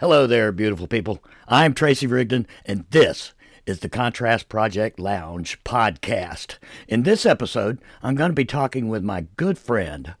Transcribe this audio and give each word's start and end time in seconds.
Hello 0.00 0.28
there, 0.28 0.52
beautiful 0.52 0.86
people. 0.86 1.24
I'm 1.48 1.74
Tracy 1.74 2.06
Rigdon, 2.06 2.46
and 2.64 2.84
this 2.90 3.32
is 3.66 3.80
the 3.80 3.88
Contrast 3.88 4.48
Project 4.48 5.00
Lounge 5.00 5.58
podcast. 5.64 6.58
In 6.86 7.02
this 7.02 7.26
episode, 7.26 7.80
I'm 8.00 8.14
going 8.14 8.30
to 8.30 8.34
be 8.34 8.44
talking 8.44 8.88
with 8.88 9.02
my 9.02 9.26
good 9.36 9.58
friend, 9.58 10.14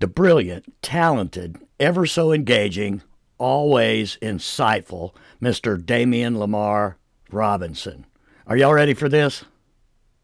the 0.00 0.06
brilliant, 0.06 0.72
talented, 0.80 1.58
ever 1.78 2.06
so 2.06 2.32
engaging, 2.32 3.02
always 3.36 4.16
insightful 4.22 5.12
Mr. 5.38 5.84
Damien 5.84 6.38
Lamar 6.38 6.96
Robinson. 7.30 8.06
Are 8.46 8.56
y'all 8.56 8.72
ready 8.72 8.94
for 8.94 9.10
this? 9.10 9.44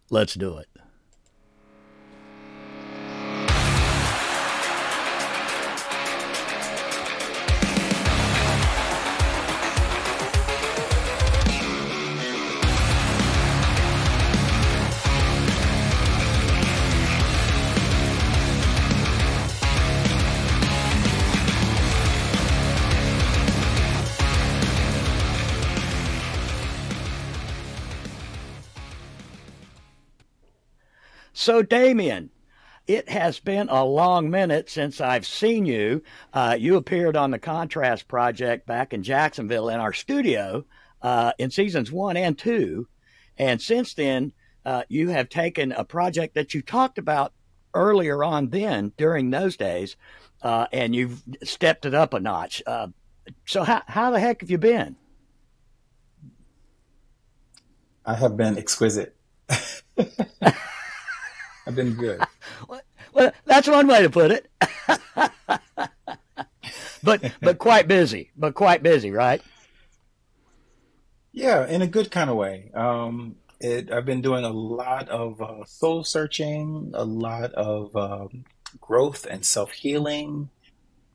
Let's 0.08 0.32
do 0.32 0.56
it. 0.56 0.69
So, 31.40 31.62
Damien, 31.62 32.28
it 32.86 33.08
has 33.08 33.40
been 33.40 33.70
a 33.70 33.82
long 33.82 34.28
minute 34.28 34.68
since 34.68 35.00
I've 35.00 35.26
seen 35.26 35.64
you. 35.64 36.02
Uh, 36.34 36.54
you 36.60 36.76
appeared 36.76 37.16
on 37.16 37.30
the 37.30 37.38
Contrast 37.38 38.08
Project 38.08 38.66
back 38.66 38.92
in 38.92 39.02
Jacksonville 39.02 39.70
in 39.70 39.80
our 39.80 39.94
studio 39.94 40.66
uh, 41.00 41.32
in 41.38 41.50
seasons 41.50 41.90
one 41.90 42.18
and 42.18 42.36
two. 42.36 42.88
And 43.38 43.58
since 43.58 43.94
then, 43.94 44.34
uh, 44.66 44.82
you 44.90 45.08
have 45.08 45.30
taken 45.30 45.72
a 45.72 45.82
project 45.82 46.34
that 46.34 46.52
you 46.52 46.60
talked 46.60 46.98
about 46.98 47.32
earlier 47.72 48.22
on 48.22 48.50
then 48.50 48.92
during 48.98 49.30
those 49.30 49.56
days, 49.56 49.96
uh, 50.42 50.66
and 50.74 50.94
you've 50.94 51.22
stepped 51.42 51.86
it 51.86 51.94
up 51.94 52.12
a 52.12 52.20
notch. 52.20 52.62
Uh, 52.66 52.88
so, 53.46 53.64
how, 53.64 53.80
how 53.86 54.10
the 54.10 54.20
heck 54.20 54.42
have 54.42 54.50
you 54.50 54.58
been? 54.58 54.94
I 58.04 58.14
have 58.14 58.36
been 58.36 58.58
exquisite. 58.58 59.16
I've 61.66 61.74
been 61.74 61.94
good. 61.94 62.20
well, 63.12 63.32
that's 63.44 63.68
one 63.68 63.86
way 63.86 64.02
to 64.02 64.10
put 64.10 64.30
it. 64.30 64.50
but 67.02 67.32
but 67.40 67.58
quite 67.58 67.88
busy. 67.88 68.30
But 68.36 68.54
quite 68.54 68.82
busy, 68.82 69.10
right? 69.10 69.42
Yeah, 71.32 71.66
in 71.66 71.82
a 71.82 71.86
good 71.86 72.10
kind 72.10 72.28
of 72.28 72.36
way. 72.36 72.70
Um, 72.74 73.36
it, 73.60 73.92
I've 73.92 74.06
been 74.06 74.22
doing 74.22 74.44
a 74.44 74.50
lot 74.50 75.08
of 75.08 75.40
uh, 75.40 75.64
soul 75.64 76.02
searching, 76.02 76.92
a 76.94 77.04
lot 77.04 77.52
of 77.52 77.94
um, 77.94 78.44
growth 78.80 79.26
and 79.28 79.44
self 79.44 79.72
healing, 79.72 80.50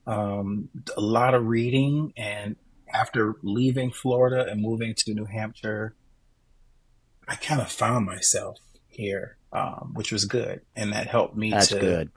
um, 0.07 0.69
a 0.95 1.01
lot 1.01 1.33
of 1.33 1.47
reading. 1.47 2.13
And 2.15 2.55
after 2.93 3.35
leaving 3.41 3.91
Florida 3.91 4.45
and 4.49 4.61
moving 4.61 4.93
to 4.95 5.13
New 5.13 5.25
Hampshire, 5.25 5.95
I 7.27 7.35
kind 7.35 7.59
of 7.59 7.71
found 7.71 8.05
myself 8.05 8.59
here 8.87 9.37
um, 9.55 9.91
which 9.93 10.11
was 10.11 10.25
good, 10.25 10.61
and 10.75 10.91
that 10.91 11.07
helped 11.07 11.37
me 11.37 11.51
That's 11.51 11.69
to 11.69 11.79
good. 11.79 12.11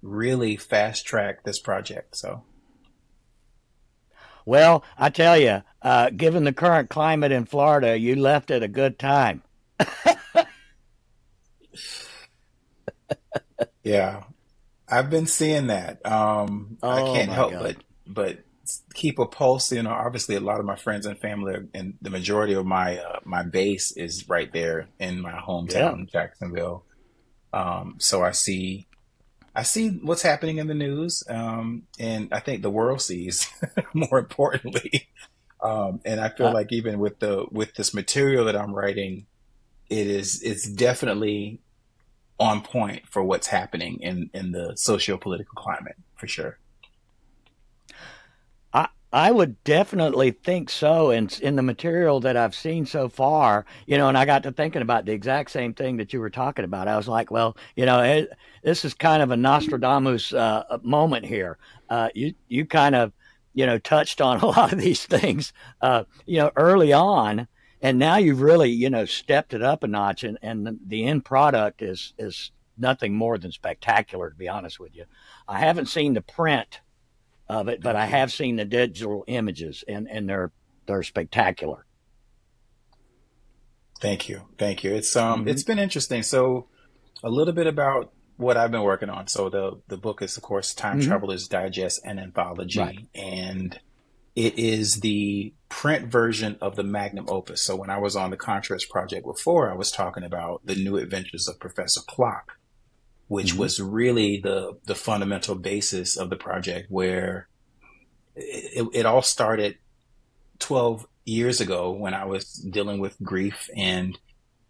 really 0.00 0.56
fast 0.56 1.04
track 1.04 1.42
this 1.42 1.58
project. 1.58 2.16
So. 2.16 2.44
Well, 4.46 4.84
I 4.96 5.10
tell 5.10 5.36
you, 5.36 5.62
uh, 5.82 6.10
given 6.10 6.44
the 6.44 6.52
current 6.52 6.90
climate 6.90 7.32
in 7.32 7.46
Florida, 7.46 7.98
you 7.98 8.14
left 8.14 8.52
at 8.52 8.62
a 8.62 8.68
good 8.68 8.98
time. 8.98 9.42
yeah, 13.82 14.22
I've 14.88 15.10
been 15.10 15.26
seeing 15.26 15.66
that. 15.68 16.04
Um, 16.06 16.78
oh, 16.82 16.90
I 16.90 17.16
can't 17.16 17.32
help 17.32 17.52
God. 17.52 17.62
but 17.62 17.76
but 18.06 18.38
keep 18.94 19.18
a 19.18 19.26
pulse. 19.26 19.72
You 19.72 19.82
know, 19.82 19.90
obviously, 19.90 20.34
a 20.34 20.40
lot 20.40 20.60
of 20.60 20.66
my 20.66 20.76
friends 20.76 21.06
and 21.06 21.18
family, 21.18 21.56
and 21.74 21.94
the 22.02 22.10
majority 22.10 22.54
of 22.54 22.66
my 22.66 22.98
uh, 22.98 23.20
my 23.24 23.42
base 23.42 23.92
is 23.92 24.28
right 24.28 24.52
there 24.52 24.88
in 24.98 25.20
my 25.20 25.32
hometown, 25.32 26.00
yeah. 26.00 26.04
Jacksonville. 26.12 26.84
Um, 27.52 27.96
so 27.98 28.24
I 28.24 28.32
see, 28.32 28.88
I 29.54 29.62
see 29.62 29.88
what's 29.88 30.22
happening 30.22 30.58
in 30.58 30.66
the 30.66 30.74
news, 30.74 31.22
um, 31.28 31.84
and 31.98 32.28
I 32.32 32.40
think 32.40 32.62
the 32.62 32.70
world 32.70 33.00
sees. 33.00 33.48
more 33.94 34.18
importantly, 34.18 35.08
um, 35.62 36.00
and 36.04 36.20
I 36.20 36.28
feel 36.28 36.48
uh, 36.48 36.52
like 36.52 36.72
even 36.72 36.98
with 36.98 37.20
the 37.20 37.46
with 37.50 37.74
this 37.74 37.94
material 37.94 38.44
that 38.44 38.56
I'm 38.56 38.74
writing, 38.74 39.26
it 39.88 40.06
is 40.06 40.42
it's 40.42 40.68
definitely 40.68 41.60
on 42.38 42.62
point 42.62 43.08
for 43.08 43.22
what's 43.22 43.46
happening 43.46 44.00
in 44.00 44.30
in 44.34 44.52
the 44.52 44.74
socio 44.76 45.16
political 45.16 45.54
climate 45.54 45.96
for 46.16 46.26
sure. 46.26 46.58
I 49.14 49.30
would 49.30 49.62
definitely 49.62 50.32
think 50.32 50.68
so. 50.68 51.12
And 51.12 51.32
in 51.40 51.54
the 51.54 51.62
material 51.62 52.18
that 52.18 52.36
I've 52.36 52.54
seen 52.54 52.84
so 52.84 53.08
far, 53.08 53.64
you 53.86 53.96
know, 53.96 54.08
and 54.08 54.18
I 54.18 54.24
got 54.24 54.42
to 54.42 54.50
thinking 54.50 54.82
about 54.82 55.04
the 55.04 55.12
exact 55.12 55.52
same 55.52 55.72
thing 55.72 55.98
that 55.98 56.12
you 56.12 56.18
were 56.18 56.30
talking 56.30 56.64
about. 56.64 56.88
I 56.88 56.96
was 56.96 57.06
like, 57.06 57.30
well, 57.30 57.56
you 57.76 57.86
know, 57.86 58.00
it, 58.00 58.30
this 58.64 58.84
is 58.84 58.92
kind 58.92 59.22
of 59.22 59.30
a 59.30 59.36
Nostradamus 59.36 60.32
uh, 60.32 60.78
moment 60.82 61.26
here. 61.26 61.58
Uh, 61.88 62.08
you 62.12 62.34
you 62.48 62.66
kind 62.66 62.96
of, 62.96 63.12
you 63.52 63.66
know, 63.66 63.78
touched 63.78 64.20
on 64.20 64.40
a 64.42 64.46
lot 64.46 64.72
of 64.72 64.80
these 64.80 65.06
things, 65.06 65.52
uh, 65.80 66.02
you 66.26 66.38
know, 66.38 66.50
early 66.56 66.92
on, 66.92 67.46
and 67.80 68.00
now 68.00 68.16
you've 68.16 68.40
really, 68.40 68.70
you 68.70 68.90
know, 68.90 69.04
stepped 69.04 69.54
it 69.54 69.62
up 69.62 69.84
a 69.84 69.86
notch, 69.86 70.24
and, 70.24 70.38
and 70.42 70.66
the, 70.66 70.76
the 70.84 71.04
end 71.04 71.24
product 71.24 71.82
is 71.82 72.14
is 72.18 72.50
nothing 72.76 73.14
more 73.14 73.38
than 73.38 73.52
spectacular. 73.52 74.30
To 74.30 74.36
be 74.36 74.48
honest 74.48 74.80
with 74.80 74.96
you, 74.96 75.04
I 75.46 75.60
haven't 75.60 75.86
seen 75.86 76.14
the 76.14 76.20
print 76.20 76.80
of 77.48 77.68
it, 77.68 77.82
but 77.82 77.96
I 77.96 78.06
have 78.06 78.32
seen 78.32 78.56
the 78.56 78.64
digital 78.64 79.24
images, 79.26 79.84
and 79.86 80.08
and 80.10 80.28
they're 80.28 80.52
they're 80.86 81.02
spectacular. 81.02 81.84
Thank 84.00 84.28
you, 84.28 84.42
thank 84.58 84.84
you. 84.84 84.94
It's 84.94 85.14
um 85.16 85.40
mm-hmm. 85.40 85.48
it's 85.48 85.62
been 85.62 85.78
interesting. 85.78 86.22
So 86.22 86.68
a 87.22 87.30
little 87.30 87.54
bit 87.54 87.66
about 87.66 88.12
what 88.36 88.56
I've 88.56 88.70
been 88.70 88.82
working 88.82 89.10
on. 89.10 89.28
So 89.28 89.48
the 89.48 89.80
the 89.88 89.96
book 89.96 90.22
is 90.22 90.36
of 90.36 90.42
course 90.42 90.74
Time 90.74 91.00
mm-hmm. 91.00 91.08
Travelers 91.08 91.48
Digest 91.48 92.00
and 92.04 92.18
Anthology, 92.18 92.80
right. 92.80 93.06
and 93.14 93.78
it 94.34 94.58
is 94.58 94.96
the 94.96 95.54
print 95.68 96.08
version 96.08 96.58
of 96.60 96.76
the 96.76 96.82
magnum 96.82 97.26
opus. 97.28 97.62
So 97.62 97.76
when 97.76 97.90
I 97.90 97.98
was 97.98 98.16
on 98.16 98.30
the 98.30 98.36
Contrast 98.36 98.90
project 98.90 99.24
before, 99.24 99.70
I 99.70 99.76
was 99.76 99.92
talking 99.92 100.24
about 100.24 100.62
the 100.64 100.74
new 100.74 100.96
adventures 100.96 101.46
of 101.46 101.60
Professor 101.60 102.00
Clock, 102.06 102.58
which 103.28 103.52
mm-hmm. 103.52 103.60
was 103.60 103.80
really 103.80 104.40
the 104.40 104.78
the 104.84 104.94
fundamental 104.94 105.54
basis 105.54 106.16
of 106.16 106.30
the 106.30 106.36
project 106.36 106.90
where 106.90 107.48
it, 108.36 108.86
it, 108.92 109.06
all 109.06 109.22
started 109.22 109.78
12 110.58 111.06
years 111.24 111.60
ago 111.60 111.92
when 111.92 112.14
I 112.14 112.24
was 112.24 112.54
dealing 112.54 112.98
with 112.98 113.22
grief 113.22 113.68
and 113.76 114.18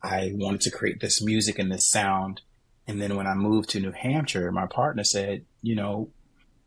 I 0.03 0.33
wanted 0.35 0.61
to 0.63 0.71
create 0.71 1.01
this 1.01 1.23
music 1.23 1.59
and 1.59 1.73
this 1.73 1.89
sound. 1.89 2.43
And 2.87 3.01
then 3.01 3.17
when 3.17 3.27
I 3.27 3.35
moved 3.35 3.71
to 3.71 3.81
New 3.81 3.93
Hampshire, 3.93 4.53
my 4.53 4.67
partner 4.67 5.03
said, 5.03 5.47
you 5.63 5.75
know, 5.75 6.11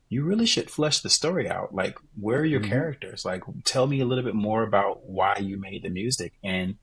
you 0.08 0.24
really 0.24 0.46
should 0.46 0.70
flesh 0.70 1.00
the 1.00 1.10
story 1.10 1.48
out. 1.48 1.74
Like, 1.74 1.96
where 2.18 2.40
are 2.40 2.44
your 2.44 2.60
mm-hmm. 2.60 2.70
characters? 2.70 3.24
Like, 3.24 3.42
tell 3.64 3.86
me 3.86 4.00
a 4.00 4.04
little 4.04 4.24
bit 4.24 4.34
more 4.34 4.64
about 4.64 5.06
why 5.06 5.36
you 5.36 5.56
made 5.56 5.84
the 5.84 5.90
music. 5.90 6.32
And 6.42 6.76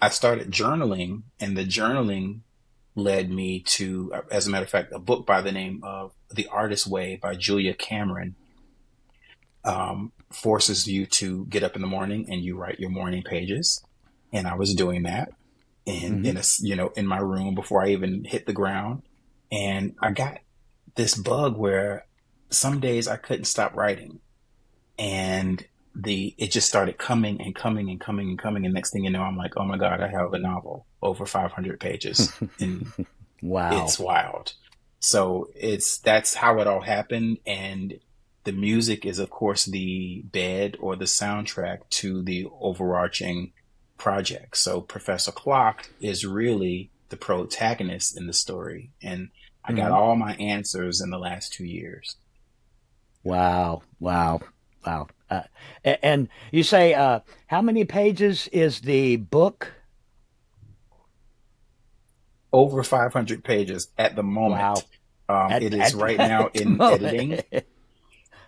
I 0.00 0.08
started 0.08 0.50
journaling, 0.50 1.22
and 1.38 1.56
the 1.56 1.64
journaling 1.64 2.40
led 2.94 3.30
me 3.30 3.60
to, 3.60 4.12
as 4.30 4.46
a 4.46 4.50
matter 4.50 4.64
of 4.64 4.70
fact, 4.70 4.92
a 4.92 4.98
book 4.98 5.26
by 5.26 5.40
the 5.40 5.52
name 5.52 5.80
of 5.82 6.12
The 6.32 6.46
Artist 6.48 6.86
Way 6.86 7.16
by 7.20 7.34
Julia 7.34 7.74
Cameron. 7.74 8.36
Um, 9.64 10.12
forces 10.34 10.86
you 10.86 11.06
to 11.06 11.46
get 11.46 11.62
up 11.62 11.76
in 11.76 11.80
the 11.80 11.88
morning 11.88 12.26
and 12.30 12.42
you 12.42 12.56
write 12.56 12.80
your 12.80 12.90
morning 12.90 13.22
pages. 13.22 13.82
And 14.32 14.46
I 14.46 14.54
was 14.54 14.74
doing 14.74 15.04
that 15.04 15.30
in, 15.86 16.16
mm-hmm. 16.16 16.26
in 16.26 16.36
a, 16.36 16.42
you 16.60 16.76
know, 16.76 16.92
in 16.96 17.06
my 17.06 17.18
room 17.18 17.54
before 17.54 17.82
I 17.82 17.90
even 17.90 18.24
hit 18.24 18.46
the 18.46 18.52
ground. 18.52 19.02
And 19.50 19.94
I 20.00 20.10
got 20.10 20.38
this 20.96 21.14
bug 21.14 21.56
where 21.56 22.06
some 22.50 22.80
days 22.80 23.08
I 23.08 23.16
couldn't 23.16 23.44
stop 23.44 23.74
writing. 23.74 24.20
And 24.98 25.64
the 25.94 26.34
it 26.38 26.50
just 26.50 26.68
started 26.68 26.98
coming 26.98 27.40
and 27.40 27.54
coming 27.54 27.88
and 27.88 28.00
coming 28.00 28.28
and 28.28 28.38
coming. 28.38 28.64
And 28.64 28.74
next 28.74 28.92
thing 28.92 29.04
you 29.04 29.10
know 29.10 29.22
i'm 29.22 29.36
like 29.36 29.56
oh 29.56 29.64
my 29.64 29.78
god 29.78 30.00
i 30.00 30.08
have 30.08 30.32
a 30.32 30.38
novel 30.38 30.86
over 31.02 31.24
500 31.26 31.78
pages 31.78 32.32
and 32.60 32.90
wow. 33.42 33.84
it's 33.84 33.98
wild. 33.98 34.54
So 35.00 35.50
it's 35.54 35.98
that's 35.98 36.34
how 36.34 36.60
it 36.60 36.66
all 36.66 36.80
happened. 36.80 37.38
And 37.46 38.00
the 38.44 38.52
music 38.52 39.06
is 39.06 39.18
of 39.18 39.30
course 39.30 39.66
the 39.66 40.22
bed 40.24 40.76
or 40.80 40.96
the 40.96 41.04
soundtrack 41.04 41.88
to 41.90 42.22
the 42.22 42.46
overarching 42.60 43.52
project. 43.96 44.56
So 44.56 44.80
professor 44.80 45.32
clock 45.32 45.90
is 46.00 46.26
really 46.26 46.90
the 47.10 47.16
protagonist 47.16 48.18
in 48.18 48.26
the 48.26 48.32
story. 48.32 48.90
And 49.02 49.28
i 49.64 49.72
got 49.72 49.92
mm-hmm. 49.92 49.94
all 49.94 50.16
my 50.16 50.34
answers 50.34 51.00
in 51.00 51.10
the 51.10 51.18
last 51.18 51.52
two 51.52 51.64
years. 51.64 52.16
Wow. 53.22 53.82
Wow 54.00 54.40
Wow. 54.86 55.08
Uh, 55.30 55.42
and 55.84 56.28
you 56.50 56.62
say, 56.62 56.94
uh, 56.94 57.20
how 57.46 57.62
many 57.62 57.84
pages 57.84 58.48
is 58.48 58.80
the 58.80 59.16
book? 59.16 59.72
Over 62.52 62.82
500 62.82 63.42
pages 63.42 63.88
at 63.98 64.14
the 64.14 64.22
moment. 64.22 64.60
Wow. 64.60 64.74
Um, 65.28 65.52
at, 65.52 65.62
it 65.62 65.74
is 65.74 65.94
at, 65.94 66.00
right 66.00 66.18
now 66.18 66.50
in 66.54 66.80
editing. 66.80 67.40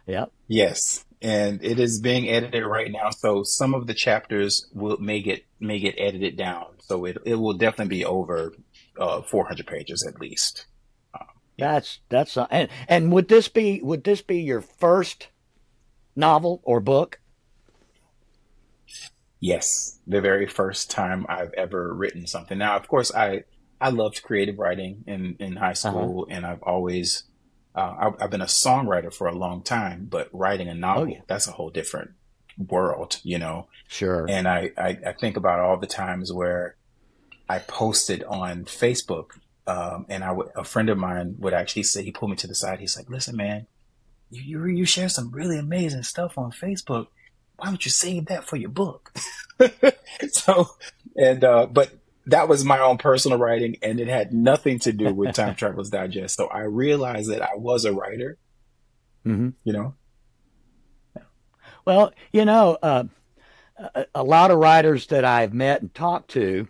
yep. 0.07 0.31
Yes, 0.47 1.05
and 1.23 1.65
it 1.65 1.81
is 1.81 2.01
being 2.01 2.29
edited 2.29 2.65
right 2.65 2.91
now. 2.91 3.11
So 3.11 3.43
some 3.43 3.75
of 3.75 3.87
the 3.87 3.95
chapters 3.95 4.69
will 4.73 4.99
may 4.99 5.23
get 5.23 5.45
may 5.59 5.79
get 5.79 5.95
edited 5.99 6.37
down. 6.37 6.67
So 6.81 7.05
it 7.07 7.19
it 7.25 7.35
will 7.37 7.55
definitely 7.55 7.97
be 7.97 8.05
over 8.05 8.53
uh, 8.99 9.23
400 9.23 9.67
pages 9.67 10.07
at 10.07 10.21
least. 10.21 10.67
Um, 11.15 11.27
yeah. 11.57 11.73
That's 11.73 12.01
that's 12.11 12.37
uh, 12.37 12.47
and 12.51 12.69
and 12.89 13.11
would 13.13 13.29
this 13.29 13.49
be 13.49 13.81
would 13.83 14.05
this 14.05 14.21
be 14.21 14.41
your 14.41 14.61
first 14.61 15.29
novel 16.17 16.61
or 16.65 16.81
book? 16.81 17.21
Yes, 19.39 20.01
the 20.07 20.21
very 20.21 20.47
first 20.47 20.91
time 20.91 21.27
I've 21.29 21.53
ever 21.55 21.95
written 21.95 22.27
something. 22.27 22.59
Now, 22.59 22.77
of 22.77 22.89
course, 22.89 23.15
I 23.15 23.45
I 23.81 23.91
loved 23.91 24.23
creative 24.23 24.59
writing 24.59 25.05
in 25.07 25.37
in 25.39 25.57
high 25.57 25.67
uh-huh. 25.67 25.75
school, 25.75 26.23
uh-huh. 26.23 26.37
and 26.37 26.47
I've 26.47 26.63
always 26.63 27.25
uh, 27.75 27.95
I've, 27.99 28.23
I've, 28.23 28.31
been 28.31 28.41
a 28.41 28.47
songwriter 28.47 29.13
for 29.13 29.27
a 29.27 29.35
long 29.35 29.63
time. 29.63 30.07
But 30.11 30.31
writing 30.33 30.69
a 30.69 30.75
novel 30.75 31.03
oh, 31.03 31.07
yeah. 31.07 31.21
that's 31.27 31.47
a 31.47 31.53
whole 31.53 31.69
different 31.71 32.13
world, 32.57 33.21
you 33.23 33.39
know. 33.39 33.69
Sure. 33.89 34.27
And 34.29 34.49
I, 34.49 34.71
I 34.79 34.99
I 35.07 35.13
think 35.13 35.37
about 35.37 35.61
all 35.61 35.77
the 35.77 35.87
times 35.87 36.33
where 36.33 36.77
I 37.49 37.59
posted 37.59 38.25
on 38.25 38.65
Facebook, 38.65 39.33
um, 39.67 40.07
and 40.09 40.25
I 40.25 40.29
w- 40.29 40.51
a 40.57 40.65
friend 40.65 40.89
of 40.89 40.97
mine 40.97 41.37
would 41.39 41.53
actually 41.53 41.83
say 41.83 42.03
he 42.03 42.11
pulled 42.11 42.31
me 42.31 42.37
to 42.39 42.47
the 42.47 42.55
side. 42.55 42.81
He's 42.81 42.97
like, 42.97 43.11
"Listen, 43.11 43.37
man, 43.37 43.67
you 44.31 44.43
you, 44.43 44.65
you 44.67 44.85
share 44.85 45.09
some 45.09 45.31
really 45.31 45.59
amazing 45.59 46.03
stuff 46.03 46.39
on 46.39 46.53
Facebook. 46.53 47.09
Why 47.57 47.69
don't 47.69 47.85
you 47.85 47.91
save 47.91 48.27
that 48.27 48.45
for 48.45 48.57
your 48.57 48.71
book?" 48.71 49.13
so, 50.31 50.69
and 51.17 51.43
uh, 51.45 51.67
but 51.67 51.91
that 52.27 52.49
was 52.49 52.65
my 52.65 52.81
own 52.81 52.99
personal 52.99 53.39
writing, 53.39 53.77
and 53.83 54.01
it 54.01 54.09
had 54.09 54.33
nothing 54.33 54.79
to 54.81 54.93
do 54.93 55.13
with 55.15 55.35
Time 55.35 55.55
Travelers 55.57 55.91
Digest. 55.91 56.37
So 56.37 56.47
I 56.47 56.63
realized 56.63 57.31
that 57.31 57.43
I 57.43 57.55
was 57.57 57.85
a 57.85 57.93
writer. 57.93 58.39
Mm-hmm. 59.25 59.51
You 59.65 59.73
know. 59.73 59.95
Well, 61.85 62.13
you 62.33 62.45
know, 62.45 62.79
uh, 62.83 63.05
a, 63.79 64.07
a 64.17 64.25
lot 64.25 64.51
of 64.51 64.59
writers 64.59 65.07
that 65.09 65.25
I've 65.25 65.55
met 65.55 65.83
and 65.83 65.95
talked 65.95 66.31
to 66.33 66.67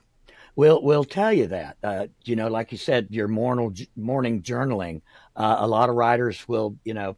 will 0.56 0.82
will 0.82 1.04
tell 1.04 1.32
you 1.32 1.46
that. 1.48 1.76
Uh, 1.82 2.06
you 2.24 2.36
know, 2.36 2.48
like 2.48 2.72
you 2.72 2.78
said, 2.78 3.08
your 3.10 3.28
morning 3.28 3.76
morning 3.96 4.42
journaling. 4.42 5.02
Uh, 5.34 5.56
a 5.60 5.66
lot 5.66 5.88
of 5.88 5.94
writers 5.94 6.46
will, 6.48 6.76
you 6.84 6.94
know, 6.94 7.16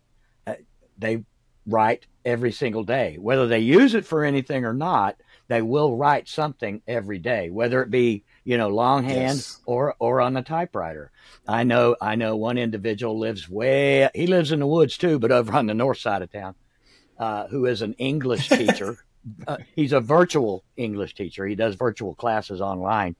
they 0.98 1.24
write 1.66 2.06
every 2.24 2.52
single 2.52 2.84
day, 2.84 3.16
whether 3.18 3.46
they 3.46 3.60
use 3.60 3.94
it 3.94 4.06
for 4.06 4.24
anything 4.24 4.64
or 4.64 4.74
not. 4.74 5.16
They 5.48 5.62
will 5.62 5.96
write 5.96 6.28
something 6.28 6.82
every 6.86 7.18
day, 7.18 7.48
whether 7.48 7.82
it 7.82 7.90
be 7.90 8.24
you 8.44 8.58
know 8.58 8.68
longhand 8.68 9.38
yes. 9.38 9.60
or 9.64 9.94
or 9.98 10.20
on 10.20 10.34
the 10.34 10.42
typewriter. 10.42 11.10
I 11.46 11.64
know 11.64 11.96
I 12.02 12.16
know 12.16 12.36
one 12.36 12.58
individual 12.58 13.18
lives 13.18 13.48
way 13.48 14.10
he 14.14 14.26
lives 14.26 14.52
in 14.52 14.60
the 14.60 14.66
woods 14.66 14.98
too, 14.98 15.18
but 15.18 15.32
over 15.32 15.52
on 15.52 15.66
the 15.66 15.74
north 15.74 15.98
side 15.98 16.20
of 16.20 16.30
town, 16.30 16.54
uh, 17.18 17.46
who 17.48 17.64
is 17.64 17.80
an 17.80 17.94
English 17.94 18.48
teacher. 18.50 18.98
uh, 19.46 19.56
he's 19.74 19.92
a 19.92 20.00
virtual 20.00 20.64
English 20.76 21.14
teacher. 21.14 21.46
He 21.46 21.54
does 21.54 21.76
virtual 21.76 22.14
classes 22.14 22.60
online, 22.60 23.16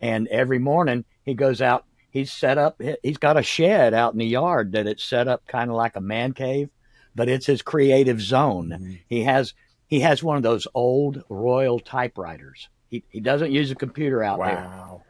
and 0.00 0.28
every 0.28 0.60
morning 0.60 1.04
he 1.24 1.34
goes 1.34 1.60
out. 1.60 1.84
He's 2.10 2.30
set 2.30 2.58
up. 2.58 2.80
He's 3.02 3.18
got 3.18 3.38
a 3.38 3.42
shed 3.42 3.92
out 3.94 4.12
in 4.12 4.18
the 4.18 4.26
yard 4.26 4.72
that 4.72 4.86
it's 4.86 5.02
set 5.02 5.26
up 5.28 5.46
kind 5.48 5.70
of 5.70 5.76
like 5.76 5.96
a 5.96 6.00
man 6.00 6.32
cave, 6.32 6.68
but 7.14 7.28
it's 7.28 7.46
his 7.46 7.62
creative 7.62 8.20
zone. 8.20 8.70
Mm-hmm. 8.70 8.92
He 9.08 9.22
has 9.22 9.54
he 9.86 10.00
has 10.00 10.22
one 10.22 10.36
of 10.36 10.42
those 10.42 10.66
old 10.74 11.22
Royal 11.28 11.78
typewriters. 11.78 12.68
He 12.88 13.04
he 13.08 13.20
doesn't 13.20 13.52
use 13.52 13.70
a 13.70 13.74
computer 13.74 14.22
out 14.22 14.38
wow. 14.38 14.46
there. 14.46 15.00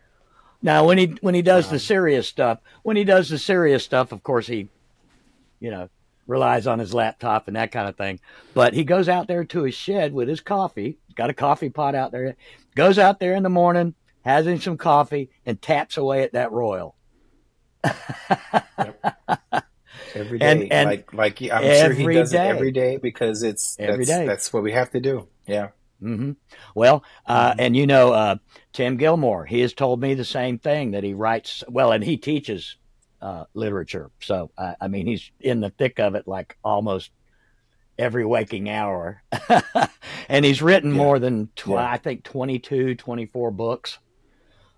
Now 0.62 0.86
when 0.86 0.98
he 0.98 1.16
when 1.20 1.34
he 1.34 1.42
does 1.42 1.66
wow. 1.66 1.72
the 1.72 1.78
serious 1.78 2.28
stuff, 2.28 2.60
when 2.82 2.96
he 2.96 3.04
does 3.04 3.28
the 3.28 3.38
serious 3.38 3.84
stuff, 3.84 4.12
of 4.12 4.22
course 4.22 4.46
he, 4.46 4.68
you 5.60 5.70
know, 5.70 5.88
relies 6.26 6.66
on 6.66 6.78
his 6.78 6.94
laptop 6.94 7.46
and 7.46 7.56
that 7.56 7.72
kind 7.72 7.88
of 7.88 7.96
thing. 7.96 8.20
But 8.54 8.74
he 8.74 8.84
goes 8.84 9.08
out 9.08 9.28
there 9.28 9.44
to 9.44 9.62
his 9.64 9.74
shed 9.74 10.12
with 10.12 10.28
his 10.28 10.40
coffee. 10.40 10.98
He's 11.06 11.14
got 11.14 11.30
a 11.30 11.34
coffee 11.34 11.70
pot 11.70 11.94
out 11.94 12.12
there. 12.12 12.36
Goes 12.74 12.98
out 12.98 13.20
there 13.20 13.34
in 13.34 13.42
the 13.42 13.48
morning, 13.50 13.94
has 14.24 14.46
him 14.46 14.60
some 14.60 14.78
coffee, 14.78 15.30
and 15.44 15.60
taps 15.60 15.96
away 15.96 16.22
at 16.22 16.32
that 16.32 16.52
royal. 16.52 16.96
Every 20.14 20.38
day, 20.38 20.50
and, 20.50 20.72
and 20.72 20.88
like 20.88 21.12
like 21.12 21.42
I'm 21.42 21.62
sure 21.62 21.92
he 21.92 22.14
does 22.14 22.30
day. 22.30 22.46
it 22.46 22.50
every 22.50 22.72
day 22.72 22.96
because 22.96 23.42
it's 23.42 23.76
every 23.78 24.04
that's, 24.04 24.18
day. 24.18 24.26
that's 24.26 24.52
what 24.52 24.62
we 24.62 24.72
have 24.72 24.90
to 24.90 25.00
do. 25.00 25.28
Yeah. 25.46 25.68
Mm-hmm. 26.02 26.32
Well, 26.74 27.04
uh, 27.26 27.50
mm-hmm. 27.50 27.60
and 27.60 27.76
you 27.76 27.86
know, 27.86 28.12
uh, 28.12 28.36
Tim 28.72 28.96
Gilmore, 28.96 29.46
he 29.46 29.60
has 29.60 29.72
told 29.72 30.00
me 30.00 30.14
the 30.14 30.24
same 30.24 30.58
thing 30.58 30.92
that 30.92 31.04
he 31.04 31.14
writes 31.14 31.62
well, 31.68 31.92
and 31.92 32.02
he 32.02 32.16
teaches 32.16 32.76
uh, 33.22 33.44
literature. 33.54 34.10
So, 34.20 34.50
I 34.58 34.88
mean, 34.88 35.06
he's 35.06 35.30
in 35.40 35.60
the 35.60 35.70
thick 35.70 36.00
of 36.00 36.16
it 36.16 36.26
like 36.26 36.58
almost 36.64 37.10
every 37.98 38.24
waking 38.24 38.68
hour. 38.68 39.22
and 40.28 40.44
he's 40.44 40.60
written 40.60 40.90
yeah. 40.90 40.96
more 40.96 41.18
than, 41.18 41.48
tw- 41.54 41.68
yeah. 41.68 41.90
I 41.90 41.98
think, 41.98 42.24
22, 42.24 42.96
24 42.96 43.50
books. 43.52 43.98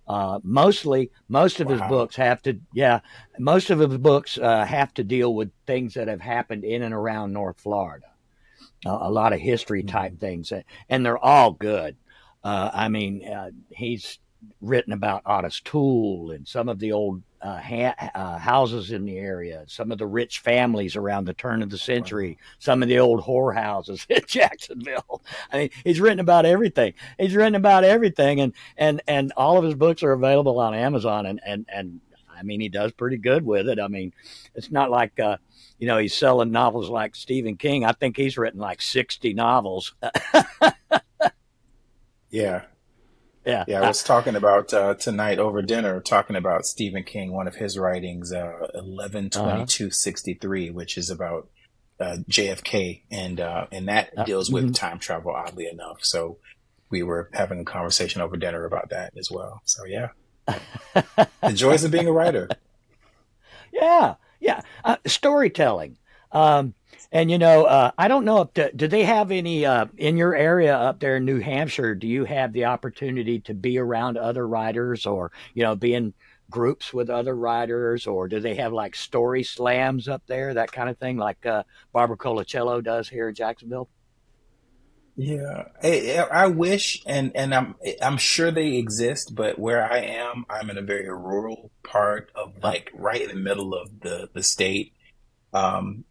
Uh, 0.06 0.38
mostly, 0.42 1.10
most 1.28 1.60
of 1.60 1.68
wow. 1.68 1.72
his 1.72 1.82
books 1.88 2.16
have 2.16 2.42
to, 2.42 2.58
yeah, 2.74 3.00
most 3.38 3.70
of 3.70 3.78
his 3.78 3.96
books 3.98 4.36
uh, 4.38 4.64
have 4.64 4.92
to 4.94 5.02
deal 5.02 5.34
with 5.34 5.50
things 5.66 5.94
that 5.94 6.08
have 6.08 6.20
happened 6.20 6.64
in 6.64 6.82
and 6.82 6.92
around 6.92 7.32
North 7.32 7.58
Florida. 7.58 8.06
Uh, 8.84 8.98
a 9.00 9.10
lot 9.10 9.32
of 9.32 9.40
history 9.40 9.82
type 9.82 10.12
mm-hmm. 10.12 10.20
things, 10.20 10.52
and 10.90 11.06
they're 11.06 11.18
all 11.18 11.52
good. 11.52 11.96
Uh, 12.42 12.70
I 12.72 12.88
mean, 12.88 13.26
uh, 13.26 13.50
he's 13.70 14.18
written 14.60 14.92
about 14.92 15.22
Otis 15.24 15.60
Toole 15.60 16.32
and 16.32 16.46
some 16.46 16.68
of 16.68 16.78
the 16.78 16.92
old 16.92 17.22
uh, 17.44 17.60
ha- 17.60 18.10
uh, 18.14 18.38
houses 18.38 18.90
in 18.90 19.04
the 19.04 19.18
area, 19.18 19.64
some 19.68 19.92
of 19.92 19.98
the 19.98 20.06
rich 20.06 20.38
families 20.38 20.96
around 20.96 21.26
the 21.26 21.34
turn 21.34 21.62
of 21.62 21.68
the 21.68 21.76
century, 21.76 22.38
some 22.58 22.82
of 22.82 22.88
the 22.88 22.98
old 22.98 23.22
whorehouses 23.22 24.06
in 24.08 24.22
Jacksonville. 24.26 25.22
I 25.52 25.58
mean, 25.58 25.70
he's 25.84 26.00
written 26.00 26.20
about 26.20 26.46
everything. 26.46 26.94
He's 27.18 27.36
written 27.36 27.54
about 27.54 27.84
everything, 27.84 28.40
and 28.40 28.54
and 28.78 29.02
and 29.06 29.30
all 29.36 29.58
of 29.58 29.64
his 29.64 29.74
books 29.74 30.02
are 30.02 30.12
available 30.12 30.58
on 30.58 30.74
Amazon, 30.74 31.26
and 31.26 31.38
and 31.44 31.66
and 31.68 32.00
I 32.34 32.42
mean, 32.42 32.60
he 32.60 32.70
does 32.70 32.92
pretty 32.92 33.18
good 33.18 33.44
with 33.44 33.68
it. 33.68 33.78
I 33.78 33.88
mean, 33.88 34.14
it's 34.54 34.70
not 34.70 34.90
like. 34.90 35.20
Uh, 35.20 35.36
you 35.76 35.88
know, 35.88 35.98
he's 35.98 36.14
selling 36.14 36.52
novels 36.52 36.88
like 36.88 37.16
Stephen 37.16 37.56
King. 37.56 37.84
I 37.84 37.90
think 37.92 38.16
he's 38.16 38.38
written 38.38 38.60
like 38.60 38.80
60 38.80 39.34
novels. 39.34 39.92
yeah. 42.30 42.62
Yeah. 43.44 43.64
Yeah. 43.68 43.82
I 43.82 43.88
was 43.88 44.02
talking 44.02 44.36
about 44.36 44.72
uh, 44.72 44.94
tonight 44.94 45.38
over 45.38 45.60
dinner, 45.62 46.00
talking 46.00 46.36
about 46.36 46.66
Stephen 46.66 47.04
King, 47.04 47.32
one 47.32 47.46
of 47.46 47.56
his 47.56 47.78
writings, 47.78 48.32
uh, 48.32 48.68
112263, 48.74 50.68
uh-huh. 50.68 50.74
which 50.74 50.96
is 50.96 51.10
about 51.10 51.48
uh, 52.00 52.16
JFK. 52.28 53.02
And, 53.10 53.40
uh, 53.40 53.66
and 53.70 53.88
that 53.88 54.16
uh, 54.16 54.24
deals 54.24 54.50
with 54.50 54.64
mm-hmm. 54.64 54.72
time 54.72 54.98
travel, 54.98 55.32
oddly 55.34 55.66
enough. 55.66 55.98
So 56.04 56.38
we 56.90 57.02
were 57.02 57.28
having 57.34 57.60
a 57.60 57.64
conversation 57.64 58.22
over 58.22 58.36
dinner 58.36 58.64
about 58.64 58.90
that 58.90 59.12
as 59.18 59.30
well. 59.30 59.60
So, 59.64 59.84
yeah. 59.84 60.08
the 60.46 61.52
joys 61.52 61.84
of 61.84 61.90
being 61.90 62.06
a 62.08 62.12
writer. 62.12 62.48
Yeah. 63.72 64.14
Yeah. 64.40 64.60
Uh, 64.84 64.96
storytelling. 65.06 65.98
Um, 66.32 66.74
and 67.12 67.30
you 67.30 67.38
know, 67.38 67.64
uh, 67.64 67.90
I 67.96 68.08
don't 68.08 68.24
know 68.24 68.42
if 68.42 68.54
the, 68.54 68.70
do 68.74 68.88
they 68.88 69.04
have 69.04 69.30
any 69.30 69.64
uh, 69.66 69.86
in 69.96 70.16
your 70.16 70.34
area 70.34 70.76
up 70.76 71.00
there 71.00 71.16
in 71.16 71.24
New 71.24 71.40
Hampshire. 71.40 71.94
Do 71.94 72.06
you 72.06 72.24
have 72.24 72.52
the 72.52 72.66
opportunity 72.66 73.40
to 73.40 73.54
be 73.54 73.78
around 73.78 74.16
other 74.16 74.46
writers, 74.46 75.06
or 75.06 75.32
you 75.54 75.62
know, 75.62 75.76
be 75.76 75.94
in 75.94 76.14
groups 76.50 76.92
with 76.92 77.10
other 77.10 77.34
writers, 77.34 78.06
or 78.06 78.28
do 78.28 78.40
they 78.40 78.54
have 78.54 78.72
like 78.72 78.94
story 78.94 79.42
slams 79.42 80.08
up 80.08 80.22
there, 80.26 80.54
that 80.54 80.72
kind 80.72 80.88
of 80.88 80.98
thing, 80.98 81.16
like 81.16 81.44
uh, 81.46 81.62
Barbara 81.92 82.16
Colacello 82.16 82.82
does 82.82 83.08
here 83.08 83.28
in 83.28 83.34
Jacksonville? 83.34 83.88
Yeah, 85.16 85.68
I, 85.82 86.26
I, 86.30 86.46
wish, 86.48 87.00
and 87.06 87.36
and 87.36 87.54
I'm 87.54 87.76
I'm 88.02 88.16
sure 88.16 88.50
they 88.50 88.74
exist, 88.74 89.32
but 89.34 89.58
where 89.58 89.90
I 89.90 89.98
am, 89.98 90.44
I'm 90.50 90.70
in 90.70 90.78
a 90.78 90.82
very 90.82 91.08
rural 91.08 91.70
part 91.84 92.32
of 92.34 92.54
like 92.64 92.90
right 92.92 93.20
in 93.20 93.28
the 93.28 93.34
middle 93.34 93.74
of 93.74 94.00
the 94.00 94.28
the 94.32 94.42
state. 94.42 94.92
Um, 95.52 96.04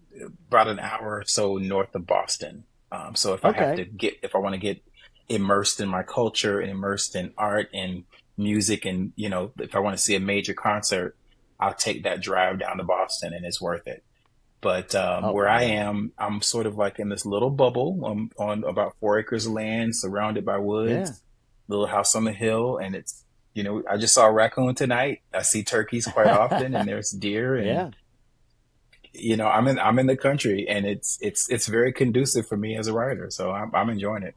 about 0.48 0.68
an 0.68 0.80
hour 0.80 1.20
or 1.20 1.24
so 1.26 1.58
north 1.58 1.94
of 1.96 2.06
Boston. 2.06 2.64
Um, 2.92 3.16
so 3.16 3.34
if 3.34 3.44
okay. 3.44 3.60
I 3.60 3.68
have 3.68 3.76
to 3.78 3.86
get, 3.86 4.20
if 4.22 4.36
I 4.36 4.40
want 4.40 4.54
to 4.54 4.60
get 4.60 4.82
immersed 5.30 5.80
in 5.80 5.90
my 5.90 6.04
culture 6.04 6.60
and 6.60 6.70
immersed 6.70 7.16
in 7.16 7.34
art 7.38 7.70
and 7.74 8.04
music, 8.38 8.86
and 8.86 9.14
you 9.16 9.30
know, 9.30 9.52
if 9.60 9.76
I 9.76 9.80
want 9.80 9.98
to 9.98 10.04
see 10.04 10.16
a 10.16 10.20
major 10.20 10.54
concert, 10.54 11.16
I'll 11.60 11.74
take 11.74 12.04
that 12.04 12.22
drive 12.22 12.60
down 12.60 12.78
to 12.78 12.84
Boston, 12.84 13.34
and 13.34 13.46
it's 13.46 13.62
worth 13.62 13.88
it. 13.88 14.04
But 14.62 14.96
um, 14.96 15.26
oh, 15.26 15.32
where 15.34 15.50
I 15.50 15.64
am, 15.64 16.14
I'm 16.18 16.42
sort 16.42 16.66
of 16.66 16.78
like 16.78 17.00
in 17.00 17.10
this 17.10 17.26
little 17.26 17.50
bubble 17.50 18.06
um, 18.06 18.32
on 18.38 18.64
about 18.64 18.96
four 19.00 19.20
acres 19.20 19.46
of 19.46 19.54
land, 19.54 19.96
surrounded 19.96 20.46
by 20.46 20.58
woods, 20.58 21.10
yeah. 21.10 21.16
little 21.68 21.88
house 21.88 22.16
on 22.16 22.26
the 22.26 22.32
hill, 22.32 22.78
and 22.78 22.96
it's 22.96 23.24
you 23.54 23.64
know, 23.64 23.84
I 23.90 23.98
just 23.98 24.14
saw 24.14 24.28
a 24.28 24.32
raccoon 24.32 24.76
tonight. 24.76 25.22
I 25.34 25.42
see 25.42 25.64
turkeys 25.64 26.06
quite 26.06 26.28
often, 26.28 26.76
and 26.76 26.88
there's 26.88 27.12
deer, 27.12 27.56
and 27.56 27.68
yeah 27.68 27.90
you 29.14 29.38
know, 29.38 29.48
I'm 29.48 29.68
in 29.68 29.80
I'm 29.80 30.00
in 30.00 30.08
the 30.08 30.18
country, 30.18 30.68
and 30.68 30.86
it's 30.86 31.18
it's 31.22 31.50
it's 31.50 31.68
very 31.68 31.94
conducive 31.94 32.48
for 32.48 32.58
me 32.58 32.76
as 32.78 32.88
a 32.88 32.94
writer. 32.94 33.30
So 33.30 33.52
I'm 33.52 33.74
I'm 33.74 33.90
enjoying 33.90 34.24
it. 34.24 34.36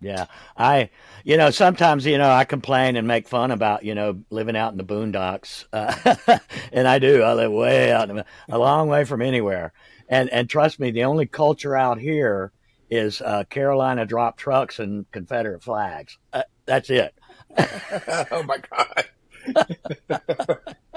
Yeah, 0.00 0.26
I, 0.56 0.90
you 1.24 1.36
know, 1.36 1.50
sometimes 1.50 2.06
you 2.06 2.18
know 2.18 2.30
I 2.30 2.44
complain 2.44 2.96
and 2.96 3.08
make 3.08 3.26
fun 3.26 3.50
about 3.50 3.84
you 3.84 3.94
know 3.94 4.20
living 4.30 4.56
out 4.56 4.72
in 4.72 4.78
the 4.78 4.84
boondocks, 4.84 5.64
uh, 5.72 6.38
and 6.72 6.86
I 6.86 6.98
do. 6.98 7.22
I 7.22 7.32
live 7.32 7.50
way 7.50 7.90
out, 7.90 8.08
the, 8.08 8.24
a 8.48 8.58
long 8.58 8.88
way 8.88 9.04
from 9.04 9.22
anywhere, 9.22 9.72
and 10.08 10.30
and 10.30 10.48
trust 10.48 10.78
me, 10.78 10.90
the 10.90 11.04
only 11.04 11.26
culture 11.26 11.76
out 11.76 11.98
here 11.98 12.52
is 12.90 13.20
uh, 13.20 13.44
Carolina 13.44 14.06
drop 14.06 14.36
trucks 14.36 14.78
and 14.78 15.10
Confederate 15.10 15.62
flags. 15.62 16.16
Uh, 16.32 16.42
that's 16.64 16.90
it. 16.90 17.14
oh 18.30 18.42
my 18.44 18.58
god. 18.70 19.04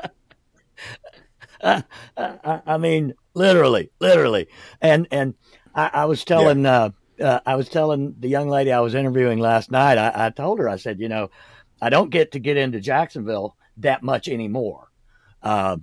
I, 1.64 2.78
mean, 2.78 3.14
literally, 3.34 3.92
literally, 4.00 4.48
and 4.82 5.08
and 5.12 5.36
I, 5.76 5.90
I 5.94 6.06
was 6.06 6.24
telling. 6.24 6.64
Yeah. 6.64 6.84
Uh, 6.84 6.90
uh, 7.20 7.40
I 7.46 7.56
was 7.56 7.70
telling 7.70 8.16
the 8.20 8.28
young 8.28 8.50
lady 8.50 8.72
I 8.72 8.80
was 8.80 8.96
interviewing 8.96 9.38
last 9.38 9.70
night, 9.70 10.00
I, 10.00 10.12
I, 10.26 10.30
told 10.32 10.58
her, 10.58 10.68
I 10.68 10.78
said, 10.78 11.00
you 11.00 11.08
know, 11.08 11.30
I 11.80 11.90
don't 11.90 12.10
get 12.10 12.32
to 12.32 12.40
get 12.40 12.58
into 12.58 12.80
Jacksonville 12.80 13.56
that 13.78 14.02
much 14.02 14.28
anymore. 14.28 14.88
Uh, 15.44 15.78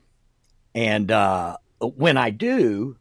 and 0.74 1.10
uh, 1.10 1.56
when 1.80 2.16
I 2.16 2.30
do, 2.30 2.96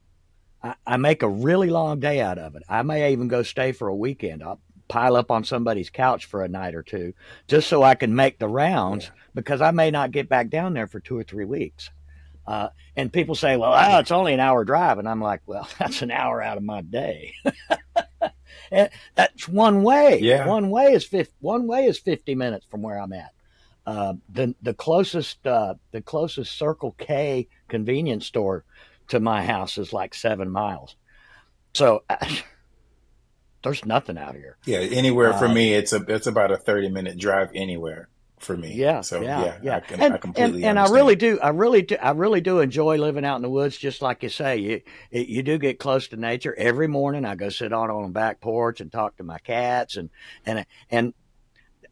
I, 0.64 0.76
I, 0.86 0.98
make 0.98 1.24
a 1.24 1.30
really 1.30 1.70
long 1.70 2.00
day 2.00 2.22
out 2.22 2.38
of 2.38 2.56
it. 2.56 2.64
I 2.68 2.82
may 2.82 3.12
even 3.12 3.28
go 3.28 3.44
stay 3.44 3.72
for 3.72 3.88
a 3.88 3.96
weekend. 3.96 4.44
I'll 4.44 4.62
pile 4.88 5.16
up 5.16 5.32
on 5.32 5.44
somebody's 5.44 5.90
couch 5.90 6.26
for 6.26 6.44
a 6.44 6.48
night 6.48 6.74
or 6.74 6.82
two 6.82 7.14
just 7.48 7.68
so 7.68 7.84
I 7.84 7.96
can 7.96 8.16
make 8.16 8.40
the 8.40 8.48
rounds 8.48 9.06
yeah. 9.06 9.12
because 9.36 9.62
I 9.62 9.72
may 9.72 9.92
not 9.92 10.12
get 10.12 10.30
back 10.30 10.50
down 10.50 10.74
there 10.74 10.88
for 10.88 11.00
two 11.00 11.18
or 11.18 11.24
three 11.24 11.46
weeks. 11.46 11.90
Uh, 12.48 12.70
and 12.96 13.12
people 13.12 13.36
say, 13.36 13.58
well, 13.58 13.74
oh, 13.76 14.00
it's 14.00 14.12
only 14.12 14.34
an 14.34 14.40
hour 14.40 14.64
drive. 14.64 15.00
And 15.00 15.08
I'm 15.08 15.22
like, 15.22 15.42
well, 15.46 15.68
that's 15.80 16.02
an 16.02 16.12
hour 16.12 16.42
out 16.42 16.58
of 16.58 16.64
my 16.64 16.82
day. 16.82 17.34
that's 19.16 19.48
one 19.48 19.84
way. 19.84 20.20
Yeah. 20.22 20.48
One 20.48 20.70
way 20.70 20.94
is 20.94 21.04
50, 21.04 21.34
one 21.40 21.68
way 21.68 21.86
is 21.86 22.00
50 22.00 22.36
minutes 22.36 22.66
from 22.70 22.82
where 22.82 23.00
I'm 23.00 23.14
at. 23.14 23.32
Uh, 23.86 24.16
the 24.28 24.54
the 24.62 24.74
closest 24.74 25.48
uh, 25.48 25.76
the 25.92 26.02
closest 26.02 26.58
Circle 26.58 26.94
K 26.98 27.48
convenience 27.70 28.26
store 28.26 28.66
to 29.08 29.22
my 29.22 29.46
house 29.46 29.78
is 29.78 29.94
like 29.94 30.14
seven 30.14 30.50
miles. 30.50 30.98
So 31.74 32.04
there's 33.64 33.86
nothing 33.86 34.18
out 34.18 34.36
here. 34.36 34.58
Yeah, 34.66 34.80
anywhere 34.80 35.32
for 35.32 35.46
uh, 35.46 35.54
me, 35.54 35.74
it's 35.74 35.94
a 35.94 36.04
it's 36.10 36.28
about 36.28 36.52
a 36.52 36.58
30 36.58 36.90
minute 36.90 37.18
drive 37.18 37.50
anywhere 37.56 38.10
for 38.40 38.56
me. 38.56 38.74
Yeah. 38.74 39.02
So 39.02 39.22
yeah, 39.22 39.44
yeah, 39.44 39.58
yeah. 39.64 39.76
I, 39.78 39.80
can, 39.80 40.02
and, 40.02 40.14
I 40.14 40.18
completely 40.18 40.64
and, 40.64 40.78
and 40.78 40.80
I 40.80 40.92
really 40.92 41.16
do, 41.16 41.40
I 41.40 41.50
really 41.50 41.82
do, 41.82 41.98
I 41.98 42.12
really 42.12 42.42
do 42.42 42.60
enjoy 42.60 42.98
living 42.98 43.26
out 43.26 43.36
in 43.38 43.42
the 43.42 43.50
woods. 43.50 43.78
Just 43.78 44.02
like 44.02 44.24
you 44.24 44.30
say, 44.30 44.58
you 44.58 44.82
you 45.12 45.44
do 45.44 45.58
get 45.58 45.80
close 45.80 46.08
to 46.10 46.18
nature. 46.18 46.56
Every 46.58 46.88
morning, 46.88 47.26
I 47.26 47.36
go 47.36 47.50
sit 47.50 47.74
out 47.74 47.90
on 47.90 48.04
the 48.04 48.10
back 48.10 48.42
porch 48.42 48.82
and 48.82 48.92
talk 48.92 49.18
to 49.18 49.24
my 49.24 49.40
cats, 49.40 49.98
and 49.98 50.10
and 50.46 50.66
and 50.90 51.14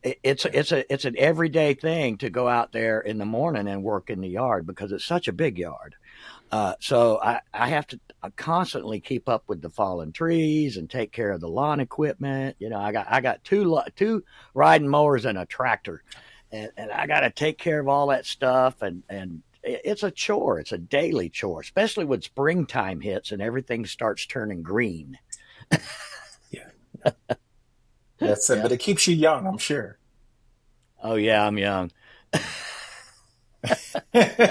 it's 0.03 0.45
it's 0.45 0.71
a 0.71 0.91
it's 0.91 1.05
an 1.05 1.15
everyday 1.17 1.73
thing 1.73 2.17
to 2.17 2.29
go 2.29 2.47
out 2.47 2.71
there 2.71 2.99
in 3.01 3.17
the 3.17 3.25
morning 3.25 3.67
and 3.67 3.83
work 3.83 4.09
in 4.09 4.21
the 4.21 4.29
yard 4.29 4.67
because 4.67 4.91
it's 4.91 5.05
such 5.05 5.27
a 5.27 5.33
big 5.33 5.57
yard. 5.57 5.95
Uh, 6.51 6.75
so 6.79 7.19
I, 7.21 7.41
I 7.53 7.69
have 7.69 7.87
to 7.87 7.99
constantly 8.35 8.99
keep 8.99 9.27
up 9.27 9.43
with 9.47 9.61
the 9.61 9.69
fallen 9.69 10.11
trees 10.11 10.77
and 10.77 10.89
take 10.89 11.11
care 11.11 11.31
of 11.31 11.41
the 11.41 11.49
lawn 11.49 11.79
equipment. 11.79 12.55
You 12.59 12.69
know, 12.69 12.79
I 12.79 12.91
got 12.91 13.07
I 13.09 13.19
got 13.21 13.43
two 13.43 13.79
two 13.95 14.23
riding 14.53 14.87
mowers 14.87 15.25
and 15.25 15.37
a 15.37 15.45
tractor 15.45 16.03
and, 16.51 16.71
and 16.77 16.91
I 16.91 17.07
got 17.07 17.21
to 17.21 17.29
take 17.29 17.57
care 17.57 17.79
of 17.79 17.87
all 17.87 18.07
that 18.07 18.25
stuff. 18.25 18.81
And, 18.81 19.03
and 19.09 19.41
it's 19.63 20.03
a 20.03 20.11
chore. 20.11 20.59
It's 20.59 20.71
a 20.71 20.77
daily 20.77 21.29
chore, 21.29 21.61
especially 21.61 22.05
when 22.05 22.21
springtime 22.21 23.01
hits 23.01 23.31
and 23.31 23.41
everything 23.41 23.85
starts 23.85 24.25
turning 24.25 24.61
green. 24.63 25.17
yeah. 26.51 26.69
That's 28.19 28.49
it. 28.49 28.57
Yeah. 28.57 28.61
But 28.61 28.71
it 28.71 28.77
keeps 28.77 29.07
you 29.07 29.15
young, 29.15 29.47
I'm 29.47 29.57
sure. 29.57 29.97
Oh, 31.03 31.15
yeah, 31.15 31.45
I'm 31.45 31.57
young. 31.57 31.91
yeah, 34.13 34.41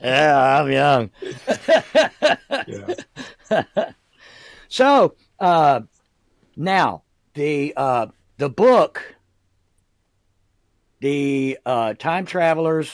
I'm 0.00 0.70
young. 0.70 1.10
yeah. 2.66 2.94
so, 4.68 5.14
uh, 5.38 5.80
now 6.56 7.02
the 7.34 7.74
uh, 7.76 8.06
the 8.38 8.48
book 8.48 9.13
the 11.04 11.58
uh, 11.66 11.92
Time 11.92 12.24
Travelers 12.24 12.90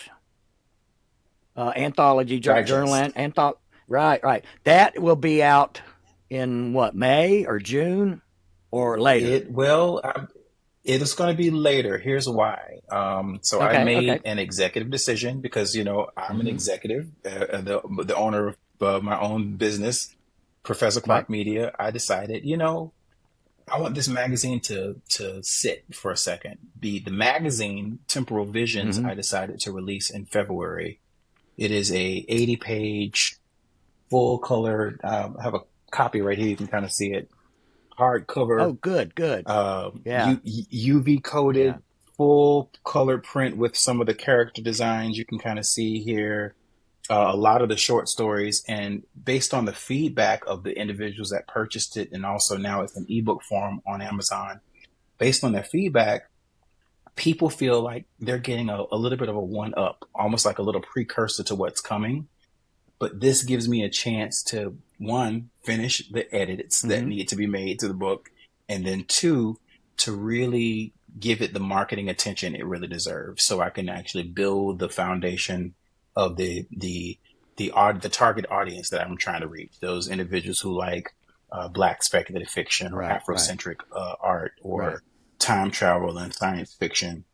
uh, 1.57 1.73
anthology 1.77 2.41
journal 2.41 2.93
anthology. 2.93 3.59
Right, 3.87 4.23
right. 4.25 4.45
That 4.65 5.01
will 5.01 5.15
be 5.15 5.45
out 5.45 5.81
in 6.29 6.73
what 6.73 6.97
May 6.97 7.45
or 7.45 7.61
June 7.61 8.21
or 8.73 9.01
later. 9.01 9.27
It 9.27 9.53
will. 9.53 10.01
Um, 10.03 10.27
it 10.83 11.01
is 11.03 11.15
going 11.15 11.31
to 11.31 11.41
be 11.41 11.53
later. 11.53 11.99
Here's 11.99 12.29
why. 12.29 12.81
Um, 12.91 13.39
so 13.43 13.63
okay, 13.63 13.77
I 13.77 13.85
made 13.85 14.11
okay. 14.11 14.29
an 14.29 14.41
executive 14.41 14.91
decision 14.91 15.41
because 15.41 15.77
you 15.77 15.85
know 15.85 16.09
I'm 16.17 16.33
mm-hmm. 16.33 16.41
an 16.41 16.47
executive, 16.49 17.07
uh, 17.25 17.61
the 17.61 17.81
the 18.07 18.17
owner 18.17 18.49
of 18.49 18.57
uh, 18.81 18.99
my 19.01 19.21
own 19.21 19.53
business, 19.53 20.17
Professor 20.65 21.01
Clock 21.01 21.17
right. 21.17 21.31
Media. 21.31 21.73
I 21.79 21.93
decided, 21.93 22.45
you 22.45 22.57
know, 22.57 22.93
I 23.71 23.79
want 23.79 23.95
this 23.95 24.09
magazine 24.09 24.61
to 24.61 25.01
to 25.11 25.43
sit 25.43 25.85
for 25.95 26.11
a 26.11 26.17
second. 26.17 26.59
The 26.79 27.01
the 27.01 27.11
magazine 27.11 28.01
Temporal 28.09 28.47
Visions 28.47 28.99
mm-hmm. 28.99 29.09
I 29.09 29.15
decided 29.15 29.61
to 29.61 29.73
release 29.73 30.11
in 30.11 30.27
February. 30.27 31.01
It 31.57 31.71
is 31.71 31.93
a 31.93 32.25
80 32.29 32.57
page 32.57 33.37
full 34.09 34.39
color. 34.39 34.99
Uh, 35.05 35.31
I 35.39 35.43
have 35.43 35.55
a 35.55 35.61
copy 35.91 36.21
right 36.21 36.39
here. 36.39 36.49
You 36.49 36.57
can 36.57 36.69
kind 36.69 36.85
of 36.85 36.91
see 36.91 37.13
it. 37.13 37.31
Hardcover. 37.99 38.63
Oh, 38.63 38.73
good, 38.73 39.15
good. 39.15 39.47
Uh, 39.47 39.91
yeah. 40.05 40.37
U- 40.43 41.03
UV 41.03 41.23
coated, 41.23 41.67
yeah. 41.67 41.77
full 42.17 42.71
color 42.83 43.19
print 43.19 43.59
with 43.59 43.77
some 43.77 44.01
of 44.01 44.07
the 44.07 44.15
character 44.15 44.63
designs 44.63 45.19
you 45.19 45.27
can 45.27 45.39
kind 45.39 45.59
of 45.59 45.67
see 45.67 46.01
here 46.01 46.55
uh, 47.11 47.33
a 47.33 47.37
lot 47.37 47.61
of 47.61 47.69
the 47.69 47.77
short 47.77 48.09
stories 48.09 48.65
and 48.69 49.03
based 49.23 49.53
on 49.53 49.65
the 49.65 49.73
feedback 49.73 50.45
of 50.47 50.63
the 50.63 50.79
individuals 50.79 51.31
that 51.31 51.49
purchased 51.49 51.97
it 51.97 52.09
and 52.13 52.25
also 52.25 52.57
now 52.57 52.83
it's 52.83 52.97
an 52.97 53.05
ebook 53.09 53.43
form 53.43 53.83
on 53.87 54.01
amazon 54.01 54.61
based 55.19 55.43
on 55.43 55.53
their 55.53 55.65
feedback 55.65 56.31
people 57.17 57.51
feel 57.51 57.83
like 57.83 58.07
they're 58.21 58.39
getting 58.39 58.71
a, 58.71 58.85
a 58.93 58.97
little 58.97 59.19
bit 59.19 59.29
of 59.29 59.37
a 59.37 59.41
one 59.41 59.75
up 59.77 60.09
almost 60.15 60.47
like 60.47 60.59
a 60.59 60.63
little 60.63 60.81
precursor 60.81 61.43
to 61.43 61.55
what's 61.55 61.81
coming 61.81 62.29
but 63.01 63.21
this 63.21 63.43
gives 63.43 63.69
me 63.69 63.83
a 63.83 63.91
chance 63.91 64.43
to 64.43 64.79
one 64.99 65.51
finish 65.65 66.09
the 66.11 66.33
edits 66.33 66.81
mm-hmm. 66.81 66.91
that 66.91 67.05
need 67.05 67.29
to 67.29 67.37
be 67.37 67.47
made 67.47 67.81
to 67.81 67.89
the 67.89 67.95
book 67.95 68.31
and 68.69 68.87
then 68.87 69.05
two 69.09 69.59
to 69.97 70.13
really 70.13 70.93
give 71.19 71.43
it 71.43 71.53
the 71.53 71.61
marketing 71.61 72.09
attention 72.09 72.55
it 72.55 72.65
really 72.65 72.87
deserves 72.87 73.43
so 73.43 73.61
i 73.61 73.69
can 73.69 73.89
actually 73.89 74.23
build 74.23 74.79
the 74.79 74.89
foundation 74.89 75.75
of 76.17 76.37
the 76.37 76.67
the 76.71 77.19
the 77.57 77.71
art 77.73 78.03
the 78.03 78.09
target 78.09 78.47
audience 78.51 78.91
that 78.91 79.03
I'm 79.03 79.17
trying 79.17 79.43
to 79.43 79.49
reach. 79.49 79.73
Those 79.81 80.09
individuals 80.09 80.61
who 80.61 80.77
like 80.77 81.15
uh, 81.53 81.69
black 81.69 82.03
speculative 82.03 82.49
fiction 82.49 82.93
or 82.93 82.99
right, 82.99 83.21
Afrocentric 83.21 83.77
right. 83.93 84.01
Uh, 84.01 84.15
art 84.21 84.53
or 84.63 84.81
right. 84.83 84.99
time 85.39 85.71
travel 85.71 86.17
and 86.19 86.35
science 86.35 86.75
fiction. 86.75 87.25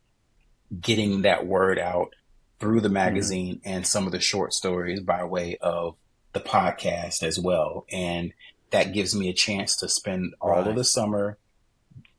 Getting 0.80 1.22
that 1.22 1.46
word 1.46 1.78
out 1.78 2.14
through 2.58 2.80
the 2.80 2.88
mm-hmm. 2.88 2.94
magazine 2.94 3.56
mm-hmm. 3.56 3.68
and 3.68 3.86
some 3.86 4.06
of 4.06 4.12
the 4.12 4.20
short 4.20 4.52
stories 4.52 5.00
by 5.00 5.22
way 5.24 5.56
of 5.60 5.96
the 6.32 6.40
podcast 6.40 7.22
as 7.22 7.38
well, 7.38 7.86
and 7.90 8.32
that 8.70 8.92
gives 8.92 9.14
me 9.14 9.28
a 9.28 9.34
chance 9.34 9.76
to 9.76 9.88
spend 9.88 10.34
all 10.40 10.68
of 10.68 10.74
the 10.74 10.84
summer 10.84 11.38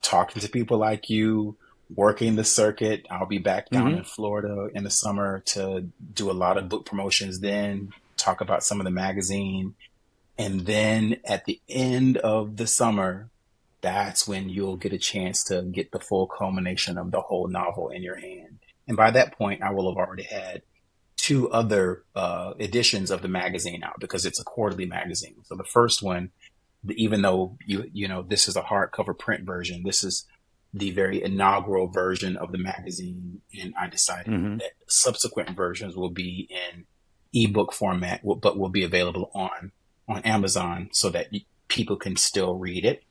talking 0.02 0.42
to 0.42 0.50
people 0.50 0.78
like 0.78 1.10
you, 1.10 1.58
working 1.94 2.36
the 2.36 2.44
circuit. 2.44 3.06
I'll 3.10 3.26
be 3.26 3.38
back 3.38 3.70
down 3.70 3.90
mm-hmm. 3.90 3.98
in 4.00 4.04
Florida 4.04 4.70
in 4.74 4.84
the 4.84 4.90
summer 4.90 5.42
to 5.48 5.88
do 6.14 6.30
a 6.30 6.34
lot 6.34 6.58
of 6.58 6.70
book 6.70 6.86
promotions 6.86 7.40
then, 7.40 7.94
talk 8.18 8.42
about 8.42 8.64
some 8.64 8.80
of 8.80 8.86
the 8.86 8.92
magazine. 8.92 9.76
And 10.38 10.62
then 10.62 11.18
at 11.26 11.46
the 11.46 11.60
end 11.68 12.18
of 12.18 12.58
the 12.58 12.68
summer, 12.68 13.30
that's 13.82 14.28
when 14.28 14.50
you'll 14.50 14.78
get 14.78 14.94
a 14.94 14.98
chance 14.98 15.44
to 15.46 15.64
get 15.64 15.92
the 15.92 16.00
full 16.00 16.28
culmination 16.28 16.98
of 16.98 17.12
the 17.12 17.22
whole 17.22 17.48
novel 17.48 17.90
in 17.90 18.04
your 18.04 18.16
hand. 18.16 18.60
And 18.88 18.98
by 18.98 19.12
that 19.12 19.38
point, 19.38 19.62
I 19.62 19.72
will 19.72 19.90
have 19.90 19.98
already 19.98 20.24
had 20.24 20.62
two 21.18 21.50
other 21.52 22.04
uh, 22.16 22.54
editions 22.60 23.12
of 23.12 23.22
the 23.22 23.28
magazine 23.28 23.84
out 23.84 24.00
because 24.00 24.26
it's 24.26 24.40
a 24.40 24.44
quarterly 24.44 24.86
magazine. 24.86 25.36
So 25.44 25.56
the 25.56 25.64
first 25.64 26.02
one, 26.02 26.32
even 26.90 27.22
though 27.22 27.58
you 27.66 27.90
you 27.92 28.08
know 28.08 28.22
this 28.22 28.48
is 28.48 28.56
a 28.56 28.62
hardcover 28.62 29.18
print 29.18 29.44
version, 29.44 29.84
this 29.84 30.04
is 30.04 30.26
the 30.78 30.92
very 30.92 31.24
inaugural 31.24 31.88
version 31.88 32.38
of 32.38 32.52
the 32.52 32.58
magazine, 32.58 33.42
and 33.60 33.74
I 33.80 33.88
decided 33.88 34.34
mm-hmm. 34.34 34.58
that 34.58 34.72
subsequent 34.88 35.56
versions 35.56 35.96
will 35.96 36.10
be 36.10 36.48
in 36.50 36.86
ebook 37.34 37.74
format, 37.74 38.22
but 38.24 38.58
will 38.58 38.70
be 38.70 38.84
available 38.84 39.32
on 39.34 39.72
on 40.08 40.22
Amazon 40.22 40.90
so 40.94 41.10
that 41.10 41.28
people 41.68 41.98
can 41.98 42.16
still 42.16 42.56
read 42.56 42.86
it. 42.86 43.04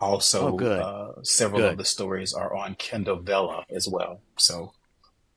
Also, 0.00 0.58
oh, 0.60 0.66
uh, 0.66 1.22
several 1.22 1.62
good. 1.62 1.72
of 1.72 1.78
the 1.78 1.84
stories 1.84 2.34
are 2.34 2.54
on 2.54 2.74
Kindle 2.74 3.16
Vella 3.16 3.64
as 3.70 3.88
well. 3.90 4.20
So, 4.36 4.74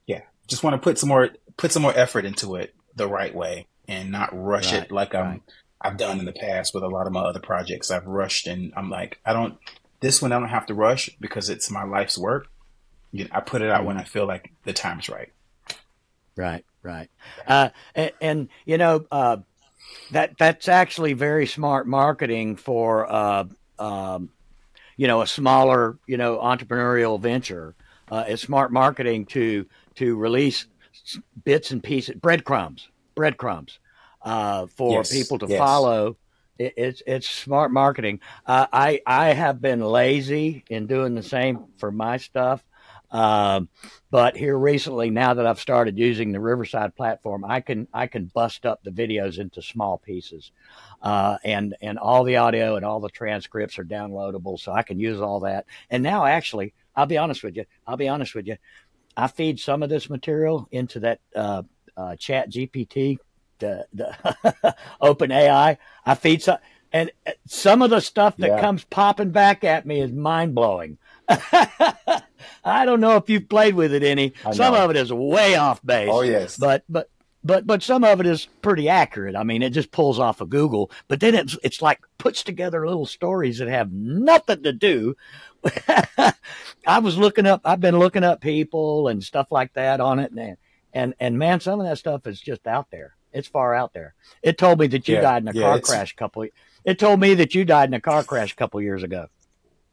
yeah, 0.06 0.22
just 0.48 0.64
want 0.64 0.74
to 0.74 0.78
put 0.78 0.98
some 0.98 1.10
more 1.10 1.30
put 1.58 1.72
some 1.72 1.82
more 1.82 1.98
effort 1.98 2.26
into 2.26 2.56
it 2.56 2.76
the 2.96 3.08
right 3.08 3.34
way 3.34 3.68
and 3.88 4.12
not 4.12 4.30
rush 4.34 4.74
right, 4.74 4.84
it 4.84 4.92
like 4.92 5.16
I'm. 5.16 5.42
I've 5.82 5.96
done 5.96 6.20
in 6.20 6.26
the 6.26 6.34
past 6.34 6.74
with 6.74 6.84
a 6.84 6.90
lot 6.90 7.08
of 7.08 7.14
my 7.14 7.22
other 7.22 7.40
projects. 7.40 7.90
I've 7.90 8.06
rushed 8.06 8.48
and 8.48 8.74
I'm 8.76 8.90
like, 8.90 9.18
I 9.26 9.32
don't 9.32 9.58
this 10.00 10.22
one 10.22 10.32
I 10.32 10.40
don't 10.40 10.50
have 10.50 10.68
to 10.68 10.74
rush 10.74 11.10
because 11.20 11.50
it's 11.50 11.70
my 11.70 11.84
life's 11.84 12.18
work. 12.18 12.48
You 13.12 13.26
know, 13.26 13.32
I 13.34 13.42
put 13.42 13.62
it 13.62 13.70
out 13.70 13.86
when 13.86 13.98
I 13.98 14.04
feel 14.04 14.26
like 14.26 14.52
the 14.64 14.74
time's 14.74 15.10
right. 15.10 15.32
Right, 16.36 16.64
right. 16.84 17.10
Uh, 17.48 17.70
and, 17.96 18.12
and, 18.22 18.50
you 18.66 18.78
know, 18.78 19.06
uh, 19.12 19.38
that 20.12 20.38
that's 20.38 20.68
actually 20.68 21.14
very 21.14 21.46
smart 21.46 21.88
marketing 21.88 22.56
for 22.56 23.12
uh, 23.12 23.46
um, 23.78 24.30
you 24.98 25.08
know 25.08 25.22
a 25.22 25.28
smaller 25.28 25.98
you 26.08 26.18
know 26.18 26.38
entrepreneurial 26.38 27.20
venture. 27.20 27.76
Uh, 28.12 28.26
it's 28.28 28.42
smart 28.42 28.72
marketing 28.72 29.26
to 29.28 29.66
to 29.96 30.16
release 30.16 30.66
bits 31.44 31.72
and 31.72 31.84
pieces, 31.84 32.16
breadcrumbs, 32.16 32.88
breadcrumbs 33.16 33.80
uh, 34.22 34.68
for 34.68 34.98
yes, 34.98 35.12
people 35.12 35.40
to 35.40 35.48
yes. 35.48 35.60
follow. 35.60 36.18
It, 36.60 36.74
it's 36.78 37.02
it's 37.08 37.30
smart 37.30 37.72
marketing. 37.72 38.20
Uh, 38.46 38.68
I 38.72 39.02
I 39.08 39.34
have 39.34 39.62
been 39.62 39.82
lazy 39.82 40.64
in 40.70 40.86
doing 40.86 41.16
the 41.16 41.24
same 41.24 41.66
for 41.78 41.92
my 41.92 42.18
stuff. 42.18 42.64
Um, 43.12 43.70
but 44.12 44.38
here 44.38 44.58
recently, 44.58 45.10
now 45.10 45.34
that 45.34 45.46
I've 45.46 45.60
started 45.60 45.98
using 45.98 46.32
the 46.32 46.40
Riverside 46.40 46.96
platform, 46.96 47.44
I 47.44 47.62
can 47.62 47.88
I 47.94 48.08
can 48.08 48.26
bust 48.26 48.66
up 48.66 48.84
the 48.84 48.92
videos 48.92 49.40
into 49.40 49.62
small 49.62 49.98
pieces, 49.98 50.52
uh, 51.02 51.38
and 51.44 51.76
and 51.82 51.98
all 51.98 52.24
the 52.24 52.38
audio 52.38 52.76
and 52.76 52.86
all 52.86 53.00
the 53.00 53.10
transcripts 53.10 53.80
are 53.80 53.86
downloadable, 53.86 54.60
so 54.60 54.72
I 54.72 54.84
can 54.84 55.00
use 55.00 55.22
all 55.22 55.40
that. 55.42 55.66
And 55.90 56.04
now, 56.04 56.26
actually, 56.26 56.74
I'll 56.96 57.08
be 57.08 57.18
honest 57.18 57.44
with 57.44 57.56
you. 57.56 57.66
I'll 57.88 57.98
be 57.98 58.10
honest 58.10 58.36
with 58.36 58.46
you. 58.46 58.58
I 59.18 59.28
feed 59.28 59.60
some 59.60 59.82
of 59.82 59.90
this 59.90 60.10
material 60.10 60.68
into 60.72 61.00
that 61.02 61.20
uh, 61.36 61.64
uh, 61.98 62.16
Chat 62.16 62.52
GPT, 62.52 63.18
the 63.60 63.86
the 63.94 64.76
Open 65.02 65.32
AI. 65.32 65.78
I 66.06 66.16
feed 66.16 66.42
some, 66.42 66.58
and 66.92 67.12
uh, 67.28 67.32
some 67.46 67.82
of 67.82 67.90
the 67.90 68.00
stuff 68.00 68.38
that 68.38 68.48
yeah. 68.48 68.62
comes 68.62 68.84
popping 68.86 69.32
back 69.32 69.64
at 69.64 69.86
me 69.86 70.02
is 70.02 70.12
mind 70.12 70.56
blowing. 70.56 70.98
I 71.30 72.86
don't 72.86 73.02
know 73.02 73.16
if 73.18 73.30
you've 73.30 73.50
played 73.50 73.76
with 73.76 73.94
it 73.94 74.04
any. 74.04 74.34
Some 74.54 74.74
of 74.74 74.90
it 74.90 74.96
is 74.96 75.14
way 75.14 75.56
off 75.56 75.86
base. 75.86 76.10
Oh 76.12 76.22
yes, 76.22 76.58
but 76.58 76.84
but 76.90 77.10
but 77.44 77.66
but 77.66 77.84
some 77.84 78.04
of 78.04 78.20
it 78.20 78.26
is 78.26 78.48
pretty 78.62 78.90
accurate. 78.90 79.36
I 79.36 79.44
mean, 79.44 79.62
it 79.62 79.70
just 79.72 79.92
pulls 79.92 80.20
off 80.20 80.42
of 80.42 80.50
Google, 80.50 80.92
but 81.08 81.20
then 81.20 81.36
it's 81.36 81.58
it's 81.64 81.82
like 81.82 82.00
puts 82.18 82.44
together 82.44 82.86
little 82.86 83.06
stories 83.06 83.60
that 83.60 83.68
have 83.68 83.92
nothing 83.92 84.64
to 84.64 84.74
do. 84.74 85.16
I 86.88 87.00
was 87.00 87.18
looking 87.18 87.46
up. 87.46 87.62
I've 87.64 87.80
been 87.80 88.00
looking 88.00 88.24
up 88.24 88.42
people 88.42 89.08
and 89.08 89.24
stuff 89.24 89.52
like 89.52 89.74
that 89.74 90.02
on 90.02 90.20
it, 90.20 90.32
and 90.32 90.58
and 90.94 91.14
and 91.20 91.40
man, 91.40 91.60
some 91.60 91.80
of 91.80 91.88
that 91.88 91.98
stuff 91.98 92.28
is 92.28 92.42
just 92.42 92.68
out 92.68 92.92
there. 92.92 93.16
It's 93.32 93.48
far 93.48 93.76
out 93.76 93.94
there. 93.94 94.16
It 94.42 94.58
told 94.58 94.80
me 94.80 94.88
that 94.88 95.08
you 95.08 95.16
yeah, 95.16 95.22
died 95.22 95.44
in 95.44 95.50
a 95.50 95.54
yeah, 95.54 95.62
car 95.62 95.80
crash 95.80 96.14
a 96.14 96.16
couple. 96.16 96.48
It 96.84 97.00
told 97.00 97.20
me 97.20 97.36
that 97.36 97.54
you 97.54 97.66
died 97.66 97.90
in 97.90 97.94
a 97.94 98.02
car 98.02 98.24
crash 98.24 98.54
a 98.54 98.56
couple 98.56 98.82
years 98.82 99.04
ago. 99.04 99.28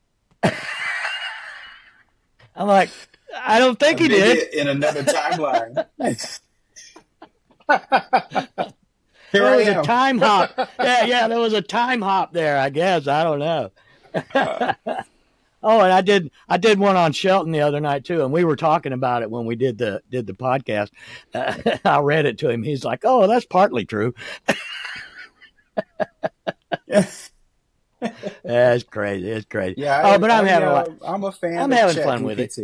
I'm 0.42 0.52
like, 2.66 2.88
I 3.34 3.58
don't 3.58 3.78
think 3.78 4.00
he 4.00 4.08
did. 4.08 4.54
In 4.54 4.68
another 4.68 5.02
timeline. 5.02 5.86
Here 9.32 9.42
there 9.42 9.56
was 9.56 9.68
a 9.68 9.82
time 9.82 10.18
hop. 10.18 10.52
Yeah, 10.78 11.04
yeah, 11.04 11.28
there 11.28 11.40
was 11.40 11.52
a 11.52 11.60
time 11.60 12.00
hop 12.00 12.32
there. 12.32 12.58
I 12.58 12.70
guess 12.70 13.06
I 13.06 13.22
don't 13.24 13.40
know. 13.40 13.70
Uh, 14.34 14.72
oh, 15.66 15.80
and 15.80 15.92
I 15.92 16.00
did 16.00 16.30
I 16.48 16.56
did 16.56 16.78
one 16.78 16.96
on 16.96 17.12
Shelton 17.12 17.52
the 17.52 17.60
other 17.60 17.80
night 17.80 18.04
too, 18.04 18.22
and 18.22 18.32
we 18.32 18.44
were 18.44 18.56
talking 18.56 18.92
about 18.92 19.22
it 19.22 19.30
when 19.30 19.44
we 19.44 19.56
did 19.56 19.76
the 19.78 20.00
did 20.10 20.26
the 20.26 20.32
podcast. 20.32 20.90
Uh, 21.34 21.78
I 21.84 21.98
read 21.98 22.24
it 22.24 22.38
to 22.38 22.48
him. 22.48 22.62
He's 22.62 22.84
like, 22.84 23.00
"Oh, 23.04 23.26
that's 23.26 23.44
partly 23.44 23.84
true." 23.84 24.14
That's 28.44 28.84
crazy. 28.84 29.28
It's 29.28 29.46
crazy. 29.46 29.74
Yeah. 29.78 30.00
I, 30.00 30.14
oh, 30.14 30.18
but 30.18 30.30
I'm 30.30 30.44
I, 30.44 30.48
having. 30.48 30.98
I'm 31.04 31.24
a 31.24 31.32
fan. 31.32 31.58
I'm 31.58 31.70
having 31.70 32.02
fun 32.02 32.22
with 32.22 32.38
it. 32.38 32.56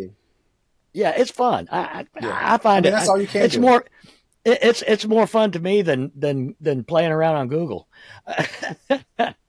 Yeah, 0.92 1.14
it's 1.16 1.30
fun. 1.30 1.68
I 1.70 1.78
I, 1.80 2.06
yeah. 2.20 2.54
I 2.54 2.58
find 2.58 2.86
I 2.86 2.90
mean, 2.90 2.94
it. 2.94 2.96
That's 2.98 3.08
all 3.08 3.20
you 3.20 3.26
can. 3.26 3.42
It's 3.42 3.54
do. 3.54 3.60
more. 3.60 3.84
It, 4.44 4.58
it's 4.62 4.82
it's 4.82 5.06
more 5.06 5.26
fun 5.26 5.52
to 5.52 5.58
me 5.58 5.82
than 5.82 6.12
than 6.14 6.54
than 6.60 6.84
playing 6.84 7.12
around 7.12 7.36
on 7.36 7.48
Google. 7.48 7.88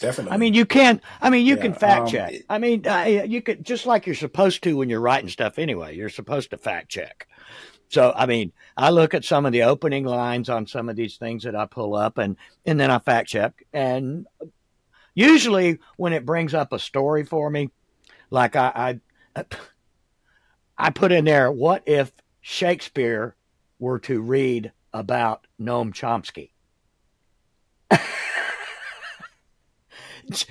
Definitely. 0.00 0.32
I 0.32 0.36
mean, 0.38 0.54
you 0.54 0.64
can. 0.64 1.00
I 1.20 1.28
mean, 1.28 1.46
you 1.46 1.56
yeah, 1.56 1.62
can 1.62 1.74
fact 1.74 2.02
um, 2.02 2.08
check. 2.08 2.34
I 2.48 2.58
mean, 2.58 2.86
uh, 2.86 3.24
you 3.26 3.42
could 3.42 3.64
just 3.64 3.84
like 3.84 4.06
you're 4.06 4.14
supposed 4.14 4.62
to 4.64 4.76
when 4.76 4.88
you're 4.88 5.00
writing 5.00 5.28
stuff 5.28 5.58
anyway. 5.58 5.94
You're 5.94 6.08
supposed 6.08 6.50
to 6.50 6.56
fact 6.56 6.88
check. 6.88 7.28
So, 7.90 8.12
I 8.14 8.26
mean, 8.26 8.52
I 8.76 8.90
look 8.90 9.14
at 9.14 9.24
some 9.24 9.44
of 9.44 9.52
the 9.52 9.64
opening 9.64 10.04
lines 10.04 10.48
on 10.48 10.66
some 10.66 10.88
of 10.88 10.94
these 10.94 11.16
things 11.16 11.42
that 11.42 11.56
I 11.56 11.66
pull 11.66 11.96
up 11.96 12.18
and, 12.18 12.36
and 12.64 12.78
then 12.78 12.88
I 12.88 13.00
fact 13.00 13.28
check. 13.28 13.66
And 13.72 14.28
usually 15.12 15.80
when 15.96 16.12
it 16.12 16.24
brings 16.24 16.54
up 16.54 16.72
a 16.72 16.78
story 16.78 17.24
for 17.24 17.50
me, 17.50 17.70
like 18.30 18.54
I, 18.54 19.00
I, 19.36 19.44
I 20.78 20.90
put 20.90 21.10
in 21.10 21.24
there, 21.24 21.50
what 21.50 21.82
if 21.86 22.12
Shakespeare 22.40 23.34
were 23.80 23.98
to 24.00 24.20
read 24.20 24.70
about 24.92 25.48
Noam 25.60 25.92
Chomsky? 25.92 26.50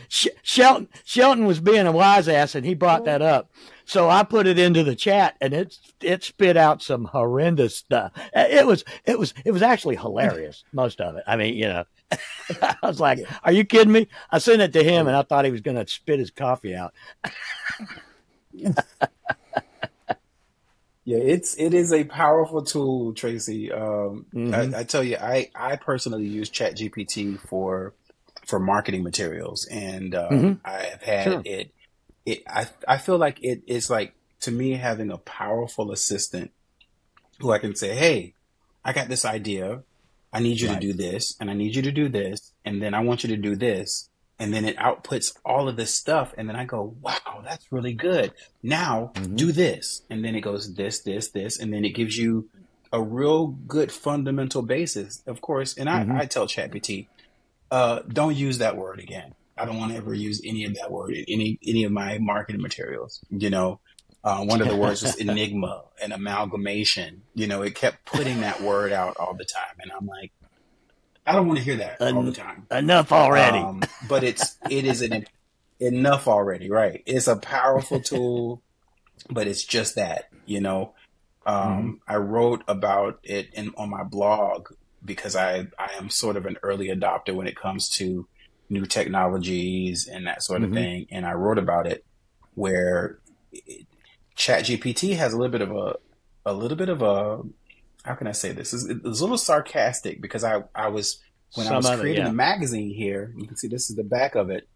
Shelton 0.08 0.88
Shelton 1.04 1.46
was 1.46 1.60
being 1.60 1.88
a 1.88 1.92
wise 1.92 2.28
ass 2.28 2.56
and 2.56 2.66
he 2.66 2.74
brought 2.74 3.06
that 3.06 3.22
up. 3.22 3.52
So 3.86 4.08
I 4.08 4.24
put 4.24 4.46
it 4.46 4.60
into 4.60 4.84
the 4.84 4.96
chat 4.96 5.36
and 5.42 5.54
it 5.54 5.78
it 6.02 6.24
spit 6.24 6.58
out 6.58 6.84
some 6.84 7.06
horrendous 7.06 7.76
stuff. 7.76 8.12
It 8.36 8.68
was 8.68 8.84
it 9.06 9.18
was 9.18 9.34
it 9.44 9.52
was 9.52 9.64
actually 9.64 9.96
hilarious, 9.96 10.64
most 10.74 11.02
of 11.02 11.16
it. 11.16 11.24
I 11.26 11.36
mean, 11.36 11.56
you 11.56 11.66
know, 11.66 11.86
I 12.62 12.76
was 12.84 13.00
like, 13.00 13.20
"Are 13.44 13.52
you 13.52 13.66
kidding 13.66 13.92
me?" 13.92 14.08
I 14.30 14.38
sent 14.38 14.62
it 14.62 14.74
to 14.74 14.84
him 14.84 15.08
and 15.08 15.16
I 15.16 15.24
thought 15.24 15.46
he 15.46 15.52
was 15.52 15.62
going 15.62 15.78
to 15.78 15.92
spit 15.92 16.20
his 16.20 16.30
coffee 16.32 16.76
out. 16.76 16.94
yeah, 18.54 18.74
it's 21.06 21.56
it 21.56 21.74
is 21.74 21.92
a 21.92 22.04
powerful 22.04 22.62
tool, 22.62 23.14
Tracy. 23.14 23.72
Um, 23.72 24.26
mm-hmm. 24.34 24.76
I, 24.76 24.80
I, 24.80 24.84
tell 24.84 25.04
you, 25.04 25.18
I 25.18 25.50
I 25.56 25.76
personally 25.78 26.28
use 26.28 26.50
Chat 26.50 26.76
GPT 26.78 27.40
for 27.40 27.94
for 28.50 28.60
marketing 28.60 29.04
materials, 29.04 29.66
and 29.68 30.16
um, 30.16 30.30
mm-hmm. 30.32 30.54
I 30.66 30.84
have 30.86 31.04
had 31.04 31.24
sure. 31.24 31.42
it 31.46 31.72
it 32.26 32.44
I 32.48 32.68
I 32.88 32.98
feel 32.98 33.20
like 33.20 33.38
it 33.44 33.62
is 33.68 33.90
like 33.92 34.14
to 34.42 34.52
me 34.52 34.72
having 34.72 35.12
a 35.12 35.18
powerful 35.18 35.92
assistant 35.92 36.52
who 37.40 37.52
I 37.52 37.60
can 37.60 37.76
say, 37.76 37.96
"Hey, 37.96 38.34
I 38.84 38.92
got 38.92 39.08
this 39.08 39.24
idea. 39.24 39.84
I 40.34 40.40
need 40.40 40.60
you 40.60 40.70
right. 40.70 40.82
to 40.82 40.88
do 40.88 40.94
this, 40.94 41.36
and 41.40 41.50
I 41.52 41.54
need 41.54 41.76
you 41.76 41.84
to 41.84 41.92
do 41.92 42.10
this, 42.10 42.52
and 42.66 42.82
then 42.82 42.96
I 42.96 43.02
want 43.02 43.24
you 43.24 43.30
to 43.30 43.38
do 43.38 43.56
this." 43.56 44.10
And 44.42 44.54
then 44.54 44.64
it 44.64 44.78
outputs 44.78 45.38
all 45.46 45.68
of 45.68 45.76
this 45.76 45.94
stuff, 45.94 46.34
and 46.38 46.50
then 46.50 46.56
I 46.56 46.66
go, 46.66 46.96
"Wow, 47.02 47.44
that's 47.44 47.72
really 47.72 47.94
good." 47.94 48.34
Now 48.64 49.12
mm-hmm. 49.14 49.36
do 49.36 49.52
this, 49.52 50.02
and 50.10 50.26
then 50.26 50.34
it 50.34 50.42
goes 50.42 50.74
this, 50.74 51.00
this, 51.02 51.30
this, 51.30 51.60
and 51.60 51.72
then 51.72 51.86
it 51.86 51.94
gives 51.94 52.18
you 52.18 52.50
a 52.92 53.02
real 53.02 53.48
good 53.48 53.92
fundamental 53.92 54.64
basis, 54.64 55.22
of 55.28 55.42
course. 55.42 55.78
And 55.78 55.88
I, 55.88 56.02
mm-hmm. 56.02 56.18
I 56.18 56.26
tell 56.26 56.48
ChatGPT, 56.48 57.08
uh, 57.72 58.02
don't 58.08 58.36
use 58.36 58.60
that 58.60 58.78
word 58.78 59.00
again. 59.00 59.34
I 59.58 59.66
don't 59.66 59.78
want 59.78 59.92
to 59.92 59.98
ever 59.98 60.14
use 60.14 60.42
any 60.46 60.66
of 60.66 60.76
that 60.76 60.92
word 60.92 61.12
in 61.12 61.26
any 61.28 61.60
any 61.66 61.84
of 61.84 61.92
my 61.92 62.18
marketing 62.18 62.62
materials. 62.62 63.20
You 63.30 63.50
know, 63.50 63.80
uh, 64.24 64.44
one 64.44 64.62
of 64.62 64.68
the 64.68 64.76
words 64.76 65.02
was 65.02 65.16
enigma 65.20 65.84
and 66.02 66.14
amalgamation. 66.14 67.24
You 67.36 67.48
know, 67.48 67.62
it 67.62 67.76
kept 67.76 68.06
putting 68.06 68.42
that 68.42 68.62
word 68.62 68.92
out 68.94 69.18
all 69.18 69.34
the 69.34 69.46
time, 69.46 69.76
and 69.80 69.92
I'm 69.92 70.08
like, 70.08 70.32
I 71.26 71.34
don't 71.34 71.48
want 71.48 71.60
to 71.60 71.66
hear 71.66 71.78
that 71.78 72.02
En- 72.02 72.16
all 72.16 72.24
the 72.24 72.32
time. 72.32 72.68
Enough 72.72 73.12
already. 73.12 73.60
Um, 73.60 73.82
but 74.08 74.24
it's 74.24 74.58
it 74.70 74.86
is 74.86 75.02
an 75.02 75.26
enough 75.80 76.28
already, 76.28 76.72
right? 76.72 77.04
It's 77.06 77.28
a 77.28 77.36
powerful 77.36 78.00
tool, 78.00 78.62
but 79.30 79.48
it's 79.48 79.64
just 79.64 79.96
that. 79.96 80.30
You 80.46 80.62
know, 80.62 80.94
um, 81.46 81.56
mm-hmm. 81.56 81.92
I 82.08 82.16
wrote 82.16 82.64
about 82.68 83.20
it 83.24 83.54
in 83.54 83.74
on 83.78 83.90
my 83.90 84.04
blog 84.04 84.70
because 85.04 85.36
I 85.36 85.68
I 85.78 85.92
am 85.98 86.10
sort 86.10 86.38
of 86.38 86.46
an 86.46 86.58
early 86.64 86.88
adopter 86.88 87.34
when 87.34 87.48
it 87.48 87.56
comes 87.56 87.90
to 87.92 88.28
new 88.70 88.86
technologies 88.86 90.08
and 90.08 90.28
that 90.28 90.44
sort 90.44 90.64
of 90.64 90.70
mm-hmm. 90.70 90.76
thing. 90.78 91.08
And 91.12 91.26
I 91.26 91.34
wrote 91.34 91.58
about 91.58 91.88
it 91.88 92.06
where 92.54 93.20
ChatGPT 94.38 95.16
has 95.18 95.34
a 95.34 95.38
little 95.38 95.52
bit 95.52 95.62
of 95.62 95.72
a, 95.72 95.96
a 96.46 96.54
little 96.54 96.78
bit 96.78 96.90
of 96.90 97.02
a, 97.02 97.42
how 98.04 98.16
can 98.16 98.28
I 98.28 98.32
say 98.32 98.52
this? 98.52 98.74
It's, 98.74 98.86
it's 98.86 99.20
a 99.20 99.24
little 99.24 99.38
sarcastic 99.38 100.22
because 100.22 100.44
I, 100.44 100.64
I 100.76 100.88
was, 100.88 101.20
when 101.56 101.66
Some 101.66 101.74
I 101.74 101.78
was 101.78 102.00
creating 102.00 102.24
yeah. 102.24 102.30
the 102.30 102.36
magazine 102.36 102.94
here, 102.94 103.34
you 103.36 103.48
can 103.48 103.58
see 103.58 103.68
this 103.68 103.90
is 103.90 103.96
the 103.96 104.04
back 104.04 104.36
of 104.36 104.50
it. 104.50 104.68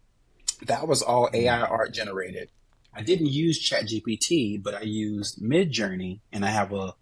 That 0.66 0.88
was 0.88 1.02
all 1.02 1.26
mm-hmm. 1.26 1.36
AI 1.36 1.60
art 1.60 1.94
generated. 1.94 2.50
I 2.92 3.02
didn't 3.02 3.26
use 3.26 3.58
ChatGPT, 3.68 4.62
but 4.62 4.74
I 4.74 4.82
used 4.82 5.42
Midjourney, 5.42 6.20
and 6.32 6.44
I 6.44 6.50
have 6.50 6.72
a, 6.72 6.94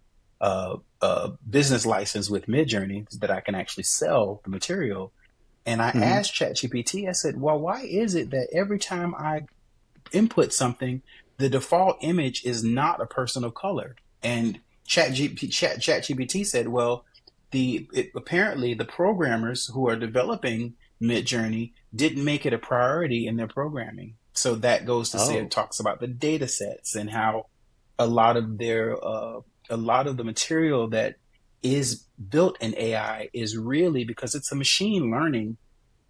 a, 0.43 0.75
a 1.01 1.31
business 1.49 1.85
license 1.85 2.29
with 2.29 2.47
Midjourney 2.47 3.09
that 3.19 3.31
I 3.31 3.39
can 3.39 3.55
actually 3.55 3.85
sell 3.85 4.41
the 4.43 4.49
material. 4.49 5.13
And 5.65 5.81
I 5.81 5.91
mm-hmm. 5.91 6.03
asked 6.03 6.33
ChatGPT, 6.33 7.07
I 7.07 7.13
said, 7.13 7.39
well, 7.39 7.57
why 7.57 7.83
is 7.83 8.13
it 8.13 8.29
that 8.31 8.49
every 8.51 8.77
time 8.77 9.15
I 9.15 9.45
input 10.11 10.51
something, 10.51 11.01
the 11.37 11.47
default 11.47 11.97
image 12.01 12.43
is 12.43 12.61
not 12.61 13.01
a 13.01 13.05
person 13.05 13.45
of 13.45 13.53
color? 13.53 13.95
And 14.21 14.59
ChatGPT, 14.85 15.49
Chat, 15.49 15.79
ChatGPT 15.79 16.45
said, 16.45 16.67
well, 16.67 17.05
the 17.51 17.87
it, 17.93 18.11
apparently 18.13 18.73
the 18.73 18.83
programmers 18.83 19.67
who 19.67 19.87
are 19.87 19.95
developing 19.95 20.73
Midjourney 21.01 21.71
didn't 21.95 22.25
make 22.25 22.45
it 22.45 22.53
a 22.53 22.57
priority 22.57 23.27
in 23.27 23.37
their 23.37 23.47
programming. 23.47 24.15
So 24.33 24.55
that 24.55 24.85
goes 24.85 25.11
to 25.11 25.19
oh. 25.19 25.25
say 25.25 25.37
it 25.37 25.51
talks 25.51 25.79
about 25.79 26.01
the 26.01 26.07
data 26.07 26.49
sets 26.49 26.95
and 26.95 27.09
how 27.09 27.45
a 27.97 28.07
lot 28.07 28.35
of 28.35 28.57
their 28.57 28.97
uh, 29.01 29.41
a 29.69 29.77
lot 29.77 30.07
of 30.07 30.17
the 30.17 30.23
material 30.23 30.89
that 30.89 31.15
is 31.61 32.03
built 32.29 32.57
in 32.61 32.75
AI 32.77 33.29
is 33.33 33.57
really 33.57 34.03
because 34.03 34.35
it's 34.35 34.51
a 34.51 34.55
machine 34.55 35.09
learning 35.09 35.57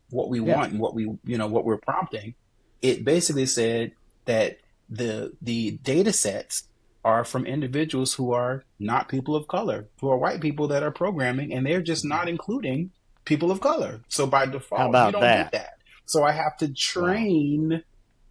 what 0.09 0.29
we 0.29 0.39
yeah. 0.39 0.55
want 0.55 0.71
and 0.71 0.79
what 0.79 0.93
we 0.93 1.03
you 1.23 1.37
know 1.37 1.47
what 1.47 1.65
we're 1.65 1.77
prompting. 1.77 2.35
It 2.81 3.05
basically 3.05 3.45
said 3.45 3.93
that 4.25 4.57
the 4.89 5.33
the 5.41 5.71
data 5.83 6.13
sets 6.13 6.67
are 7.05 7.23
from 7.23 7.45
individuals 7.45 8.13
who 8.13 8.31
are 8.31 8.63
not 8.79 9.09
people 9.09 9.35
of 9.35 9.47
color, 9.47 9.87
who 9.99 10.09
are 10.09 10.17
white 10.17 10.39
people 10.39 10.67
that 10.69 10.83
are 10.83 10.91
programming, 10.91 11.53
and 11.53 11.65
they're 11.65 11.81
just 11.81 12.05
not 12.05 12.29
including 12.29 12.91
people 13.25 13.51
of 13.51 13.59
color. 13.59 14.01
So 14.07 14.25
by 14.25 14.45
default, 14.45 14.81
How 14.81 14.89
about 14.89 15.07
you 15.07 15.11
don't 15.13 15.21
that? 15.21 15.51
get 15.51 15.59
that. 15.59 15.77
So 16.05 16.23
I 16.23 16.31
have 16.31 16.57
to 16.57 16.73
train 16.73 17.69
wow. 17.69 17.79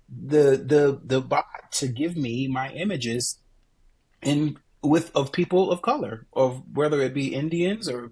the 0.08 0.56
the 0.56 1.00
the 1.04 1.20
bot 1.20 1.44
to 1.72 1.88
give 1.88 2.16
me 2.16 2.48
my 2.48 2.70
images 2.70 3.38
in 4.22 4.58
with 4.82 5.14
of 5.14 5.32
people 5.32 5.70
of 5.70 5.82
color, 5.82 6.26
of 6.32 6.62
whether 6.74 7.00
it 7.00 7.14
be 7.14 7.34
Indians 7.34 7.88
or 7.88 8.10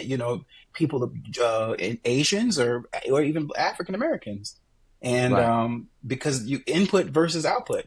you 0.00 0.16
know 0.16 0.44
people 0.72 1.02
of 1.02 1.12
uh, 1.40 1.74
Asians 2.04 2.58
or 2.58 2.84
or 3.10 3.22
even 3.22 3.50
African 3.56 3.94
Americans, 3.94 4.56
and 5.00 5.34
right. 5.34 5.44
um, 5.44 5.88
because 6.06 6.44
you 6.44 6.62
input 6.66 7.06
versus 7.06 7.46
output, 7.46 7.86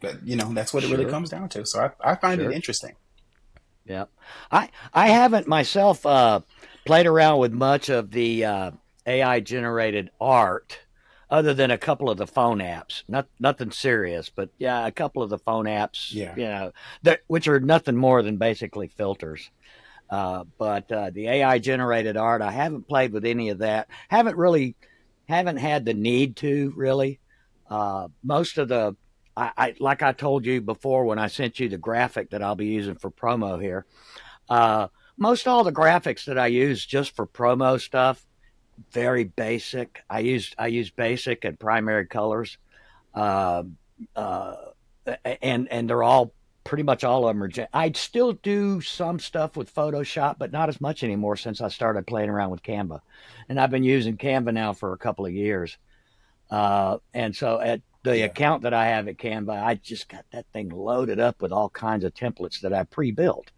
but 0.00 0.26
you 0.26 0.36
know 0.36 0.52
that's 0.52 0.72
what 0.72 0.82
sure. 0.82 0.92
it 0.92 0.96
really 0.96 1.10
comes 1.10 1.30
down 1.30 1.48
to. 1.50 1.66
So 1.66 1.80
I, 1.80 2.12
I 2.12 2.14
find 2.16 2.40
sure. 2.40 2.50
it 2.50 2.54
interesting. 2.54 2.96
Yeah, 3.84 4.06
I 4.50 4.70
I 4.94 5.08
haven't 5.08 5.46
myself 5.46 6.04
uh, 6.06 6.40
played 6.84 7.06
around 7.06 7.38
with 7.38 7.52
much 7.52 7.88
of 7.88 8.10
the 8.10 8.44
uh, 8.44 8.70
AI 9.06 9.40
generated 9.40 10.10
art 10.20 10.78
other 11.30 11.54
than 11.54 11.70
a 11.70 11.78
couple 11.78 12.10
of 12.10 12.18
the 12.18 12.26
phone 12.26 12.58
apps. 12.58 13.04
Not 13.08 13.28
nothing 13.38 13.70
serious, 13.70 14.30
but 14.30 14.50
yeah, 14.58 14.86
a 14.86 14.90
couple 14.90 15.22
of 15.22 15.30
the 15.30 15.38
phone 15.38 15.66
apps. 15.66 16.12
Yeah, 16.12 16.34
you 16.36 16.44
know, 16.44 16.72
that 17.02 17.20
which 17.28 17.48
are 17.48 17.60
nothing 17.60 17.96
more 17.96 18.22
than 18.22 18.36
basically 18.36 18.88
filters. 18.88 19.50
Uh, 20.10 20.44
but 20.58 20.90
uh, 20.90 21.10
the 21.10 21.28
AI 21.28 21.60
generated 21.60 22.16
art, 22.16 22.42
I 22.42 22.50
haven't 22.50 22.88
played 22.88 23.12
with 23.12 23.24
any 23.24 23.50
of 23.50 23.58
that. 23.58 23.88
Haven't 24.08 24.36
really, 24.36 24.74
haven't 25.28 25.58
had 25.58 25.84
the 25.84 25.94
need 25.94 26.36
to 26.36 26.72
really. 26.74 27.20
Uh, 27.68 28.08
most 28.24 28.58
of 28.58 28.66
the, 28.66 28.96
I, 29.36 29.52
I, 29.56 29.74
like 29.78 30.02
I 30.02 30.10
told 30.10 30.44
you 30.44 30.60
before 30.60 31.04
when 31.04 31.20
I 31.20 31.28
sent 31.28 31.60
you 31.60 31.68
the 31.68 31.78
graphic 31.78 32.30
that 32.30 32.42
I'll 32.42 32.56
be 32.56 32.66
using 32.66 32.96
for 32.96 33.12
promo 33.12 33.62
here. 33.62 33.86
Uh, 34.48 34.88
most 35.16 35.46
all 35.46 35.62
the 35.62 35.70
graphics 35.70 36.24
that 36.24 36.38
I 36.38 36.48
use 36.48 36.84
just 36.84 37.14
for 37.14 37.24
promo 37.24 37.80
stuff 37.80 38.26
very 38.92 39.24
basic. 39.24 40.02
I 40.08 40.20
use 40.20 40.54
I 40.58 40.68
use 40.68 40.90
basic 40.90 41.44
and 41.44 41.58
primary 41.58 42.06
colors, 42.06 42.58
uh, 43.14 43.64
uh, 44.16 44.56
and 45.42 45.68
and 45.70 45.88
they're 45.88 46.02
all 46.02 46.32
pretty 46.64 46.82
much 46.82 47.04
all 47.04 47.26
of 47.28 47.34
them 47.34 47.42
are. 47.42 47.68
I'd 47.72 47.96
still 47.96 48.32
do 48.32 48.80
some 48.80 49.18
stuff 49.18 49.56
with 49.56 49.74
Photoshop, 49.74 50.36
but 50.38 50.52
not 50.52 50.68
as 50.68 50.80
much 50.80 51.02
anymore 51.02 51.36
since 51.36 51.60
I 51.60 51.68
started 51.68 52.06
playing 52.06 52.30
around 52.30 52.50
with 52.50 52.62
Canva, 52.62 53.00
and 53.48 53.58
I've 53.58 53.70
been 53.70 53.84
using 53.84 54.16
Canva 54.16 54.52
now 54.52 54.72
for 54.72 54.92
a 54.92 54.98
couple 54.98 55.26
of 55.26 55.32
years. 55.32 55.76
Uh, 56.50 56.98
and 57.14 57.34
so 57.34 57.60
at 57.60 57.80
the 58.02 58.18
yeah. 58.18 58.24
account 58.24 58.62
that 58.62 58.74
I 58.74 58.86
have 58.86 59.08
at 59.08 59.18
Canva, 59.18 59.62
I 59.62 59.74
just 59.74 60.08
got 60.08 60.24
that 60.32 60.46
thing 60.52 60.68
loaded 60.70 61.20
up 61.20 61.40
with 61.42 61.52
all 61.52 61.68
kinds 61.68 62.04
of 62.04 62.14
templates 62.14 62.60
that 62.60 62.72
I 62.72 62.84
pre-built. 62.84 63.50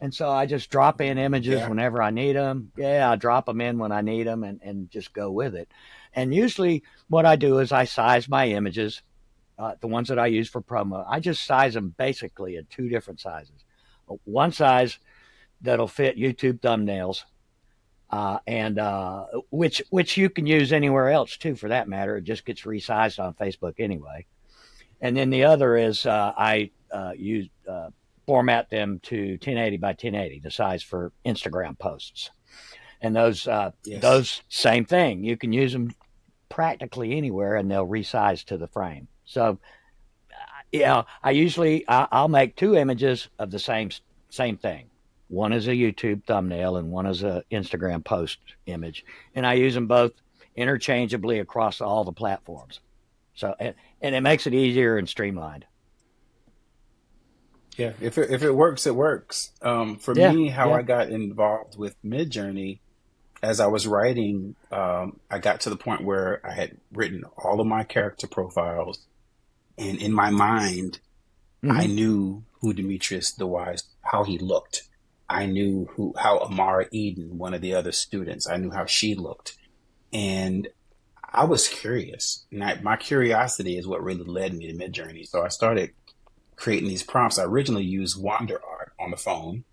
And 0.00 0.14
so 0.14 0.30
I 0.30 0.46
just 0.46 0.70
drop 0.70 1.00
in 1.00 1.18
images 1.18 1.60
yeah. 1.60 1.68
whenever 1.68 2.00
I 2.02 2.10
need 2.10 2.36
them. 2.36 2.70
Yeah, 2.76 3.10
I 3.10 3.16
drop 3.16 3.46
them 3.46 3.60
in 3.60 3.78
when 3.78 3.90
I 3.90 4.00
need 4.00 4.26
them 4.26 4.44
and, 4.44 4.60
and 4.62 4.90
just 4.90 5.12
go 5.12 5.30
with 5.30 5.54
it. 5.54 5.68
And 6.14 6.34
usually 6.34 6.84
what 7.08 7.26
I 7.26 7.36
do 7.36 7.58
is 7.58 7.72
I 7.72 7.84
size 7.84 8.28
my 8.28 8.48
images, 8.48 9.02
uh, 9.58 9.74
the 9.80 9.88
ones 9.88 10.08
that 10.08 10.18
I 10.18 10.28
use 10.28 10.48
for 10.48 10.62
promo. 10.62 11.04
I 11.08 11.20
just 11.20 11.44
size 11.44 11.74
them 11.74 11.94
basically 11.96 12.56
in 12.56 12.66
two 12.66 12.88
different 12.88 13.20
sizes. 13.20 13.64
One 14.24 14.52
size 14.52 14.98
that'll 15.60 15.88
fit 15.88 16.16
YouTube 16.16 16.60
thumbnails, 16.60 17.24
uh, 18.10 18.38
and 18.46 18.78
uh, 18.78 19.26
which 19.50 19.82
which 19.90 20.16
you 20.16 20.30
can 20.30 20.46
use 20.46 20.72
anywhere 20.72 21.10
else 21.10 21.36
too, 21.36 21.56
for 21.56 21.68
that 21.68 21.88
matter. 21.88 22.16
It 22.16 22.24
just 22.24 22.46
gets 22.46 22.62
resized 22.62 23.22
on 23.22 23.34
Facebook 23.34 23.74
anyway. 23.78 24.26
And 25.00 25.16
then 25.16 25.30
the 25.30 25.44
other 25.44 25.76
is 25.76 26.06
uh, 26.06 26.32
I 26.36 26.70
uh, 26.90 27.12
use 27.16 27.48
uh, 27.68 27.90
format 28.28 28.68
them 28.68 29.00
to 29.02 29.30
1080 29.30 29.78
by 29.78 29.88
1080, 29.88 30.40
the 30.40 30.50
size 30.50 30.82
for 30.82 31.12
Instagram 31.24 31.78
posts. 31.78 32.30
And 33.00 33.16
those 33.16 33.48
uh, 33.48 33.70
yes. 33.84 34.02
those 34.02 34.42
same 34.50 34.84
thing. 34.84 35.24
You 35.24 35.38
can 35.38 35.50
use 35.50 35.72
them 35.72 35.94
practically 36.50 37.16
anywhere, 37.16 37.56
and 37.56 37.70
they'll 37.70 37.86
resize 37.86 38.44
to 38.44 38.58
the 38.58 38.66
frame. 38.66 39.08
So, 39.24 39.58
uh, 40.30 40.62
yeah, 40.72 41.04
I 41.22 41.30
usually 41.30 41.88
I, 41.88 42.20
will 42.20 42.28
make 42.28 42.54
two 42.54 42.76
images 42.76 43.28
of 43.38 43.50
the 43.50 43.58
same 43.58 43.88
same 44.28 44.58
thing. 44.58 44.90
One 45.28 45.54
is 45.54 45.66
a 45.66 45.72
YouTube 45.72 46.24
thumbnail, 46.26 46.76
and 46.76 46.90
one 46.90 47.06
is 47.06 47.22
a 47.22 47.44
Instagram 47.50 48.04
post 48.04 48.40
image, 48.66 49.06
and 49.34 49.46
I 49.46 49.54
use 49.54 49.72
them 49.72 49.86
both 49.86 50.12
interchangeably 50.54 51.38
across 51.38 51.80
all 51.80 52.04
the 52.04 52.12
platforms. 52.12 52.80
So, 53.34 53.54
and, 53.58 53.74
and 54.02 54.14
it 54.14 54.20
makes 54.20 54.46
it 54.46 54.52
easier 54.52 54.98
and 54.98 55.08
streamlined. 55.08 55.64
Yeah, 57.78 57.92
if 58.00 58.18
it, 58.18 58.30
if 58.30 58.42
it 58.42 58.50
works, 58.50 58.86
it 58.86 58.94
works. 58.94 59.52
Um, 59.62 59.96
for 59.96 60.12
yeah, 60.18 60.32
me, 60.32 60.48
how 60.48 60.70
yeah. 60.70 60.76
I 60.76 60.82
got 60.82 61.10
involved 61.10 61.78
with 61.78 61.94
Midjourney, 62.04 62.80
as 63.40 63.60
I 63.60 63.68
was 63.68 63.86
writing, 63.86 64.56
um, 64.72 65.20
I 65.30 65.38
got 65.38 65.60
to 65.60 65.70
the 65.70 65.76
point 65.76 66.02
where 66.02 66.44
I 66.44 66.52
had 66.52 66.76
written 66.92 67.22
all 67.36 67.60
of 67.60 67.66
my 67.68 67.84
character 67.84 68.26
profiles, 68.26 69.06
and 69.78 69.96
in 70.02 70.12
my 70.12 70.30
mind, 70.30 70.98
mm-hmm. 71.62 71.70
I 71.70 71.86
knew 71.86 72.42
who 72.60 72.72
Demetrius 72.72 73.30
the 73.30 73.46
Wise, 73.46 73.84
how 74.02 74.24
he 74.24 74.38
looked. 74.38 74.88
I 75.28 75.46
knew 75.46 75.88
who 75.92 76.14
how 76.18 76.38
Amara 76.38 76.86
Eden, 76.90 77.38
one 77.38 77.54
of 77.54 77.60
the 77.60 77.74
other 77.74 77.92
students, 77.92 78.48
I 78.48 78.56
knew 78.56 78.72
how 78.72 78.86
she 78.86 79.14
looked, 79.14 79.56
and 80.12 80.66
I 81.22 81.44
was 81.44 81.68
curious. 81.68 82.44
And 82.50 82.64
I, 82.64 82.80
my 82.82 82.96
curiosity 82.96 83.78
is 83.78 83.86
what 83.86 84.02
really 84.02 84.24
led 84.24 84.54
me 84.54 84.66
to 84.66 84.74
Midjourney. 84.74 85.28
So 85.28 85.44
I 85.44 85.48
started 85.48 85.92
creating 86.58 86.88
these 86.88 87.02
prompts. 87.02 87.38
I 87.38 87.44
originally 87.44 87.84
used 87.84 88.20
Wonder 88.20 88.60
Art 88.68 88.92
on 88.98 89.10
the 89.10 89.16
phone. 89.16 89.64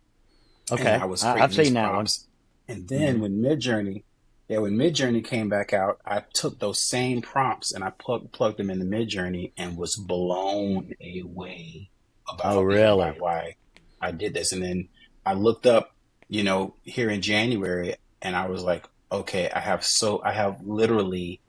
Okay, 0.72 0.94
I 0.94 1.06
was 1.06 1.24
I've 1.24 1.54
seen 1.54 1.74
that 1.74 1.90
prompts. 1.90 2.28
one. 2.68 2.78
And 2.78 2.88
then 2.88 3.14
mm-hmm. 3.16 3.22
when 3.22 3.42
Midjourney, 3.42 4.04
yeah, 4.48 4.60
when 4.60 4.78
Midjourney 4.78 5.24
came 5.24 5.50
back 5.50 5.74
out, 5.74 6.00
I 6.06 6.22
took 6.34 6.60
those 6.60 6.82
same 6.82 7.22
prompts 7.22 7.72
and 7.72 7.84
I 7.84 7.90
plug, 7.90 8.32
plugged 8.32 8.58
them 8.58 8.70
in 8.70 8.82
into 8.82 8.96
Midjourney 8.96 9.52
and 9.58 9.78
was 9.78 9.96
blown 9.96 10.94
away 11.02 11.90
about 12.30 12.56
oh, 12.56 12.62
really? 12.62 13.12
why 13.20 13.56
I 14.02 14.12
did 14.12 14.34
this. 14.34 14.52
And 14.52 14.64
then 14.64 14.88
I 15.26 15.34
looked 15.34 15.66
up, 15.66 15.96
you 16.28 16.44
know, 16.44 16.76
here 16.84 17.10
in 17.10 17.22
January, 17.22 17.96
and 18.22 18.36
I 18.36 18.48
was 18.48 18.64
like, 18.64 18.88
okay, 19.12 19.50
I 19.50 19.60
have 19.60 19.84
so 19.84 20.22
I 20.24 20.32
have 20.32 20.62
literally, 20.66 21.42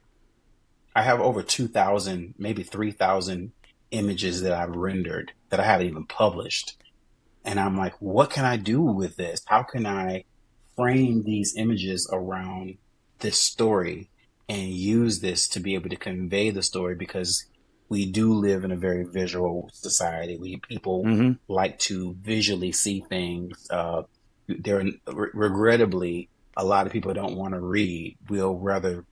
I 0.95 1.03
have 1.03 1.21
over 1.21 1.43
two 1.43 1.69
thousand, 1.69 2.35
maybe 2.39 2.63
three 2.63 2.93
thousand 2.93 3.53
images 3.91 4.43
that 4.43 4.53
I've 4.53 4.75
rendered 4.75 5.33
that 5.51 5.61
I 5.61 5.65
haven't 5.65 5.89
even 5.89 6.07
published. 6.07 6.77
And 7.45 7.61
I'm 7.61 7.77
like, 7.77 7.95
what 8.01 8.31
can 8.31 8.45
I 8.45 8.57
do 8.57 8.81
with 8.83 9.17
this? 9.17 9.43
How 9.47 9.63
can 9.63 9.87
I 9.87 10.25
frame 10.77 11.23
these 11.25 11.55
images 11.57 12.09
around 12.13 12.77
this 13.21 13.39
story 13.39 14.11
and 14.49 14.69
use 14.69 15.21
this 15.21 15.49
to 15.49 15.61
be 15.61 15.75
able 15.75 15.89
to 15.89 15.97
convey 15.97 16.51
the 16.51 16.63
story 16.63 16.95
because 16.95 17.47
we 17.89 18.07
do 18.07 18.35
live 18.35 18.65
in 18.65 18.73
a 18.73 18.77
very 18.77 19.05
visual 19.05 19.71
society. 19.73 20.37
We 20.37 20.57
people 20.57 21.05
mm-hmm. 21.05 21.33
like 21.49 21.79
to 21.81 22.17
visually 22.21 22.73
see 22.73 23.05
things. 23.09 23.69
Uh, 23.71 24.03
there, 24.49 24.81
are 24.81 25.31
regrettably, 25.35 26.29
a 26.57 26.65
lot 26.65 26.87
of 26.87 26.93
people 26.93 27.15
don't 27.15 27.37
want 27.37 27.55
to 27.55 27.61
read. 27.61 28.17
We'll 28.29 28.57
rather 28.57 29.05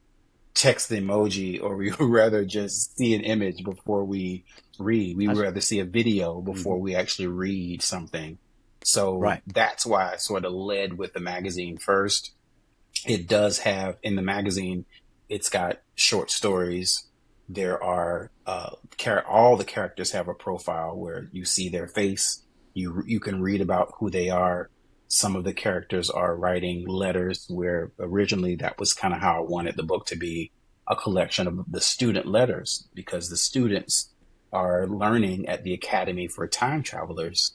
text 0.54 0.88
the 0.88 1.00
emoji 1.00 1.62
or 1.62 1.76
we 1.76 1.90
would 1.92 2.10
rather 2.10 2.44
just 2.44 2.96
see 2.96 3.14
an 3.14 3.22
image 3.22 3.64
before 3.64 4.04
we 4.04 4.44
read. 4.78 5.16
We 5.16 5.28
would 5.28 5.38
rather 5.38 5.60
see 5.60 5.80
a 5.80 5.84
video 5.84 6.40
before 6.40 6.76
mm-hmm. 6.76 6.84
we 6.84 6.94
actually 6.94 7.28
read 7.28 7.82
something. 7.82 8.38
So 8.84 9.18
right. 9.18 9.42
that's 9.46 9.86
why 9.86 10.12
I 10.12 10.16
sort 10.16 10.44
of 10.44 10.52
led 10.52 10.98
with 10.98 11.14
the 11.14 11.20
magazine 11.20 11.78
first. 11.78 12.32
It 13.06 13.28
does 13.28 13.60
have 13.60 13.96
in 14.02 14.16
the 14.16 14.22
magazine, 14.22 14.84
it's 15.28 15.48
got 15.48 15.80
short 15.94 16.30
stories. 16.30 17.04
There 17.48 17.82
are 17.82 18.30
uh, 18.46 18.70
char- 18.96 19.26
all 19.26 19.56
the 19.56 19.64
characters 19.64 20.12
have 20.12 20.28
a 20.28 20.34
profile 20.34 20.96
where 20.96 21.28
you 21.32 21.44
see 21.44 21.68
their 21.68 21.88
face. 21.88 22.42
You 22.72 23.02
you 23.06 23.20
can 23.20 23.42
read 23.42 23.60
about 23.60 23.94
who 23.98 24.10
they 24.10 24.30
are 24.30 24.70
some 25.14 25.36
of 25.36 25.44
the 25.44 25.52
characters 25.52 26.10
are 26.10 26.34
writing 26.34 26.86
letters 26.88 27.46
where 27.48 27.92
originally 28.00 28.56
that 28.56 28.78
was 28.78 28.92
kind 28.92 29.14
of 29.14 29.20
how 29.20 29.36
I 29.36 29.48
wanted 29.48 29.76
the 29.76 29.84
book 29.84 30.06
to 30.06 30.16
be 30.16 30.50
a 30.88 30.96
collection 30.96 31.46
of 31.46 31.64
the 31.70 31.80
student 31.80 32.26
letters 32.26 32.88
because 32.94 33.30
the 33.30 33.36
students 33.36 34.12
are 34.54 34.86
learning 34.86 35.46
at 35.48 35.64
the 35.64 35.74
Academy 35.74 36.28
for 36.28 36.46
Time 36.46 36.82
Travelers 36.82 37.52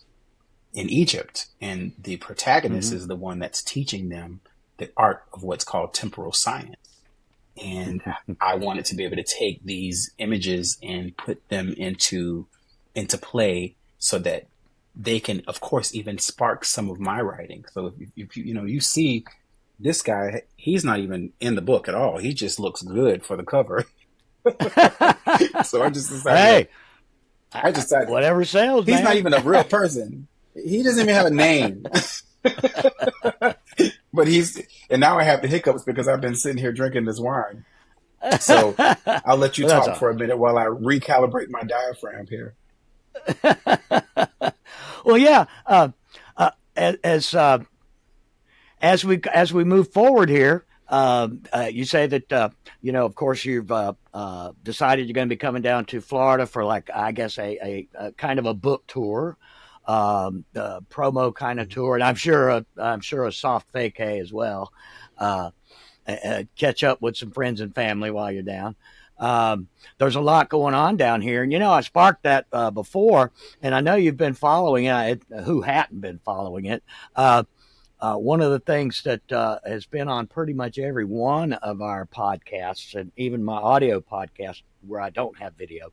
in 0.73 0.89
Egypt, 0.89 1.47
and 1.59 1.93
the 1.97 2.17
protagonist 2.17 2.89
mm-hmm. 2.89 2.97
is 2.97 3.07
the 3.07 3.15
one 3.15 3.39
that's 3.39 3.63
teaching 3.63 4.09
them 4.09 4.41
the 4.77 4.91
art 4.95 5.23
of 5.33 5.41
what's 5.41 5.63
called 5.63 5.93
temporal 5.93 6.31
science. 6.31 6.75
And 7.61 8.01
I 8.39 8.55
wanted 8.55 8.85
to 8.85 8.95
be 8.95 9.03
able 9.03 9.17
to 9.17 9.23
take 9.23 9.63
these 9.63 10.11
images 10.17 10.77
and 10.83 11.17
put 11.17 11.47
them 11.49 11.73
into 11.77 12.47
into 12.95 13.17
play 13.17 13.75
so 13.97 14.19
that 14.19 14.47
they 14.95 15.19
can, 15.19 15.43
of 15.47 15.61
course, 15.61 15.93
even 15.95 16.17
spark 16.17 16.65
some 16.65 16.89
of 16.89 16.99
my 16.99 17.21
writing. 17.21 17.65
So 17.71 17.87
if, 17.87 18.09
if 18.15 18.37
you, 18.37 18.43
you 18.43 18.53
know, 18.53 18.65
you 18.65 18.79
see 18.79 19.25
this 19.79 20.01
guy, 20.01 20.43
he's 20.55 20.83
not 20.83 20.99
even 20.99 21.33
in 21.39 21.55
the 21.55 21.61
book 21.61 21.87
at 21.87 21.95
all. 21.95 22.17
He 22.17 22.33
just 22.33 22.59
looks 22.59 22.81
good 22.81 23.25
for 23.25 23.37
the 23.37 23.43
cover. 23.43 23.85
so 25.65 25.83
I 25.83 25.89
just 25.89 26.09
decided. 26.09 26.37
Hey, 26.37 26.67
I 27.51 27.71
just 27.71 27.89
decided 27.89 28.09
whatever 28.09 28.45
sells. 28.45 28.85
He's 28.85 28.95
man. 28.95 29.03
not 29.03 29.15
even 29.15 29.33
a 29.33 29.39
real 29.41 29.63
person. 29.65 30.27
He 30.53 30.83
doesn't 30.83 31.01
even 31.01 31.15
have 31.15 31.25
a 31.25 31.31
name. 31.31 31.85
but 34.13 34.27
he's 34.27 34.61
and 34.89 34.99
now 34.99 35.17
I 35.17 35.23
have 35.23 35.41
the 35.41 35.47
hiccups 35.47 35.83
because 35.83 36.07
I've 36.07 36.21
been 36.21 36.35
sitting 36.35 36.57
here 36.57 36.71
drinking 36.71 37.05
this 37.05 37.19
wine. 37.19 37.65
So 38.39 38.75
I'll 39.05 39.37
let 39.37 39.57
you 39.57 39.65
well, 39.65 39.85
talk 39.85 39.97
for 39.97 40.09
a 40.09 40.15
minute 40.15 40.37
while 40.37 40.57
I 40.57 40.65
recalibrate 40.65 41.49
my 41.49 41.63
diaphragm 41.63 42.27
here. 42.27 42.53
well, 45.03 45.17
yeah. 45.17 45.45
Uh, 45.65 45.89
uh, 46.37 46.51
as 46.75 47.33
uh, 47.33 47.59
as 48.81 49.03
we 49.03 49.21
as 49.33 49.53
we 49.53 49.63
move 49.63 49.91
forward 49.91 50.29
here, 50.29 50.65
um, 50.89 51.43
uh, 51.53 51.69
you 51.71 51.85
say 51.85 52.07
that 52.07 52.31
uh, 52.33 52.49
you 52.81 52.91
know, 52.91 53.05
of 53.05 53.15
course, 53.15 53.45
you've 53.45 53.71
uh, 53.71 53.93
decided 54.63 55.07
you're 55.07 55.13
going 55.13 55.27
to 55.29 55.33
be 55.33 55.37
coming 55.37 55.61
down 55.61 55.85
to 55.85 56.01
Florida 56.01 56.45
for 56.45 56.65
like 56.65 56.89
I 56.93 57.11
guess 57.11 57.37
a, 57.37 57.57
a, 57.63 57.87
a 57.95 58.11
kind 58.13 58.39
of 58.39 58.45
a 58.45 58.53
book 58.53 58.85
tour, 58.87 59.37
um, 59.85 60.45
promo 60.53 61.33
kind 61.33 61.59
of 61.59 61.69
tour, 61.69 61.95
and 61.95 62.03
I'm 62.03 62.15
sure 62.15 62.49
a, 62.49 62.65
I'm 62.77 63.01
sure 63.01 63.25
a 63.25 63.31
soft 63.31 63.71
vacay 63.73 64.19
as 64.19 64.33
well. 64.33 64.73
catch 66.55 66.83
up 66.83 67.01
with 67.01 67.17
some 67.17 67.31
friends 67.31 67.61
and 67.61 67.73
family 67.73 68.11
while 68.11 68.31
you're 68.31 68.43
down. 68.43 68.75
Um, 69.19 69.67
there's 69.97 70.15
a 70.15 70.21
lot 70.21 70.49
going 70.49 70.73
on 70.73 70.97
down 70.97 71.21
here. 71.21 71.43
And, 71.43 71.51
you 71.51 71.59
know, 71.59 71.71
I 71.71 71.81
sparked 71.81 72.23
that 72.23 72.45
uh, 72.53 72.71
before, 72.71 73.31
and 73.61 73.75
I 73.75 73.81
know 73.81 73.95
you've 73.95 74.17
been 74.17 74.33
following 74.33 74.85
it. 74.85 75.21
Who 75.43 75.61
hadn't 75.61 75.99
been 76.01 76.19
following 76.19 76.65
it? 76.65 76.83
Uh, 78.01 78.09
uh, 78.09 78.17
one 78.17 78.41
of 78.41 78.51
the 78.51 78.59
things 78.59 79.01
that 79.03 79.31
uh, 79.31 79.59
has 79.65 79.85
been 79.85 80.07
on 80.07 80.27
pretty 80.27 80.53
much 80.53 80.79
every 80.79 81.05
one 81.05 81.53
of 81.53 81.81
our 81.81 82.05
podcasts, 82.05 82.95
and 82.95 83.11
even 83.17 83.43
my 83.43 83.57
audio 83.57 83.99
podcast 83.99 84.61
where 84.87 85.01
I 85.01 85.09
don't 85.09 85.37
have 85.39 85.53
video, 85.55 85.91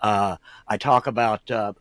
uh, 0.00 0.36
I 0.66 0.76
talk 0.76 1.06
about 1.06 1.50
uh, 1.50 1.72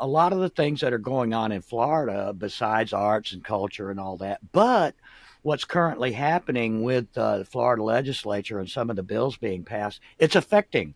a 0.00 0.06
lot 0.06 0.32
of 0.32 0.40
the 0.40 0.48
things 0.48 0.80
that 0.80 0.92
are 0.92 0.98
going 0.98 1.32
on 1.32 1.52
in 1.52 1.62
Florida 1.62 2.34
besides 2.36 2.92
arts 2.92 3.32
and 3.32 3.44
culture 3.44 3.90
and 3.90 3.98
all 3.98 4.18
that. 4.18 4.40
But 4.52 4.94
what's 5.42 5.64
currently 5.64 6.12
happening 6.12 6.82
with 6.82 7.06
uh, 7.16 7.38
the 7.38 7.44
Florida 7.44 7.82
legislature 7.82 8.58
and 8.58 8.68
some 8.68 8.90
of 8.90 8.96
the 8.96 9.02
bills 9.02 9.36
being 9.36 9.64
passed, 9.64 10.00
it's 10.18 10.36
affecting 10.36 10.94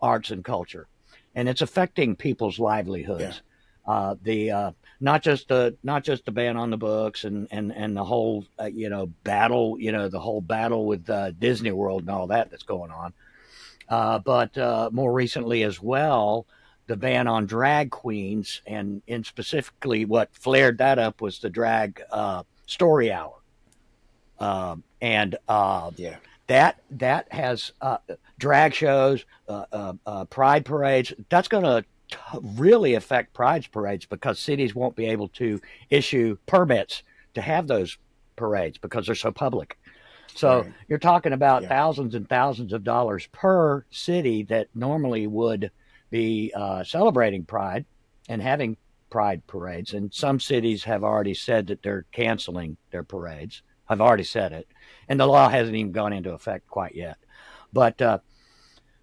arts 0.00 0.30
and 0.30 0.44
culture, 0.44 0.88
and 1.34 1.48
it's 1.48 1.62
affecting 1.62 2.16
people's 2.16 2.58
livelihoods. 2.58 3.22
Yeah. 3.22 3.92
Uh, 3.92 4.16
the 4.22 4.50
uh, 4.50 4.72
not 5.00 5.22
just 5.22 5.48
the 5.48 5.76
not 5.82 6.04
just 6.04 6.24
the 6.24 6.32
ban 6.32 6.56
on 6.56 6.70
the 6.70 6.76
books 6.76 7.24
and 7.24 7.48
and 7.50 7.72
and 7.72 7.96
the 7.96 8.04
whole 8.04 8.44
uh, 8.60 8.64
you 8.64 8.88
know 8.88 9.06
battle 9.24 9.76
you 9.78 9.92
know 9.92 10.08
the 10.08 10.20
whole 10.20 10.40
battle 10.40 10.86
with 10.86 11.08
uh, 11.08 11.30
Disney 11.32 11.72
World 11.72 12.02
and 12.02 12.10
all 12.10 12.26
that 12.28 12.50
that's 12.50 12.62
going 12.62 12.90
on, 12.90 13.12
uh, 13.88 14.18
but 14.18 14.56
more 14.92 15.12
recently 15.12 15.62
as 15.62 15.80
well 15.80 16.46
the 16.86 16.96
ban 16.96 17.28
on 17.28 17.46
drag 17.46 17.90
queens 17.90 18.62
and 18.66 19.02
and 19.06 19.24
specifically 19.26 20.04
what 20.04 20.34
flared 20.34 20.78
that 20.78 20.98
up 20.98 21.20
was 21.20 21.38
the 21.38 21.50
drag 21.50 22.02
story 22.66 23.12
hour 23.12 23.38
um, 24.40 24.82
and 25.00 25.36
uh, 25.48 25.90
yeah. 25.96 26.16
that 26.46 26.80
that 26.90 27.32
has 27.32 27.72
uh, 27.80 27.98
drag 28.38 28.74
shows, 28.74 29.24
uh, 29.48 29.64
uh, 29.72 29.92
uh 30.06 30.24
pride 30.26 30.64
parades. 30.64 31.12
That's 31.28 31.48
going 31.48 31.64
to 31.64 31.84
really 32.40 32.94
affect 32.94 33.34
pride 33.34 33.66
parades 33.70 34.06
because 34.06 34.38
cities 34.38 34.74
won't 34.74 34.96
be 34.96 35.06
able 35.06 35.28
to 35.28 35.60
issue 35.90 36.36
permits 36.46 37.02
to 37.34 37.40
have 37.40 37.66
those 37.66 37.98
parades 38.36 38.78
because 38.78 39.06
they're 39.06 39.14
so 39.14 39.32
public. 39.32 39.78
So 40.34 40.60
right. 40.60 40.72
you're 40.88 40.98
talking 40.98 41.32
about 41.32 41.62
yeah. 41.62 41.68
thousands 41.68 42.14
and 42.14 42.28
thousands 42.28 42.72
of 42.72 42.84
dollars 42.84 43.26
per 43.32 43.84
city 43.90 44.44
that 44.44 44.68
normally 44.74 45.26
would 45.26 45.70
be 46.10 46.52
uh, 46.54 46.84
celebrating 46.84 47.44
Pride 47.44 47.84
and 48.28 48.40
having 48.40 48.76
Pride 49.10 49.46
parades. 49.46 49.94
And 49.94 50.12
some 50.12 50.38
cities 50.38 50.84
have 50.84 51.02
already 51.02 51.34
said 51.34 51.66
that 51.68 51.82
they're 51.82 52.06
canceling 52.12 52.76
their 52.90 53.02
parades. 53.02 53.62
I've 53.88 54.00
already 54.00 54.24
said 54.24 54.52
it, 54.52 54.68
and 55.08 55.18
the 55.18 55.26
law 55.26 55.48
hasn't 55.48 55.74
even 55.74 55.92
gone 55.92 56.12
into 56.12 56.32
effect 56.32 56.68
quite 56.68 56.94
yet. 56.94 57.16
But 57.72 58.00
uh, 58.02 58.18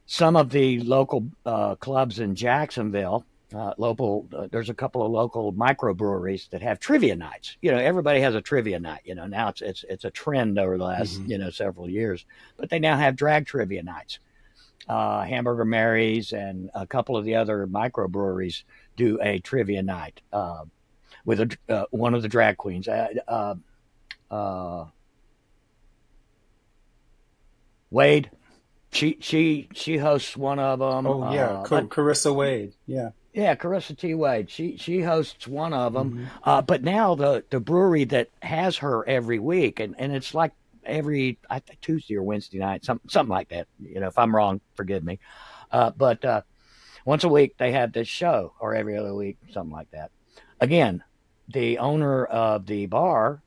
some 0.05 0.35
of 0.35 0.49
the 0.49 0.79
local 0.81 1.27
uh, 1.45 1.75
clubs 1.75 2.19
in 2.19 2.35
Jacksonville, 2.35 3.25
uh, 3.53 3.73
local, 3.77 4.27
uh, 4.35 4.47
there's 4.51 4.69
a 4.69 4.73
couple 4.73 5.03
of 5.03 5.11
local 5.11 5.53
microbreweries 5.53 6.49
that 6.49 6.61
have 6.61 6.79
trivia 6.79 7.15
nights. 7.15 7.57
You 7.61 7.71
know, 7.71 7.77
everybody 7.77 8.19
has 8.21 8.35
a 8.35 8.41
trivia 8.41 8.79
night. 8.79 9.01
You 9.05 9.15
know, 9.15 9.25
now 9.27 9.49
it's 9.49 9.61
it's 9.61 9.85
it's 9.89 10.05
a 10.05 10.11
trend 10.11 10.59
over 10.59 10.77
the 10.77 10.83
last 10.83 11.19
mm-hmm. 11.19 11.31
you 11.31 11.37
know 11.37 11.49
several 11.49 11.89
years. 11.89 12.25
But 12.57 12.69
they 12.69 12.79
now 12.79 12.97
have 12.97 13.15
drag 13.15 13.45
trivia 13.45 13.83
nights. 13.83 14.19
Uh, 14.87 15.23
Hamburger 15.23 15.65
Mary's 15.65 16.31
and 16.31 16.69
a 16.75 16.85
couple 16.85 17.17
of 17.17 17.25
the 17.25 17.35
other 17.35 17.65
microbreweries 17.65 18.63
do 18.95 19.19
a 19.21 19.39
trivia 19.39 19.81
night 19.81 20.21
uh, 20.31 20.63
with 21.23 21.39
a, 21.69 21.87
one 21.89 22.13
of 22.13 22.21
the 22.21 22.27
drag 22.27 22.57
queens 22.57 22.87
uh, 22.87 24.85
Wade. 27.89 28.29
She 28.95 29.17
she 29.19 29.67
she 29.73 29.97
hosts 29.97 30.37
one 30.37 30.59
of 30.59 30.79
them. 30.79 31.05
Oh 31.05 31.33
yeah, 31.33 31.59
uh, 31.59 31.63
Carissa 31.65 32.33
Wade. 32.33 32.73
Yeah. 32.87 33.09
Yeah, 33.33 33.53
Carissa 33.55 33.97
T. 33.97 34.13
Wade. 34.13 34.49
She 34.49 34.77
she 34.77 35.01
hosts 35.01 35.45
one 35.45 35.73
of 35.73 35.91
them. 35.91 36.11
Mm-hmm. 36.11 36.25
Uh, 36.43 36.61
but 36.61 36.83
now 36.83 37.15
the 37.15 37.43
the 37.49 37.59
brewery 37.59 38.05
that 38.05 38.29
has 38.41 38.77
her 38.77 39.05
every 39.07 39.39
week, 39.39 39.81
and, 39.81 39.95
and 39.99 40.15
it's 40.15 40.33
like 40.33 40.53
every 40.85 41.37
I 41.49 41.59
think 41.59 41.81
Tuesday 41.81 42.15
or 42.15 42.23
Wednesday 42.23 42.59
night, 42.59 42.85
something 42.85 43.09
something 43.09 43.33
like 43.33 43.49
that. 43.49 43.67
You 43.81 43.99
know, 43.99 44.07
if 44.07 44.17
I'm 44.17 44.33
wrong, 44.33 44.61
forgive 44.75 45.03
me. 45.03 45.19
Uh, 45.69 45.91
but 45.91 46.23
uh, 46.23 46.41
once 47.03 47.25
a 47.25 47.29
week 47.29 47.57
they 47.57 47.73
have 47.73 47.91
this 47.91 48.07
show, 48.07 48.53
or 48.61 48.73
every 48.73 48.97
other 48.97 49.13
week, 49.13 49.37
something 49.51 49.75
like 49.75 49.91
that. 49.91 50.11
Again, 50.61 51.03
the 51.49 51.79
owner 51.79 52.23
of 52.23 52.65
the 52.65 52.85
bar 52.85 53.41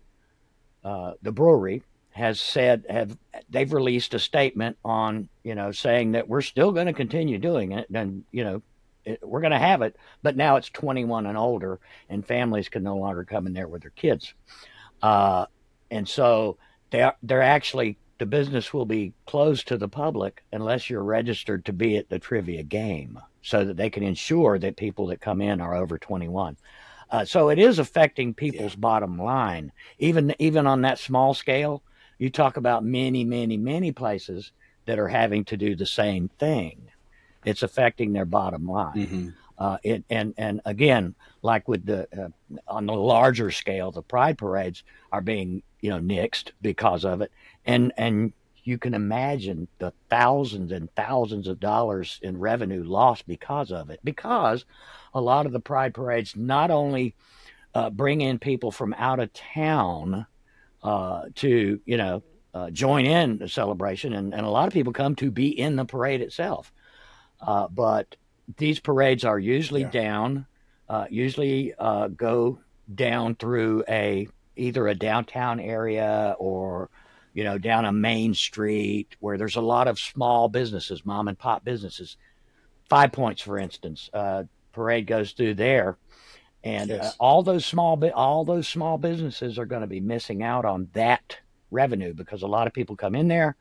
uh, 0.85 1.13
the 1.23 1.33
brewery 1.33 1.83
has 2.19 2.41
said 2.41 2.85
have 2.91 3.17
they've 3.49 3.73
released 3.73 4.13
a 4.13 4.19
statement 4.19 4.77
on 4.85 5.29
you 5.45 5.55
know 5.55 5.71
saying 5.71 6.13
that 6.13 6.29
we're 6.29 6.43
still 6.43 6.73
going 6.73 6.87
to 6.87 6.93
continue 6.93 7.39
doing 7.39 7.71
it 7.71 7.89
and 7.95 8.25
you 8.33 8.43
know 8.43 8.61
it, 9.05 9.21
we're 9.23 9.41
going 9.41 9.53
to 9.53 9.59
have 9.59 9.83
it 9.83 9.95
but 10.21 10.37
now 10.37 10.57
it's 10.57 10.69
21 10.71 11.27
and 11.27 11.39
older 11.39 11.79
and 12.09 12.27
families 12.27 12.69
can 12.69 12.83
no 12.83 12.97
longer 12.97 13.23
come 13.25 13.47
in 13.47 13.53
there 13.53 13.69
with 13.69 13.83
their 13.83 13.93
kids 13.93 14.35
uh, 15.01 15.47
and 15.93 16.09
so 16.09 16.59
they're 16.91 17.15
they're 17.23 17.41
actually 17.41 17.97
the 18.19 18.27
business 18.27 18.75
will 18.75 18.87
be 18.87 19.13
closed 19.27 19.69
to 19.69 19.79
the 19.79 19.89
public 19.89 20.43
unless 20.53 20.91
you're 20.91 21.05
registered 21.05 21.65
to 21.65 21.73
be 21.73 21.97
at 21.97 22.09
the 22.09 22.19
trivia 22.19 22.65
game 22.65 23.17
so 23.43 23.65
that 23.65 23.77
they 23.77 23.89
can 23.89 24.03
ensure 24.03 24.59
that 24.59 24.77
people 24.77 25.07
that 25.07 25.21
come 25.21 25.41
in 25.41 25.61
are 25.61 25.77
over 25.77 25.97
21 25.97 26.57
uh, 27.11 27.25
so 27.25 27.49
it 27.49 27.61
is 27.61 27.79
affecting 27.79 28.35
people's 28.35 28.75
yeah. 28.75 28.81
bottom 28.81 29.17
line, 29.19 29.73
even 29.99 30.35
even 30.39 30.67
on 30.67 30.83
that 30.83 30.99
small 30.99 31.33
scale. 31.33 31.83
You 32.19 32.31
talk 32.31 32.57
about 32.57 32.85
many, 32.85 33.25
many, 33.25 33.57
many 33.57 33.93
places 33.93 34.53
that 34.87 34.99
are 34.99 35.09
having 35.09 35.45
to 35.47 35.57
do 35.57 35.77
the 35.77 35.87
same 35.87 36.29
thing. 36.39 36.91
It's 37.45 37.63
affecting 37.63 38.13
their 38.13 38.25
bottom 38.25 38.67
line. 38.67 38.95
Mm-hmm. 38.97 39.29
Uh, 39.59 39.77
it, 39.83 40.05
and 40.09 40.35
and 40.39 40.61
again, 40.65 41.15
like 41.43 41.67
with 41.67 41.85
the 41.85 42.07
uh, 42.17 42.29
on 42.69 42.87
the 42.87 42.95
larger 42.95 43.51
scale, 43.51 43.91
the 43.91 44.03
pride 44.03 44.39
parades 44.39 44.85
are 45.11 45.21
being 45.21 45.63
you 45.81 45.91
know 45.91 45.99
nixed 45.99 46.53
because 46.63 47.05
of 47.05 47.21
it, 47.21 47.33
and 47.67 47.93
and 47.97 48.33
you 48.65 48.79
can 48.79 48.95
imagine 48.95 49.67
the 49.79 49.93
thousands 50.11 50.73
and 50.73 50.95
thousands 50.95 51.49
of 51.49 51.59
dollars 51.59 52.21
in 52.23 52.39
revenue 52.39 52.85
lost 52.85 53.27
because 53.27 53.73
of 53.73 53.91
it. 53.91 53.99
Because 54.05 54.65
a 55.15 55.21
lot 55.21 55.47
of 55.47 55.53
the 55.53 55.61
pride 55.61 55.95
parades 55.95 56.37
not 56.37 56.71
only 56.71 57.15
uh, 57.75 57.91
bring 57.91 58.21
in 58.21 58.39
people 58.39 58.71
from 58.71 58.95
out 58.99 59.21
of 59.21 59.33
town 59.33 60.27
uh, 60.83 61.25
to, 61.37 61.81
you 61.85 61.97
know, 61.97 62.23
uh, 62.55 62.71
join 62.71 63.07
in 63.07 63.39
the 63.39 63.49
celebration, 63.49 64.13
and, 64.15 64.35
and 64.35 64.45
a 64.45 64.51
lot 64.51 64.67
of 64.67 64.73
people 64.73 64.93
come 64.93 65.15
to 65.17 65.31
be 65.31 65.49
in 65.49 65.77
the 65.77 65.85
parade 65.85 66.21
itself. 66.21 66.73
Uh, 67.41 67.69
but 67.69 68.17
these 68.57 68.81
parades 68.81 69.25
are 69.25 69.39
usually 69.39 69.83
yeah. 69.83 69.91
down, 69.91 70.47
uh, 70.89 71.07
usually 71.11 71.75
uh, 71.79 72.09
go 72.09 72.59
down 72.93 73.35
through 73.35 73.85
a 73.89 74.27
either 74.57 74.89
a 74.89 74.95
downtown 74.95 75.61
area 75.61 76.35
or 76.39 76.91
you 77.39 77.45
know, 77.45 77.57
down 77.57 77.85
a 77.85 77.93
main 77.93 78.35
street 78.35 79.15
where 79.21 79.39
there's 79.39 79.55
a 79.55 79.61
lot 79.61 79.87
of 79.87 79.97
small 80.01 80.49
businesses, 80.49 81.07
mom 81.07 81.29
and 81.29 81.39
pop 81.39 81.65
businesses. 81.65 82.17
Five 82.89 83.13
Points, 83.13 83.43
for 83.43 83.59
instance, 83.59 84.11
uh, 84.13 84.43
parade 84.73 85.07
goes 85.07 85.31
through 85.31 85.55
there, 85.55 85.99
and 86.69 86.91
yes. 86.91 87.07
uh, 87.07 87.13
all 87.19 87.43
those 87.43 87.65
small 87.65 87.99
all 88.15 88.45
those 88.45 88.69
small 88.69 88.99
businesses 88.99 89.59
are 89.59 89.67
going 89.67 89.81
to 89.81 89.87
be 89.87 90.01
missing 90.01 90.43
out 90.43 90.67
on 90.67 90.89
that 90.93 91.39
revenue 91.71 92.13
because 92.13 92.43
a 92.43 92.47
lot 92.47 92.67
of 92.67 92.75
people 92.75 92.95
come 92.95 93.15
in 93.15 93.29
there 93.29 93.57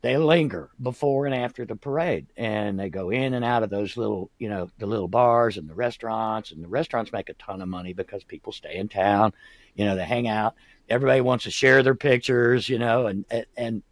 they 0.00 0.16
linger 0.16 0.70
before 0.80 1.26
and 1.26 1.34
after 1.34 1.64
the 1.64 1.76
parade 1.76 2.26
and 2.36 2.78
they 2.78 2.88
go 2.88 3.10
in 3.10 3.34
and 3.34 3.44
out 3.44 3.62
of 3.62 3.70
those 3.70 3.96
little 3.96 4.30
you 4.38 4.48
know 4.48 4.70
the 4.78 4.86
little 4.86 5.08
bars 5.08 5.58
and 5.58 5.68
the 5.68 5.74
restaurants 5.74 6.52
and 6.52 6.64
the 6.64 6.68
restaurants 6.68 7.12
make 7.12 7.28
a 7.28 7.34
ton 7.34 7.60
of 7.60 7.68
money 7.68 7.92
because 7.92 8.24
people 8.24 8.52
stay 8.52 8.76
in 8.76 8.88
town 8.88 9.32
you 9.74 9.84
know 9.84 9.94
they 9.94 10.04
hang 10.04 10.28
out 10.28 10.54
everybody 10.88 11.20
wants 11.20 11.44
to 11.44 11.50
share 11.50 11.82
their 11.82 11.94
pictures 11.94 12.68
you 12.68 12.78
know 12.78 13.06
and 13.06 13.24
and, 13.56 13.82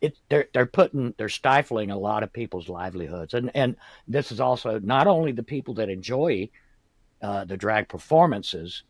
it 0.00 0.16
they're 0.28 0.48
they're 0.52 0.66
putting 0.66 1.14
they're 1.18 1.28
stifling 1.28 1.90
a 1.90 1.98
lot 1.98 2.22
of 2.22 2.32
people's 2.32 2.68
livelihoods 2.68 3.34
and 3.34 3.50
and 3.54 3.76
this 4.08 4.32
is 4.32 4.40
also 4.40 4.78
not 4.80 5.06
only 5.06 5.32
the 5.32 5.42
people 5.42 5.74
that 5.74 5.88
enjoy 5.88 6.48
uh, 7.24 7.44
the 7.44 7.56
drag 7.56 7.88
performances 7.88 8.84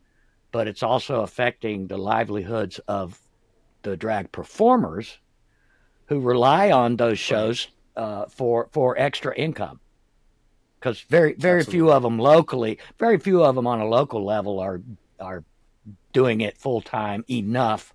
but 0.55 0.69
it's 0.69 0.85
also 0.85 1.23
affecting 1.23 1.89
the 1.89 1.99
livelihoods 1.99 2.79
of 2.87 3.19
the 3.83 3.97
drag 3.97 4.31
performers 4.31 5.19
who 6.07 6.21
rely 6.21 6.71
on 6.71 6.97
those 6.97 7.19
shows 7.19 7.67
uh, 7.97 8.27
for 8.27 8.69
for 8.71 8.97
extra 8.97 9.35
income. 9.35 9.81
Because 10.79 11.01
very 11.01 11.35
very 11.35 11.61
Absolutely. 11.61 11.79
few 11.79 11.93
of 11.93 12.03
them 12.05 12.19
locally 12.21 12.79
very 13.01 13.19
few 13.19 13.43
of 13.43 13.57
them 13.57 13.67
on 13.67 13.81
a 13.81 13.89
local 13.89 14.25
level 14.25 14.61
are 14.61 14.81
are 15.19 15.43
doing 16.13 16.41
it 16.41 16.57
full 16.57 16.81
time 16.81 17.25
enough 17.29 17.93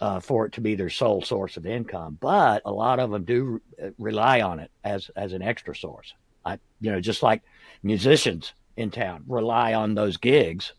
uh, 0.00 0.20
for 0.20 0.46
it 0.46 0.52
to 0.52 0.60
be 0.60 0.76
their 0.76 0.90
sole 0.90 1.22
source 1.22 1.56
of 1.56 1.66
income 1.66 2.18
but 2.20 2.62
a 2.64 2.72
lot 2.72 3.00
of 3.00 3.10
them 3.10 3.24
do 3.24 3.60
uh, 3.82 3.88
rely 3.98 4.42
on 4.42 4.60
it 4.60 4.70
as 4.84 5.10
as 5.16 5.32
an 5.32 5.42
extra 5.42 5.74
source. 5.74 6.14
I 6.44 6.58
you 6.80 6.92
know 6.92 7.00
just 7.00 7.22
like 7.22 7.42
musicians 7.82 8.52
in 8.76 8.90
town 8.90 9.24
rely 9.26 9.74
on 9.74 9.94
those 9.94 10.16
gigs 10.16 10.72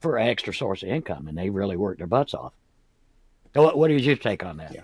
for 0.00 0.16
an 0.16 0.28
extra 0.28 0.54
source 0.54 0.82
of 0.82 0.88
income 0.88 1.28
and 1.28 1.36
they 1.36 1.50
really 1.50 1.76
work 1.76 1.98
their 1.98 2.06
butts 2.06 2.34
off 2.34 2.52
so 3.54 3.62
what, 3.62 3.78
what 3.78 3.90
is 3.90 4.04
your 4.04 4.16
take 4.16 4.44
on 4.44 4.58
that 4.58 4.74
yeah 4.74 4.82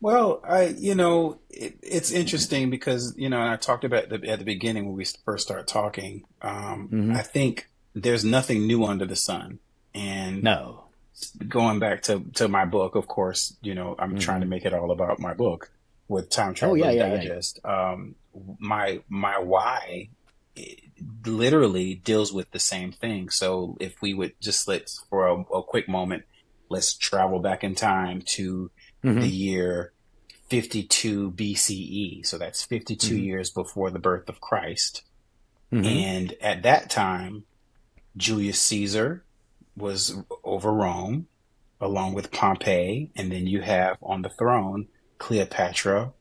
well, 0.00 0.40
I, 0.48 0.68
you 0.78 0.94
know, 0.94 1.38
it, 1.50 1.76
it's 1.82 2.10
interesting 2.10 2.70
because, 2.70 3.14
you 3.18 3.28
know, 3.28 3.40
I 3.40 3.56
talked 3.56 3.84
about 3.84 4.08
the, 4.08 4.26
at 4.28 4.38
the 4.38 4.44
beginning 4.44 4.86
when 4.86 4.96
we 4.96 5.04
first 5.24 5.46
start 5.46 5.66
talking. 5.66 6.24
Um, 6.40 6.88
mm-hmm. 6.90 7.12
I 7.16 7.22
think 7.22 7.68
there's 7.94 8.24
nothing 8.24 8.66
new 8.66 8.84
under 8.84 9.04
the 9.04 9.16
sun. 9.16 9.58
And 9.94 10.42
no, 10.42 10.84
going 11.46 11.80
back 11.80 12.02
to, 12.02 12.20
to 12.34 12.48
my 12.48 12.64
book, 12.64 12.94
of 12.94 13.08
course, 13.08 13.54
you 13.60 13.74
know, 13.74 13.94
I'm 13.98 14.10
mm-hmm. 14.10 14.18
trying 14.18 14.40
to 14.40 14.46
make 14.46 14.64
it 14.64 14.72
all 14.72 14.90
about 14.90 15.20
my 15.20 15.34
book 15.34 15.70
with 16.08 16.30
Time 16.30 16.54
Travel 16.54 16.76
oh, 16.76 16.76
yeah, 16.76 16.90
yeah, 16.92 17.16
Digest. 17.16 17.60
Yeah, 17.62 17.90
um, 17.90 18.14
my, 18.58 19.00
my 19.08 19.38
why 19.38 20.10
literally 21.24 21.94
deals 21.94 22.32
with 22.32 22.50
the 22.50 22.58
same 22.58 22.92
thing. 22.92 23.30
So 23.30 23.76
if 23.80 24.00
we 24.02 24.14
would 24.14 24.34
just 24.40 24.68
let's, 24.68 25.04
for 25.08 25.26
a, 25.26 25.40
a 25.40 25.62
quick 25.62 25.88
moment, 25.88 26.24
let's 26.68 26.94
travel 26.94 27.40
back 27.40 27.64
in 27.64 27.74
time 27.74 28.22
to 28.22 28.70
mm-hmm. 29.04 29.20
the 29.20 29.28
year 29.28 29.92
52 30.48 31.32
BCE. 31.32 32.26
So 32.26 32.38
that's 32.38 32.64
52 32.64 33.06
mm-hmm. 33.06 33.24
years 33.24 33.50
before 33.50 33.90
the 33.90 33.98
birth 33.98 34.28
of 34.28 34.40
Christ. 34.40 35.02
Mm-hmm. 35.72 35.86
And 35.86 36.34
at 36.40 36.62
that 36.64 36.90
time, 36.90 37.44
Julius 38.16 38.60
Caesar 38.62 39.24
was 39.76 40.16
over 40.42 40.72
Rome 40.72 41.28
along 41.80 42.14
with 42.14 42.32
Pompey. 42.32 43.10
And 43.14 43.30
then 43.30 43.46
you 43.46 43.62
have 43.62 43.96
on 44.02 44.22
the 44.22 44.28
throne 44.28 44.88
Cleopatra, 45.18 46.12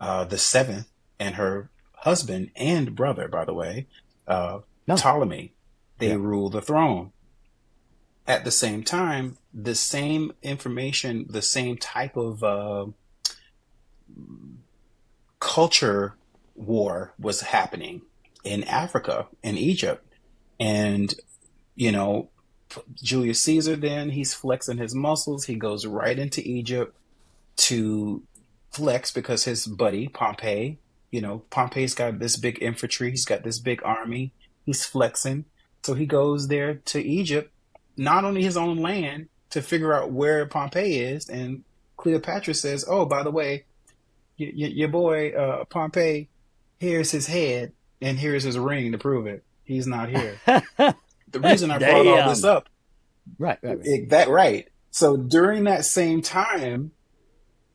uh, 0.00 0.24
the 0.24 0.38
seventh, 0.38 0.86
and 1.22 1.36
her 1.36 1.70
husband 1.94 2.50
and 2.56 2.96
brother, 2.96 3.28
by 3.28 3.44
the 3.44 3.54
way, 3.54 3.86
uh, 4.26 4.58
no. 4.88 4.96
Ptolemy. 4.96 5.52
They 5.98 6.08
yeah. 6.08 6.14
rule 6.14 6.50
the 6.50 6.60
throne 6.60 7.12
at 8.26 8.44
the 8.44 8.50
same 8.50 8.82
time, 8.82 9.36
the 9.54 9.76
same 9.76 10.32
information, 10.42 11.26
the 11.28 11.42
same 11.42 11.76
type 11.76 12.16
of 12.16 12.42
uh, 12.42 12.86
culture 15.38 16.16
war 16.56 17.14
was 17.18 17.42
happening 17.42 18.02
in 18.42 18.64
Africa, 18.64 19.28
in 19.42 19.56
Egypt. 19.56 20.04
And, 20.58 21.14
you 21.76 21.92
know, 21.92 22.30
Julius 23.00 23.40
Caesar 23.42 23.76
then, 23.76 24.10
he's 24.10 24.34
flexing 24.34 24.78
his 24.78 24.94
muscles. 24.94 25.44
He 25.44 25.54
goes 25.54 25.86
right 25.86 26.18
into 26.18 26.40
Egypt 26.48 26.96
to 27.56 28.22
flex 28.72 29.12
because 29.12 29.44
his 29.44 29.66
buddy, 29.66 30.08
Pompey, 30.08 30.78
you 31.12 31.20
know, 31.20 31.44
Pompey's 31.50 31.94
got 31.94 32.18
this 32.18 32.36
big 32.36 32.60
infantry, 32.60 33.10
he's 33.10 33.24
got 33.24 33.44
this 33.44 33.60
big 33.60 33.80
army, 33.84 34.32
he's 34.66 34.84
flexing. 34.84 35.44
So 35.84 35.94
he 35.94 36.06
goes 36.06 36.48
there 36.48 36.74
to 36.74 37.00
Egypt 37.00 37.52
not 37.96 38.24
only 38.24 38.42
his 38.42 38.56
own 38.56 38.78
land 38.78 39.28
to 39.50 39.62
figure 39.62 39.92
out 39.92 40.10
where 40.10 40.46
Pompey 40.46 40.98
is. 40.98 41.28
And 41.28 41.64
Cleopatra 41.96 42.54
says, 42.54 42.84
"Oh, 42.88 43.04
by 43.04 43.22
the 43.22 43.30
way, 43.30 43.64
y- 44.38 44.52
y- 44.56 44.72
your 44.74 44.88
boy 44.88 45.30
uh, 45.30 45.64
Pompey, 45.66 46.28
here's 46.78 47.10
his 47.10 47.26
head, 47.26 47.72
and 48.00 48.18
here's 48.18 48.42
his 48.42 48.58
ring 48.58 48.92
to 48.92 48.98
prove 48.98 49.26
it. 49.26 49.44
He's 49.64 49.86
not 49.86 50.08
here." 50.08 50.38
the 50.46 51.40
reason 51.40 51.70
I 51.70 51.78
brought 51.78 52.06
all 52.06 52.28
this 52.28 52.44
up, 52.44 52.68
right, 53.38 53.58
right, 53.62 53.78
right. 53.78 53.86
It, 53.86 54.10
that 54.10 54.28
right. 54.28 54.68
So 54.90 55.16
during 55.16 55.64
that 55.64 55.84
same 55.84 56.22
time, 56.22 56.92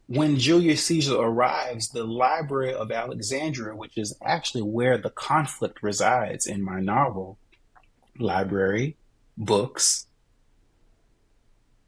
when 0.08 0.38
Julius 0.38 0.86
Caesar 0.86 1.17
arrives, 1.20 1.89
the 1.89 2.06
Library 2.06 2.74
of 2.74 2.91
Alexandria, 2.91 3.76
which 3.76 3.98
is 3.98 4.17
actually 4.24 4.63
where 4.63 4.98
the 4.98 5.10
conflict 5.10 5.84
resides 5.84 6.48
in 6.48 6.63
my 6.63 6.80
novel, 6.80 7.38
library, 8.17 8.96
books, 9.38 10.08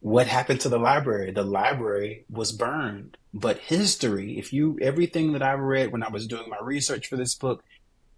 what 0.01 0.27
happened 0.27 0.62
to 0.62 0.69
the 0.69 0.77
library? 0.77 1.32
The 1.32 1.43
library 1.43 2.25
was 2.29 2.51
burned. 2.51 3.17
But 3.34 3.60
history, 3.60 4.38
if 4.38 4.53
you, 4.53 4.77
everything 4.82 5.34
that 5.34 5.41
I've 5.41 5.60
read 5.60 5.91
when 5.91 6.03
I 6.03 6.10
was 6.10 6.27
doing 6.27 6.49
my 6.49 6.60
research 6.62 7.08
for 7.08 7.17
this 7.17 7.36
book, 7.36 7.63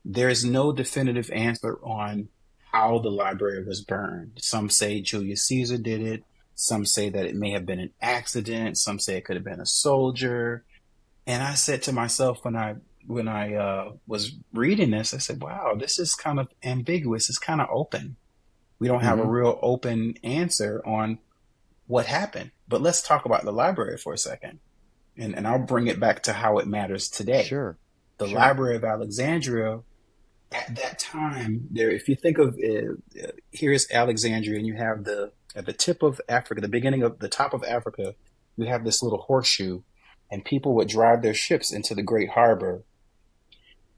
there's 0.06 0.46
no 0.46 0.72
definitive 0.72 1.30
answer 1.32 1.80
on 1.84 2.30
how 2.72 3.00
the 3.00 3.10
library 3.10 3.64
was 3.66 3.82
burned. 3.82 4.34
Some 4.42 4.70
say 4.70 5.02
Julius 5.02 5.44
Caesar 5.44 5.78
did 5.78 6.02
it. 6.02 6.24
Some 6.62 6.86
say 6.86 7.10
that 7.10 7.26
it 7.26 7.36
may 7.36 7.50
have 7.54 7.66
been 7.66 7.80
an 7.80 7.90
accident. 8.00 8.78
Some 8.78 9.00
say 9.00 9.18
it 9.18 9.26
could 9.26 9.36
have 9.36 9.44
been 9.44 9.60
a 9.60 9.66
soldier. 9.66 10.64
And 11.26 11.42
I 11.42 11.56
said 11.56 11.82
to 11.84 11.92
myself 11.92 12.46
when 12.46 12.56
I 12.56 12.76
when 13.08 13.28
I 13.28 13.56
uh, 13.56 13.94
was 14.06 14.36
reading 14.54 14.92
this, 14.92 15.12
I 15.12 15.18
said, 15.18 15.42
"Wow, 15.42 15.74
this 15.76 15.98
is 15.98 16.14
kind 16.14 16.40
of 16.40 16.50
ambiguous. 16.62 17.30
It's 17.30 17.40
kind 17.40 17.62
of 17.62 17.68
open. 17.72 18.16
We 18.78 18.88
don't 18.88 19.02
have 19.02 19.18
mm-hmm. 19.18 19.28
a 19.28 19.32
real 19.32 19.58
open 19.64 20.14
answer 20.24 20.84
on 20.86 21.18
what 21.88 22.06
happened. 22.06 22.52
But 22.68 22.84
let's 22.84 23.02
talk 23.02 23.26
about 23.26 23.44
the 23.44 23.52
library 23.52 23.98
for 23.98 24.14
a 24.14 24.18
second. 24.20 24.60
And, 25.18 25.36
and 25.36 25.48
I'll 25.48 25.58
bring 25.58 25.88
it 25.88 26.00
back 26.00 26.22
to 26.24 26.34
how 26.34 26.60
it 26.60 26.68
matters 26.68 27.10
today. 27.10 27.44
Sure. 27.44 27.76
The 28.20 28.28
sure. 28.28 28.38
Library 28.38 28.76
of 28.76 28.84
Alexandria, 28.84 29.80
at 30.52 30.76
that 30.76 31.00
time, 31.00 31.68
there, 31.72 31.90
if 31.90 32.10
you 32.10 32.16
think 32.16 32.38
of 32.38 32.60
uh, 32.60 33.28
here's 33.52 33.90
Alexandria, 33.92 34.58
and 34.58 34.68
you 34.68 34.76
have 34.76 35.04
the 35.04 35.32
at 35.56 35.66
the 35.66 35.74
tip 35.74 36.04
of 36.04 36.20
Africa, 36.28 36.62
the 36.62 36.68
beginning 36.68 37.04
of 37.04 37.20
the 37.20 37.30
top 37.30 37.54
of 37.54 37.64
Africa, 37.64 38.16
you 38.58 38.66
have 38.66 38.84
this 38.84 39.02
little 39.02 39.20
horseshoe, 39.20 39.82
and 40.30 40.44
people 40.44 40.76
would 40.76 40.88
drive 40.88 41.22
their 41.22 41.34
ships 41.34 41.72
into 41.72 41.96
the 41.96 42.04
great 42.04 42.30
harbor. 42.32 42.84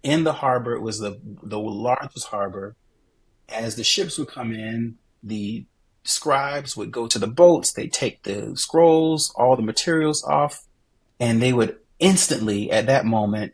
In 0.03 0.23
the 0.23 0.33
harbor, 0.33 0.73
it 0.73 0.81
was 0.81 0.99
the 0.99 1.19
the 1.23 1.59
largest 1.59 2.27
harbor. 2.27 2.75
As 3.49 3.75
the 3.75 3.83
ships 3.83 4.17
would 4.17 4.29
come 4.29 4.53
in, 4.53 4.97
the 5.21 5.65
scribes 6.03 6.77
would 6.77 6.91
go 6.91 7.07
to 7.07 7.17
the 7.17 7.27
boats, 7.27 7.71
they 7.71 7.87
take 7.87 8.23
the 8.23 8.55
scrolls, 8.55 9.33
all 9.35 9.55
the 9.55 9.61
materials 9.61 10.23
off, 10.23 10.65
and 11.19 11.41
they 11.41 11.53
would 11.53 11.77
instantly 11.99 12.69
at 12.71 12.85
that 12.87 13.05
moment 13.05 13.53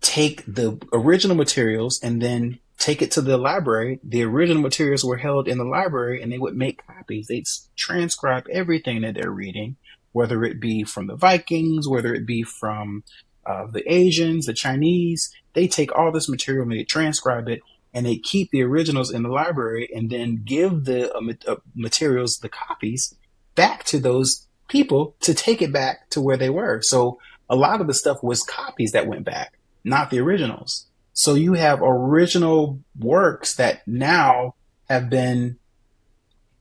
take 0.00 0.44
the 0.46 0.78
original 0.92 1.36
materials 1.36 2.00
and 2.02 2.22
then 2.22 2.58
take 2.78 3.02
it 3.02 3.10
to 3.12 3.20
the 3.20 3.36
library. 3.36 3.98
The 4.04 4.22
original 4.22 4.62
materials 4.62 5.04
were 5.04 5.16
held 5.16 5.48
in 5.48 5.58
the 5.58 5.64
library 5.64 6.22
and 6.22 6.30
they 6.30 6.38
would 6.38 6.56
make 6.56 6.86
copies. 6.86 7.26
They'd 7.26 7.46
transcribe 7.76 8.46
everything 8.50 9.02
that 9.02 9.14
they're 9.14 9.30
reading, 9.30 9.76
whether 10.12 10.44
it 10.44 10.60
be 10.60 10.84
from 10.84 11.08
the 11.08 11.16
Vikings, 11.16 11.88
whether 11.88 12.14
it 12.14 12.26
be 12.26 12.42
from 12.42 13.02
uh, 13.44 13.66
the 13.66 13.82
Asians, 13.92 14.46
the 14.46 14.52
Chinese. 14.52 15.34
They 15.54 15.66
take 15.66 15.94
all 15.96 16.12
this 16.12 16.28
material 16.28 16.62
and 16.62 16.72
they 16.72 16.84
transcribe 16.84 17.48
it 17.48 17.60
and 17.92 18.06
they 18.06 18.16
keep 18.16 18.50
the 18.50 18.62
originals 18.62 19.10
in 19.10 19.22
the 19.22 19.28
library 19.28 19.88
and 19.94 20.10
then 20.10 20.42
give 20.44 20.84
the 20.84 21.12
uh, 21.12 21.52
uh, 21.52 21.56
materials, 21.74 22.38
the 22.38 22.48
copies, 22.48 23.14
back 23.54 23.82
to 23.84 23.98
those 23.98 24.46
people 24.68 25.16
to 25.20 25.34
take 25.34 25.62
it 25.62 25.72
back 25.72 26.08
to 26.10 26.20
where 26.20 26.36
they 26.36 26.50
were. 26.50 26.80
So 26.82 27.18
a 27.48 27.56
lot 27.56 27.80
of 27.80 27.86
the 27.86 27.94
stuff 27.94 28.22
was 28.22 28.42
copies 28.44 28.92
that 28.92 29.06
went 29.06 29.24
back, 29.24 29.57
not 29.84 30.10
the 30.10 30.20
originals. 30.20 30.86
So 31.12 31.34
you 31.34 31.54
have 31.54 31.80
original 31.82 32.80
works 32.98 33.54
that 33.56 33.86
now 33.86 34.54
have 34.88 35.10
been 35.10 35.58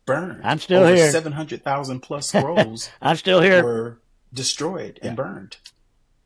burned. 0.06 0.42
I'm 0.44 0.60
still 0.60 0.84
Over 0.84 0.96
here. 0.96 1.12
Seven 1.12 1.34
hundred 1.34 1.64
thousand 1.64 2.00
plus 2.02 2.28
scrolls. 2.34 2.90
I'm 3.02 3.18
still 3.18 3.42
here. 3.42 3.64
Were 3.64 4.00
destroyed 4.34 5.00
and 5.02 5.12
yeah. 5.12 5.16
burned, 5.16 5.58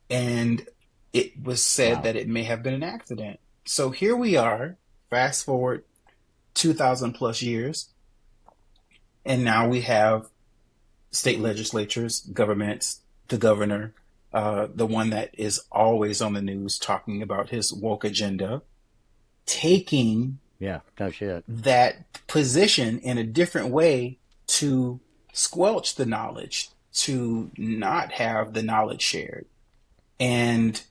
and 0.09 0.65
it 1.13 1.43
was 1.43 1.63
said 1.63 1.97
wow. 1.97 2.01
that 2.03 2.15
it 2.15 2.27
may 2.27 2.43
have 2.43 2.63
been 2.63 2.73
an 2.73 2.83
accident. 2.83 3.39
So 3.65 3.91
here 3.91 4.15
we 4.15 4.35
are 4.35 4.77
fast 5.09 5.45
forward 5.45 5.83
2,000 6.53 7.13
plus 7.13 7.41
years, 7.41 7.89
and 9.25 9.43
now 9.43 9.67
we 9.67 9.81
have 9.81 10.27
state 11.11 11.39
legislatures, 11.39 12.21
governments, 12.21 13.01
the 13.27 13.37
governor, 13.37 13.93
uh, 14.34 14.67
the 14.73 14.86
one 14.86 15.09
that 15.09 15.29
is 15.38 15.61
always 15.71 16.21
on 16.21 16.34
the 16.34 16.41
news 16.41 16.77
talking 16.77 17.21
about 17.21 17.49
his 17.49 17.73
woke 17.73 18.03
agenda, 18.03 18.61
taking 19.45 20.39
yeah, 20.59 20.82
no 20.99 21.11
shit. 21.11 21.43
that 21.47 22.27
position 22.27 22.99
in 22.99 23.17
a 23.17 23.23
different 23.23 23.69
way 23.69 24.17
to 24.47 24.99
squelch 25.34 25.95
the 25.95 26.05
knowledge, 26.05 26.69
to 26.93 27.51
not 27.57 28.13
have 28.13 28.53
the 28.53 28.63
knowledge 28.63 29.01
shared. 29.01 29.45
And 30.19 30.82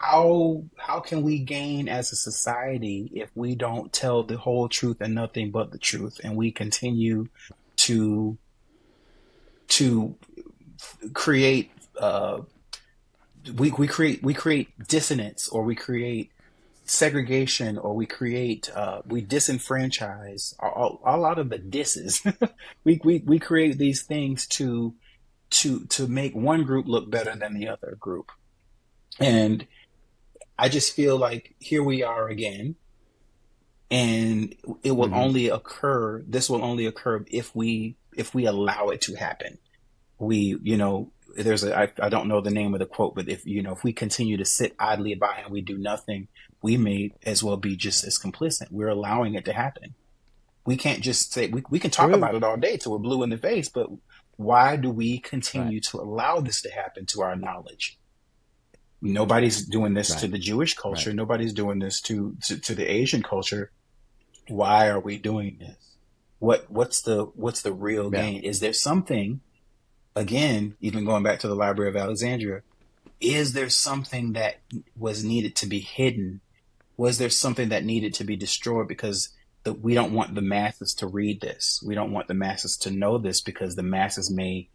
how 0.00 0.64
how 0.76 0.98
can 0.98 1.22
we 1.22 1.38
gain 1.38 1.88
as 1.88 2.10
a 2.10 2.16
society 2.16 3.10
if 3.14 3.30
we 3.34 3.54
don't 3.54 3.92
tell 3.92 4.22
the 4.22 4.38
whole 4.38 4.66
truth 4.68 5.00
and 5.00 5.14
nothing 5.14 5.50
but 5.50 5.72
the 5.72 5.78
truth 5.78 6.18
and 6.24 6.36
we 6.36 6.50
continue 6.50 7.26
to 7.76 8.38
to 9.68 10.16
create 11.12 11.70
uh, 11.98 12.40
we, 13.56 13.70
we 13.70 13.86
create 13.86 14.22
we 14.22 14.34
create 14.34 14.68
dissonance 14.88 15.48
or 15.48 15.62
we 15.64 15.74
create 15.74 16.30
segregation 16.84 17.78
or 17.78 17.94
we 17.94 18.06
create 18.06 18.70
uh, 18.74 19.02
we 19.06 19.22
disenfranchise 19.22 20.54
a, 20.60 21.16
lot 21.16 21.38
of 21.38 21.48
the 21.50 21.58
disses. 21.58 22.22
We, 22.84 23.00
we 23.04 23.22
we 23.24 23.38
create 23.38 23.78
these 23.78 24.02
things 24.02 24.46
to 24.48 24.94
to 25.50 25.84
to 25.86 26.06
make 26.06 26.34
one 26.34 26.64
group 26.64 26.86
look 26.86 27.10
better 27.10 27.34
than 27.36 27.54
the 27.54 27.68
other 27.68 27.96
group. 27.98 28.32
And 29.18 29.66
i 30.60 30.68
just 30.68 30.94
feel 30.94 31.16
like 31.16 31.54
here 31.58 31.82
we 31.82 32.02
are 32.02 32.28
again 32.28 32.76
and 33.90 34.54
it 34.84 34.92
will 34.92 35.06
mm-hmm. 35.06 35.14
only 35.14 35.48
occur 35.48 36.22
this 36.28 36.48
will 36.50 36.62
only 36.62 36.86
occur 36.86 37.24
if 37.30 37.56
we 37.56 37.96
if 38.14 38.34
we 38.34 38.46
allow 38.46 38.88
it 38.88 39.00
to 39.00 39.14
happen 39.14 39.58
we 40.20 40.58
you 40.62 40.76
know 40.76 41.10
there's 41.36 41.64
a 41.64 41.76
I, 41.76 41.92
I 42.00 42.08
don't 42.08 42.28
know 42.28 42.40
the 42.40 42.50
name 42.50 42.74
of 42.74 42.80
the 42.80 42.86
quote 42.86 43.14
but 43.14 43.28
if 43.28 43.46
you 43.46 43.62
know 43.62 43.72
if 43.72 43.82
we 43.82 43.92
continue 43.92 44.36
to 44.36 44.44
sit 44.44 44.74
idly 44.78 45.14
by 45.14 45.40
and 45.42 45.52
we 45.52 45.60
do 45.60 45.78
nothing 45.78 46.28
we 46.62 46.76
may 46.76 47.12
as 47.24 47.42
well 47.42 47.56
be 47.56 47.76
just 47.76 48.04
as 48.04 48.18
complicit 48.18 48.70
we're 48.70 48.88
allowing 48.88 49.34
it 49.34 49.44
to 49.46 49.52
happen 49.52 49.94
we 50.66 50.76
can't 50.76 51.00
just 51.00 51.32
say 51.32 51.48
we, 51.48 51.62
we 51.70 51.78
can 51.78 51.90
talk 51.90 52.08
True. 52.08 52.16
about 52.16 52.34
it 52.34 52.44
all 52.44 52.56
day 52.56 52.76
till 52.76 52.92
we're 52.92 52.98
blue 52.98 53.22
in 53.22 53.30
the 53.30 53.38
face 53.38 53.68
but 53.68 53.88
why 54.36 54.76
do 54.76 54.90
we 54.90 55.18
continue 55.18 55.76
right. 55.76 55.82
to 55.84 55.98
allow 55.98 56.40
this 56.40 56.62
to 56.62 56.70
happen 56.70 57.06
to 57.06 57.22
our 57.22 57.36
knowledge 57.36 57.98
nobody's 59.00 59.64
doing 59.64 59.94
this 59.94 60.10
right. 60.10 60.20
to 60.20 60.28
the 60.28 60.38
jewish 60.38 60.74
culture 60.74 61.10
right. 61.10 61.16
nobody's 61.16 61.54
doing 61.54 61.78
this 61.78 62.00
to, 62.00 62.36
to 62.42 62.58
to 62.58 62.74
the 62.74 62.90
asian 62.90 63.22
culture 63.22 63.70
why 64.48 64.88
are 64.88 65.00
we 65.00 65.16
doing 65.16 65.56
this 65.60 65.96
what 66.38 66.70
what's 66.70 67.02
the 67.02 67.24
what's 67.34 67.62
the 67.62 67.72
real 67.72 68.10
gain 68.10 68.42
is 68.42 68.60
there 68.60 68.72
something 68.72 69.40
again, 70.20 70.76
even 70.80 71.06
going 71.06 71.22
back 71.22 71.40
to 71.40 71.48
the 71.48 71.54
Library 71.54 71.88
of 71.88 71.96
Alexandria, 71.96 72.60
is 73.20 73.54
there 73.54 73.70
something 73.70 74.34
that 74.34 74.60
was 74.96 75.24
needed 75.24 75.56
to 75.56 75.66
be 75.66 75.80
hidden? 75.80 76.42
Was 76.98 77.16
there 77.16 77.30
something 77.30 77.70
that 77.70 77.84
needed 77.84 78.12
to 78.14 78.24
be 78.24 78.36
destroyed 78.36 78.86
because 78.86 79.30
the, 79.64 79.72
we 79.72 79.94
don't 79.94 80.12
want 80.12 80.34
the 80.34 80.42
masses 80.42 80.92
to 80.96 81.06
read 81.06 81.40
this? 81.40 81.82
We 81.84 81.94
don't 81.94 82.12
want 82.12 82.28
the 82.28 82.34
masses 82.34 82.76
to 82.78 82.90
know 82.90 83.16
this 83.16 83.40
because 83.40 83.76
the 83.76 83.82
masses 83.82 84.30
may 84.30 84.68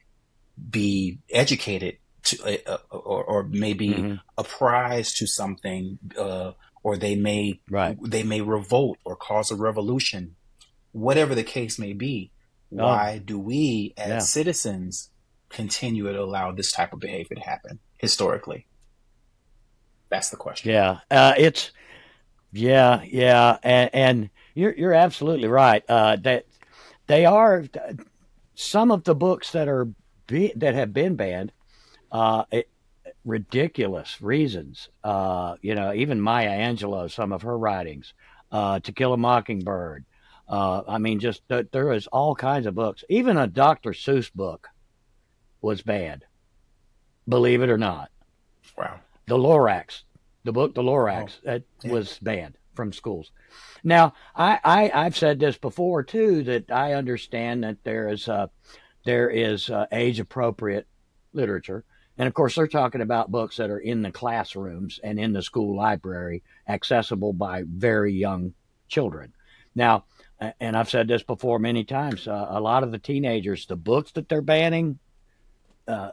be 0.69 1.19
educated 1.29 1.97
to, 2.23 2.43
uh, 2.43 2.77
uh 2.91 2.97
or, 2.97 3.23
or 3.23 3.43
maybe 3.43 3.89
mm-hmm. 3.89 4.15
apprised 4.39 5.17
to 5.17 5.27
something, 5.27 5.99
uh, 6.17 6.53
or 6.81 6.97
they 6.97 7.15
may 7.15 7.59
right. 7.69 7.97
they 8.01 8.23
may 8.23 8.41
revolt 8.41 8.97
or 9.05 9.15
cause 9.15 9.51
a 9.51 9.55
revolution, 9.55 10.35
whatever 10.91 11.35
the 11.35 11.43
case 11.43 11.77
may 11.77 11.93
be. 11.93 12.31
Oh. 12.71 12.77
Why 12.77 13.21
do 13.23 13.37
we, 13.37 13.93
as 13.95 14.09
yeah. 14.09 14.19
citizens, 14.19 15.11
continue 15.55 16.11
to 16.11 16.21
allow 16.21 16.51
this 16.51 16.71
type 16.71 16.93
of 16.93 16.99
behavior 16.99 17.35
to 17.35 17.41
happen 17.41 17.79
historically? 17.97 18.67
That's 20.09 20.29
the 20.29 20.37
question. 20.37 20.71
Yeah, 20.71 20.99
uh, 21.09 21.33
it's 21.37 21.71
yeah, 22.51 23.01
yeah, 23.03 23.57
and, 23.63 23.89
and, 23.93 24.29
you're 24.53 24.73
you're 24.73 24.93
absolutely 24.93 25.47
right. 25.47 25.83
Uh, 25.89 26.15
that 26.17 26.45
they 27.07 27.25
are 27.25 27.65
some 28.53 28.91
of 28.91 29.03
the 29.03 29.15
books 29.15 29.51
that 29.51 29.67
are 29.67 29.89
be, 30.27 30.53
that 30.55 30.75
have 30.75 30.93
been 30.93 31.15
banned. 31.15 31.51
Uh, 32.11 32.43
it, 32.51 32.69
ridiculous 33.25 34.21
reasons. 34.21 34.89
Uh, 35.03 35.55
you 35.61 35.75
know, 35.75 35.93
even 35.93 36.21
Maya 36.21 36.49
Angelou, 36.49 37.11
some 37.11 37.33
of 37.33 37.41
her 37.41 37.57
writings, 37.57 38.13
uh, 38.51 38.79
To 38.79 38.91
Kill 38.91 39.13
a 39.13 39.17
Mockingbird. 39.17 40.05
Uh, 40.47 40.83
I 40.87 40.99
mean, 40.99 41.19
just 41.19 41.41
there 41.49 41.91
is 41.91 42.07
all 42.07 42.35
kinds 42.35 42.67
of 42.67 42.75
books. 42.75 43.03
Even 43.09 43.35
a 43.37 43.47
Dr. 43.47 43.91
Seuss 43.91 44.31
book 44.31 44.69
was 45.65 45.81
bad. 45.81 46.23
Believe 47.27 47.63
it 47.63 47.71
or 47.71 47.77
not. 47.77 48.11
Wow. 48.77 48.99
The 49.25 49.37
Lorax, 49.37 50.03
the 50.43 50.51
book 50.51 50.75
The 50.75 50.83
Lorax, 50.83 51.39
oh, 51.39 51.45
that 51.45 51.63
yeah. 51.83 51.91
was 51.91 52.19
banned 52.19 52.55
from 52.75 52.93
schools. 52.93 53.31
Now, 53.83 54.13
I, 54.35 54.59
I 54.63 54.91
I've 54.93 55.17
said 55.17 55.39
this 55.39 55.57
before 55.57 56.03
too 56.03 56.43
that 56.43 56.69
I 56.69 56.93
understand 56.93 57.63
that 57.63 57.83
there 57.83 58.09
is 58.09 58.29
uh, 58.29 58.47
there 59.05 59.29
is 59.29 59.71
age 59.91 60.19
appropriate 60.19 60.87
literature, 61.33 61.83
and 62.15 62.27
of 62.27 62.35
course 62.35 62.55
they're 62.55 62.67
talking 62.67 63.01
about 63.01 63.31
books 63.31 63.57
that 63.57 63.71
are 63.71 63.79
in 63.79 64.03
the 64.03 64.11
classrooms 64.11 64.99
and 65.03 65.19
in 65.19 65.33
the 65.33 65.41
school 65.41 65.75
library, 65.75 66.43
accessible 66.67 67.33
by 67.33 67.63
very 67.67 68.13
young 68.13 68.53
children. 68.87 69.33
Now, 69.73 70.05
and 70.59 70.77
I've 70.77 70.89
said 70.89 71.07
this 71.07 71.23
before 71.23 71.57
many 71.57 71.83
times, 71.83 72.27
uh, 72.27 72.47
a 72.49 72.59
lot 72.59 72.83
of 72.83 72.91
the 72.91 72.99
teenagers, 72.99 73.65
the 73.65 73.75
books 73.75 74.11
that 74.11 74.29
they're 74.29 74.41
banning 74.41 74.99
uh, 75.87 76.11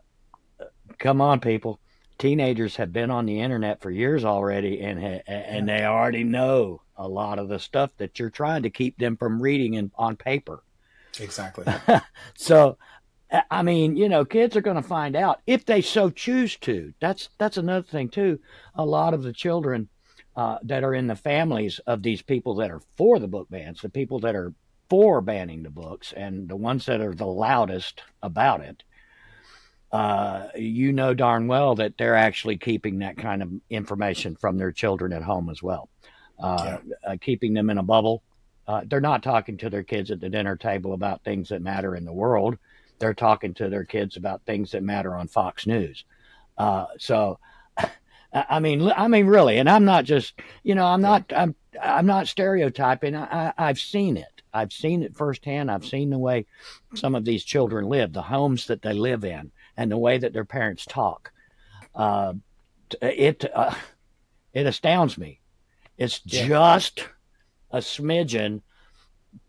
come 0.99 1.21
on, 1.21 1.41
people. 1.41 1.81
Teenagers 2.19 2.77
have 2.77 2.93
been 2.93 3.11
on 3.11 3.27
the 3.27 3.41
internet 3.41 3.81
for 3.81 3.91
years 3.91 4.25
already, 4.25 4.81
and 4.81 5.01
ha- 5.01 5.23
and 5.27 5.69
they 5.69 5.85
already 5.85 6.25
know 6.25 6.83
a 6.97 7.09
lot 7.09 7.39
of 7.39 7.49
the 7.49 7.59
stuff 7.59 7.91
that 7.97 8.19
you're 8.19 8.31
trying 8.31 8.63
to 8.63 8.71
keep 8.71 8.97
them 8.99 9.17
from 9.17 9.43
reading 9.43 9.75
in, 9.75 9.91
on 9.97 10.17
paper. 10.17 10.63
Exactly. 11.21 11.65
so, 12.37 12.79
I 13.51 13.63
mean, 13.63 13.97
you 13.97 14.09
know, 14.09 14.25
kids 14.25 14.57
are 14.57 14.61
going 14.61 14.77
to 14.77 14.83
find 14.83 15.17
out 15.17 15.41
if 15.47 15.65
they 15.65 15.81
so 15.81 16.11
choose 16.11 16.57
to. 16.59 16.93
That's 17.01 17.31
that's 17.39 17.57
another 17.57 17.87
thing 17.87 18.09
too. 18.09 18.39
A 18.75 18.85
lot 18.85 19.15
of 19.15 19.23
the 19.23 19.33
children 19.33 19.89
uh, 20.37 20.59
that 20.63 20.85
are 20.85 20.95
in 20.95 21.07
the 21.07 21.17
families 21.17 21.81
of 21.87 22.03
these 22.03 22.23
people 22.23 22.55
that 22.57 22.71
are 22.71 22.81
for 22.97 23.19
the 23.19 23.29
book 23.29 23.49
bans, 23.51 23.81
the 23.81 23.89
people 23.89 24.21
that 24.21 24.35
are 24.35 24.53
for 24.89 25.21
banning 25.21 25.63
the 25.63 25.71
books, 25.71 26.13
and 26.17 26.49
the 26.49 26.57
ones 26.57 26.87
that 26.87 27.01
are 27.01 27.15
the 27.15 27.27
loudest 27.27 28.03
about 28.23 28.61
it, 28.61 28.83
uh, 29.93 30.49
you 30.57 30.93
know 30.93 31.13
darn 31.13 31.47
well 31.47 31.75
that 31.75 31.99
they're 31.99 32.17
actually 32.17 32.57
keeping 32.57 33.01
that 33.01 33.17
kind 33.19 33.43
of 33.43 33.53
information 33.69 34.35
from 34.37 34.57
their 34.57 34.73
children 34.73 35.13
at 35.13 35.23
home 35.23 35.51
as 35.51 35.63
well, 35.63 35.89
uh, 36.39 36.79
yeah. 36.85 37.13
uh, 37.13 37.17
keeping 37.21 37.53
them 37.53 37.69
in 37.69 37.79
a 37.79 37.83
bubble. 37.83 38.23
Uh, 38.67 38.83
they're 38.87 39.01
not 39.01 39.23
talking 39.23 39.59
to 39.59 39.69
their 39.69 39.83
kids 39.83 40.11
at 40.11 40.21
the 40.21 40.31
dinner 40.31 40.57
table 40.57 40.95
about 40.95 41.23
things 41.25 41.51
that 41.51 41.61
matter 41.61 41.95
in 41.95 42.05
the 42.05 42.13
world. 42.13 42.57
They're 43.01 43.13
talking 43.13 43.53
to 43.55 43.69
their 43.69 43.85
kids 43.85 44.17
about 44.17 44.43
things 44.47 44.71
that 44.71 44.83
matter 44.83 45.15
on 45.15 45.29
Fox 45.29 45.67
News. 45.67 46.05
Uh, 46.57 46.87
so, 46.99 47.39
I 48.33 48.61
mean, 48.61 48.91
I 48.97 49.09
mean, 49.09 49.27
really, 49.27 49.59
and 49.59 49.69
I'm 49.69 49.85
not 49.85 50.05
just, 50.05 50.35
you 50.63 50.75
know, 50.75 50.87
I'm 50.87 51.03
not, 51.03 51.31
I'm, 51.37 51.55
I'm 51.83 52.07
not 52.07 52.29
stereotyping. 52.29 53.15
I, 53.15 53.53
I've 53.59 53.81
seen 53.81 54.17
it. 54.17 54.43
I've 54.55 54.73
seen 54.73 55.03
it 55.03 55.17
firsthand. 55.17 55.71
I've 55.71 55.85
seen 55.85 56.11
the 56.11 56.19
way 56.19 56.47
some 56.95 57.15
of 57.15 57.25
these 57.25 57.45
children 57.45 57.87
live, 57.87 58.13
the 58.13 58.23
homes 58.23 58.67
that 58.69 58.83
they 58.83 58.93
live 58.93 59.25
in 59.25 59.51
and 59.77 59.91
the 59.91 59.99
way 59.99 60.19
that 60.19 60.33
their 60.33 60.45
parents 60.45 60.85
talk. 60.87 61.33
Uh, 61.95 62.35
it 63.01 63.45
uh, 63.55 63.75
it 64.53 64.67
astounds 64.67 65.17
me. 65.17 65.41
It's 65.99 66.21
yeah. 66.25 66.47
just 66.47 67.05
a 67.71 67.79
smidgen 67.79 68.63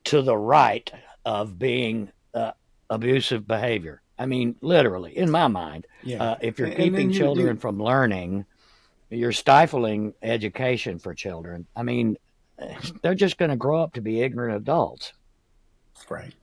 to 0.05 0.21
the 0.21 0.37
right 0.37 0.91
of 1.25 1.57
being 1.57 2.11
uh, 2.33 2.51
abusive 2.89 3.47
behavior. 3.47 4.01
I 4.17 4.25
mean, 4.25 4.55
literally, 4.61 5.17
in 5.17 5.31
my 5.31 5.47
mind, 5.47 5.87
yeah. 6.03 6.23
Uh, 6.23 6.37
if 6.41 6.59
you're 6.59 6.67
and, 6.67 6.77
keeping 6.77 7.01
and 7.07 7.13
you, 7.13 7.19
children 7.19 7.57
from 7.57 7.81
learning, 7.81 8.45
you're 9.09 9.31
stifling 9.31 10.13
education 10.21 10.99
for 10.99 11.13
children. 11.13 11.65
I 11.75 11.83
mean, 11.83 12.17
they're 13.01 13.15
just 13.15 13.37
going 13.37 13.51
to 13.51 13.57
grow 13.57 13.81
up 13.81 13.93
to 13.93 14.01
be 14.01 14.21
ignorant 14.21 14.55
adults. 14.55 15.13
Right. 16.09 16.33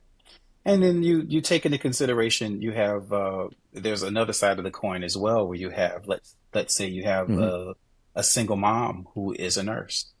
And 0.63 0.83
then 0.83 1.01
you 1.01 1.25
you 1.27 1.41
take 1.41 1.65
into 1.65 1.77
consideration 1.77 2.61
you 2.61 2.71
have 2.71 3.11
uh, 3.11 3.47
there's 3.73 4.03
another 4.03 4.33
side 4.33 4.57
of 4.57 4.63
the 4.63 4.71
coin 4.71 5.03
as 5.03 5.17
well 5.17 5.47
where 5.47 5.57
you 5.57 5.69
have 5.69 6.07
let's 6.07 6.35
let's 6.53 6.75
say 6.75 6.87
you 6.87 7.03
have 7.03 7.27
mm-hmm. 7.27 7.41
a, 7.41 7.73
a, 8.15 8.23
single 8.23 8.57
mom 8.57 9.07
who 9.13 9.33
is 9.33 9.57
a 9.57 9.63
nurse 9.63 10.11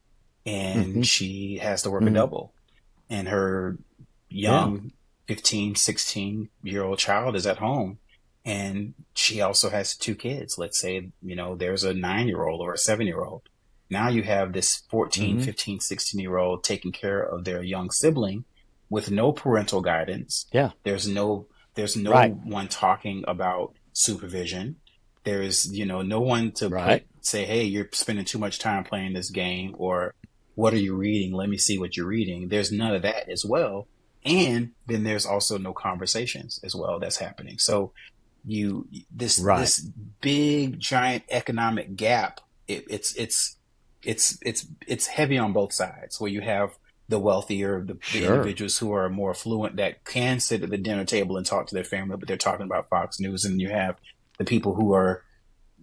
and 0.45 0.85
mm-hmm. 0.85 1.01
she 1.01 1.59
has 1.61 1.83
to 1.83 1.91
work 1.91 2.01
mm-hmm. 2.01 2.15
a 2.15 2.19
double 2.19 2.53
and 3.09 3.27
her 3.27 3.77
young 4.29 4.91
yeah. 5.27 5.35
15 5.35 5.75
16 5.75 6.49
year 6.63 6.83
old 6.83 6.97
child 6.97 7.35
is 7.35 7.45
at 7.45 7.57
home 7.57 7.99
and 8.43 8.95
she 9.13 9.41
also 9.41 9.69
has 9.69 9.95
two 9.95 10.15
kids 10.15 10.57
let's 10.57 10.79
say 10.79 11.11
you 11.21 11.35
know 11.35 11.55
there's 11.55 11.83
a 11.83 11.93
9 11.93 12.27
year 12.27 12.47
old 12.47 12.61
or 12.61 12.73
a 12.73 12.77
7 12.77 13.05
year 13.05 13.23
old 13.23 13.43
Now 13.91 14.07
you 14.07 14.23
have 14.23 14.53
this 14.53 14.83
14, 14.89 15.35
mm-hmm. 15.35 15.43
15, 15.43 15.79
16 15.81 16.19
year 16.19 16.37
old 16.37 16.63
taking 16.63 16.91
care 16.91 17.21
of 17.21 17.43
their 17.43 17.61
young 17.61 17.91
sibling 17.91 18.45
with 18.91 19.09
no 19.09 19.31
parental 19.31 19.81
guidance. 19.81 20.45
Yeah. 20.51 20.71
There's 20.83 21.07
no 21.07 21.47
there's 21.73 21.95
no 21.95 22.11
right. 22.11 22.35
one 22.35 22.67
talking 22.67 23.23
about 23.27 23.73
supervision. 23.93 24.75
There's, 25.23 25.71
you 25.71 25.85
know, 25.85 26.01
no 26.01 26.19
one 26.19 26.51
to 26.53 26.67
right. 26.67 27.07
put, 27.13 27.25
say, 27.25 27.45
hey, 27.45 27.63
you're 27.63 27.87
spending 27.93 28.25
too 28.25 28.37
much 28.37 28.59
time 28.59 28.83
playing 28.83 29.13
this 29.13 29.29
game 29.29 29.75
or 29.77 30.13
what 30.55 30.73
are 30.73 30.77
you 30.77 30.95
reading? 30.95 31.33
Let 31.33 31.47
me 31.47 31.57
see 31.57 31.77
what 31.77 31.95
you're 31.95 32.07
reading. 32.07 32.49
There's 32.49 32.71
none 32.71 32.93
of 32.93 33.03
that 33.03 33.29
as 33.29 33.45
well. 33.45 33.87
And 34.25 34.71
then 34.87 35.03
there's 35.03 35.25
also 35.25 35.57
no 35.57 35.73
conversations 35.73 36.59
as 36.63 36.75
well 36.75 36.99
that's 36.99 37.17
happening. 37.17 37.57
So 37.57 37.93
you, 38.43 38.87
this, 39.09 39.39
right. 39.39 39.61
this 39.61 39.79
big 40.19 40.79
giant 40.79 41.23
economic 41.29 41.95
gap, 41.95 42.41
it, 42.67 42.85
it's, 42.89 43.15
it's, 43.15 43.55
it's, 44.03 44.37
it's, 44.41 44.67
it's 44.85 45.07
heavy 45.07 45.37
on 45.37 45.53
both 45.53 45.71
sides 45.71 46.19
where 46.19 46.31
you 46.31 46.41
have 46.41 46.71
the 47.11 47.19
wealthier, 47.19 47.83
the, 47.83 47.97
sure. 47.99 48.21
the, 48.21 48.33
individuals 48.33 48.77
who 48.79 48.91
are 48.93 49.09
more 49.09 49.31
affluent 49.31 49.75
that 49.75 50.03
can 50.05 50.39
sit 50.39 50.63
at 50.63 50.69
the 50.71 50.77
dinner 50.77 51.05
table 51.05 51.37
and 51.37 51.45
talk 51.45 51.67
to 51.67 51.75
their 51.75 51.83
family, 51.83 52.17
but 52.17 52.27
they're 52.27 52.37
talking 52.37 52.65
about 52.65 52.89
Fox 52.89 53.19
News. 53.19 53.45
And 53.45 53.61
you 53.61 53.69
have 53.69 53.97
the 54.39 54.45
people 54.45 54.73
who 54.73 54.93
are, 54.93 55.23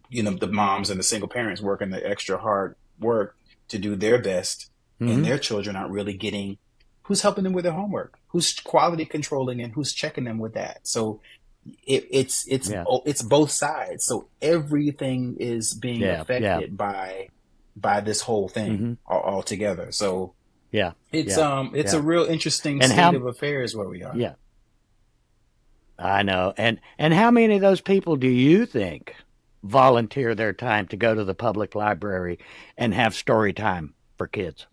you 0.09 0.23
know, 0.23 0.33
the 0.33 0.49
moms 0.49 0.91
and 0.91 0.99
the 0.99 1.05
single 1.05 1.29
parents 1.29 1.63
working 1.63 1.91
the 1.91 2.05
extra 2.05 2.39
hard 2.39 2.75
work 2.99 3.37
to 3.69 3.79
do 3.79 3.95
their 3.95 4.19
best, 4.19 4.71
mm-hmm. 5.01 5.13
and 5.13 5.25
their 5.25 5.39
children 5.39 5.77
aren't 5.77 5.93
really 5.93 6.15
getting 6.15 6.59
who's 7.03 7.23
helping 7.23 7.45
them 7.45 7.55
with 7.55 7.65
their 7.65 7.73
homework, 7.73 8.19
who's 8.29 8.59
quality 8.61 9.07
controlling, 9.07 9.63
and 9.63 9.73
who's 9.73 9.95
checking 9.95 10.25
them 10.25 10.39
with 10.39 10.55
that. 10.55 10.81
So 10.83 11.21
it, 11.87 12.07
it's 12.11 12.47
it's 12.49 12.71
yeah. 12.71 12.85
it's 13.05 13.23
both 13.23 13.51
sides. 13.51 14.05
So 14.07 14.29
everything 14.43 15.37
is 15.39 15.75
being 15.75 16.01
yeah, 16.01 16.21
affected 16.21 16.43
yeah. 16.43 16.67
by 16.67 17.29
by 17.77 18.01
this 18.01 18.23
whole 18.23 18.49
thing 18.49 18.73
mm-hmm. 18.73 18.93
all, 19.07 19.23
altogether. 19.23 19.93
So 19.93 20.35
yeah. 20.71 20.93
It's 21.13 21.37
yeah. 21.37 21.59
um 21.59 21.73
it's 21.75 21.93
yeah. 21.93 21.99
a 21.99 22.03
real 22.03 22.25
interesting 22.25 22.83
and 22.83 22.93
state 22.93 23.01
how, 23.01 23.15
of 23.15 23.27
affairs 23.27 23.75
where 23.75 23.89
we 23.89 24.03
are. 24.03 24.17
Yeah. 24.17 24.35
I 25.99 26.23
know. 26.23 26.55
And 26.57 26.81
and 26.99 27.13
how 27.13 27.31
many 27.31 27.57
of 27.57 27.61
those 27.61 27.81
people 27.81 28.17
do 28.17 28.29
you 28.29 28.67
think 28.67 29.15
volunteer 29.63 30.35
their 30.35 30.53
time 30.53 30.87
to 30.89 30.97
go 30.97 31.15
to 31.15 31.25
the 31.25 31.35
public 31.35 31.75
library 31.75 32.39
and 32.77 32.95
have 32.95 33.15
story 33.15 33.53
time 33.53 33.95
for 34.17 34.27
kids? 34.27 34.67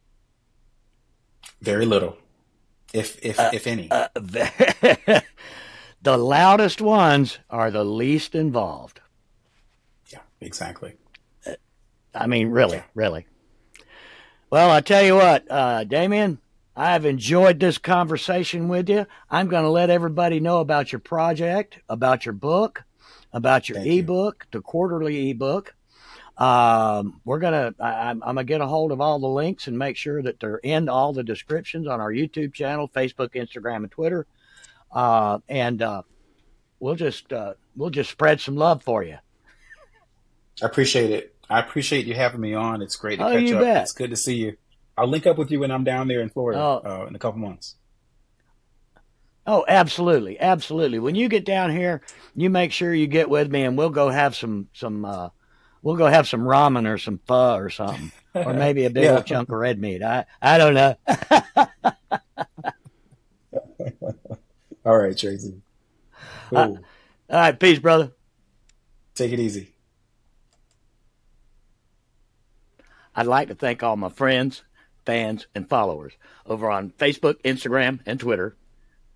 Very 1.62 1.86
little. 1.86 2.18
If 2.94 3.24
if 3.26 3.40
uh, 3.40 3.52
if 3.54 3.66
any. 3.68 3.90
Uh, 3.90 4.08
the 6.02 6.18
loudest 6.18 6.82
ones 6.82 7.40
are 7.50 7.72
the 7.72 7.84
least 7.84 8.36
involved. 8.36 9.02
Yeah, 10.10 10.20
exactly. 10.40 10.96
I 12.14 12.28
mean, 12.28 12.50
really, 12.50 12.78
yeah. 12.78 12.84
really. 12.94 13.26
Well, 14.56 14.72
I 14.72 14.80
tell 14.80 15.04
you 15.04 15.16
what, 15.16 15.52
uh, 15.52 15.84
Damien, 15.84 16.40
I've 16.78 17.04
enjoyed 17.04 17.60
this 17.60 17.78
conversation 17.78 18.70
with 18.70 18.88
you. 18.88 19.06
I'm 19.30 19.50
going 19.50 19.66
to 19.66 19.70
let 19.70 19.90
everybody 19.90 20.40
know 20.40 20.62
about 20.62 20.94
your 20.94 21.00
project, 21.00 21.80
about 21.90 22.26
your 22.26 22.32
book, 22.32 22.86
about 23.34 23.68
your 23.68 23.80
Thank 23.80 23.90
ebook, 23.90 24.46
you. 24.46 24.58
the 24.58 24.64
quarterly 24.64 25.30
ebook. 25.32 25.76
Um, 26.38 27.20
we're 27.26 27.40
gonna. 27.40 27.76
I, 27.82 28.12
am 28.12 28.20
gonna 28.20 28.46
get 28.46 28.62
a 28.62 28.66
hold 28.66 28.94
of 28.94 29.02
all 29.02 29.20
the 29.20 29.28
links 29.28 29.68
and 29.68 29.78
make 29.78 29.98
sure 29.98 30.22
that 30.24 30.40
they're 30.40 30.62
in 30.64 30.88
all 30.88 31.12
the 31.12 31.24
descriptions 31.24 31.86
on 31.86 32.00
our 32.00 32.14
YouTube 32.14 32.54
channel, 32.54 32.88
Facebook, 32.88 33.34
Instagram, 33.34 33.78
and 33.84 33.92
Twitter. 33.92 34.26
Uh, 34.90 35.40
and 35.50 35.82
uh, 35.82 36.04
we'll 36.80 36.96
just 36.96 37.34
uh, 37.34 37.56
we'll 37.76 37.90
just 37.90 38.10
spread 38.10 38.40
some 38.40 38.56
love 38.56 38.84
for 38.84 39.04
you. 39.04 39.18
I 40.64 40.66
appreciate 40.66 41.12
it. 41.12 41.35
I 41.50 41.60
appreciate 41.60 42.06
you 42.06 42.16
having 42.16 42.42
me 42.42 42.54
on. 42.54 42.82
It's 42.82 42.96
great 42.96 43.20
to 43.20 43.28
oh, 43.28 43.32
catch 43.34 43.52
up. 43.52 43.62
Bet. 43.62 43.82
It's 43.84 43.94
good 43.94 44.10
to 44.10 44.18
see 44.18 44.36
you. 44.36 44.58
I'll 44.98 45.08
link 45.08 45.28
up 45.28 45.38
with 45.38 45.52
you 45.52 45.60
when 45.60 45.72
I'm 45.72 45.84
down 45.84 46.08
there 46.08 46.22
in 46.22 46.30
Florida 46.30 46.60
oh. 46.60 46.82
uh, 46.86 47.06
in 47.08 47.16
a 47.16 47.20
couple 47.20 47.40
months. 47.40 47.76
Oh, 49.48 49.64
absolutely, 49.68 50.40
absolutely. 50.40 50.98
When 50.98 51.14
you 51.14 51.30
get 51.30 51.46
down 51.46 51.70
here, 51.70 52.02
you 52.36 52.50
make 52.50 52.72
sure 52.72 52.94
you 52.94 53.06
get 53.06 53.30
with 53.30 53.52
me, 53.52 53.62
and 53.64 53.78
we'll 53.78 53.92
go 53.92 54.10
have 54.10 54.36
some 54.36 54.70
some. 54.74 55.06
Uh, 55.06 55.30
we'll 55.84 55.98
go 55.98 56.08
have 56.08 56.28
some 56.28 56.42
ramen 56.42 56.92
or 56.92 56.98
some 56.98 57.20
pho 57.28 57.56
or 57.56 57.70
something, 57.70 58.12
or 58.34 58.54
maybe 58.56 58.86
a 58.86 58.90
big 58.90 59.04
yeah. 59.04 59.18
old 59.18 59.26
chunk 59.28 59.50
of 59.50 59.56
red 59.56 59.80
meat. 59.80 60.02
I 60.02 60.26
I 60.42 60.58
don't 60.58 60.74
know. 60.74 60.96
all 64.84 64.98
right, 64.98 65.16
Tracy. 65.16 65.62
Cool. 66.50 66.58
Uh, 66.58 66.68
all 67.30 67.40
right, 67.40 67.60
peace, 67.60 67.78
brother. 67.78 68.14
Take 69.14 69.32
it 69.32 69.40
easy. 69.40 69.75
I'd 73.16 73.28
like 73.28 73.48
to 73.48 73.56
thank 73.56 73.82
all 73.82 73.96
my 73.96 74.10
friends, 74.10 74.64
fans, 75.06 75.48
and 75.56 75.70
followers 75.70 76.14
over 76.46 76.70
on 76.70 76.92
Facebook, 76.92 77.42
Instagram, 77.44 78.02
and 78.06 78.20
Twitter. 78.20 78.58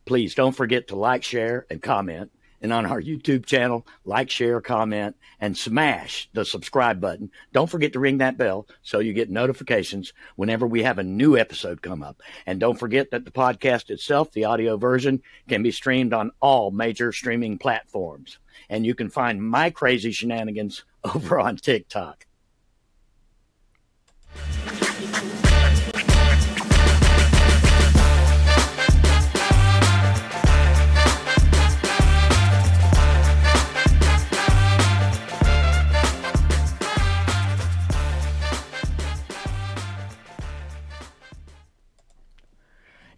Please 0.05 0.33
don't 0.35 0.55
forget 0.55 0.87
to 0.87 0.95
like, 0.95 1.23
share, 1.23 1.65
and 1.69 1.81
comment. 1.81 2.31
And 2.61 2.73
on 2.73 2.85
our 2.85 3.01
YouTube 3.01 3.45
channel, 3.45 3.85
like, 4.03 4.29
share, 4.29 4.59
comment, 4.59 5.15
and 5.39 5.57
smash 5.57 6.29
the 6.33 6.43
subscribe 6.45 6.99
button. 6.99 7.31
Don't 7.53 7.69
forget 7.69 7.93
to 7.93 7.99
ring 7.99 8.17
that 8.17 8.37
bell 8.37 8.67
so 8.81 8.99
you 8.99 9.13
get 9.13 9.29
notifications 9.29 10.13
whenever 10.35 10.67
we 10.67 10.83
have 10.83 10.99
a 10.99 11.03
new 11.03 11.37
episode 11.37 11.81
come 11.81 12.03
up. 12.03 12.21
And 12.45 12.59
don't 12.59 12.79
forget 12.79 13.11
that 13.11 13.23
the 13.23 13.31
podcast 13.31 13.89
itself, 13.89 14.31
the 14.31 14.45
audio 14.45 14.77
version, 14.77 15.21
can 15.47 15.63
be 15.63 15.71
streamed 15.71 16.13
on 16.13 16.31
all 16.41 16.71
major 16.71 17.11
streaming 17.11 17.57
platforms. 17.57 18.39
And 18.69 18.85
you 18.85 18.95
can 18.95 19.09
find 19.09 19.41
my 19.41 19.69
crazy 19.69 20.11
shenanigans 20.11 20.83
over 21.03 21.39
on 21.39 21.57
TikTok. 21.57 22.25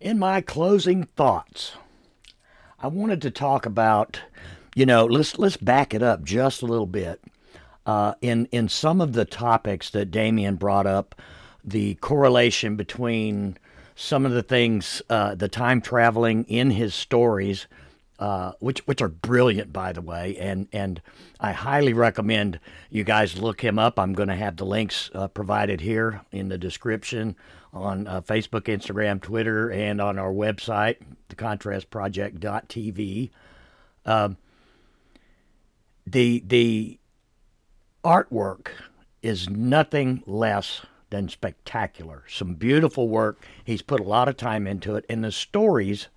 In 0.01 0.17
my 0.17 0.41
closing 0.41 1.03
thoughts, 1.03 1.73
I 2.79 2.87
wanted 2.87 3.21
to 3.21 3.29
talk 3.29 3.67
about, 3.67 4.19
you 4.73 4.83
know, 4.83 5.05
let's 5.05 5.37
let's 5.37 5.57
back 5.57 5.93
it 5.93 6.01
up 6.01 6.23
just 6.23 6.63
a 6.63 6.65
little 6.65 6.87
bit. 6.87 7.21
Uh, 7.85 8.13
in 8.21 8.47
in 8.51 8.69
some 8.69 9.01
of 9.01 9.13
the 9.13 9.25
topics 9.25 9.89
that 9.89 10.11
Damien 10.11 10.55
brought 10.55 10.85
up, 10.85 11.15
the 11.63 11.95
correlation 11.95 12.75
between 12.75 13.57
some 13.95 14.25
of 14.25 14.31
the 14.31 14.43
things, 14.43 15.01
uh, 15.09 15.35
the 15.35 15.47
time 15.47 15.81
traveling 15.81 16.43
in 16.45 16.71
his 16.71 16.93
stories, 16.93 17.67
uh, 18.19 18.51
which 18.59 18.85
which 18.87 19.01
are 19.01 19.09
brilliant, 19.09 19.73
by 19.73 19.93
the 19.93 20.01
way, 20.01 20.37
and 20.37 20.67
and 20.71 21.01
I 21.39 21.53
highly 21.53 21.93
recommend 21.93 22.59
you 22.91 23.03
guys 23.03 23.39
look 23.39 23.61
him 23.61 23.79
up. 23.79 23.97
I'm 23.97 24.13
going 24.13 24.29
to 24.29 24.35
have 24.35 24.57
the 24.57 24.65
links 24.65 25.09
uh, 25.15 25.27
provided 25.27 25.81
here 25.81 26.21
in 26.31 26.49
the 26.49 26.57
description 26.57 27.35
on 27.73 28.05
uh, 28.05 28.21
Facebook, 28.21 28.63
Instagram, 28.63 29.21
Twitter, 29.21 29.71
and 29.71 29.99
on 29.99 30.19
our 30.19 30.31
website, 30.31 30.97
thecontrastproject.tv. 31.29 33.31
Um, 34.05 34.37
the 36.05 36.43
the 36.45 36.99
artwork 38.03 38.67
is 39.21 39.49
nothing 39.49 40.23
less 40.25 40.81
than 41.09 41.29
spectacular. 41.29 42.23
Some 42.27 42.55
beautiful 42.55 43.09
work. 43.09 43.43
He's 43.63 43.81
put 43.81 43.99
a 43.99 44.03
lot 44.03 44.27
of 44.27 44.37
time 44.37 44.65
into 44.65 44.95
it, 44.95 45.05
and 45.09 45.23
the 45.23 45.31
stories 45.31 46.07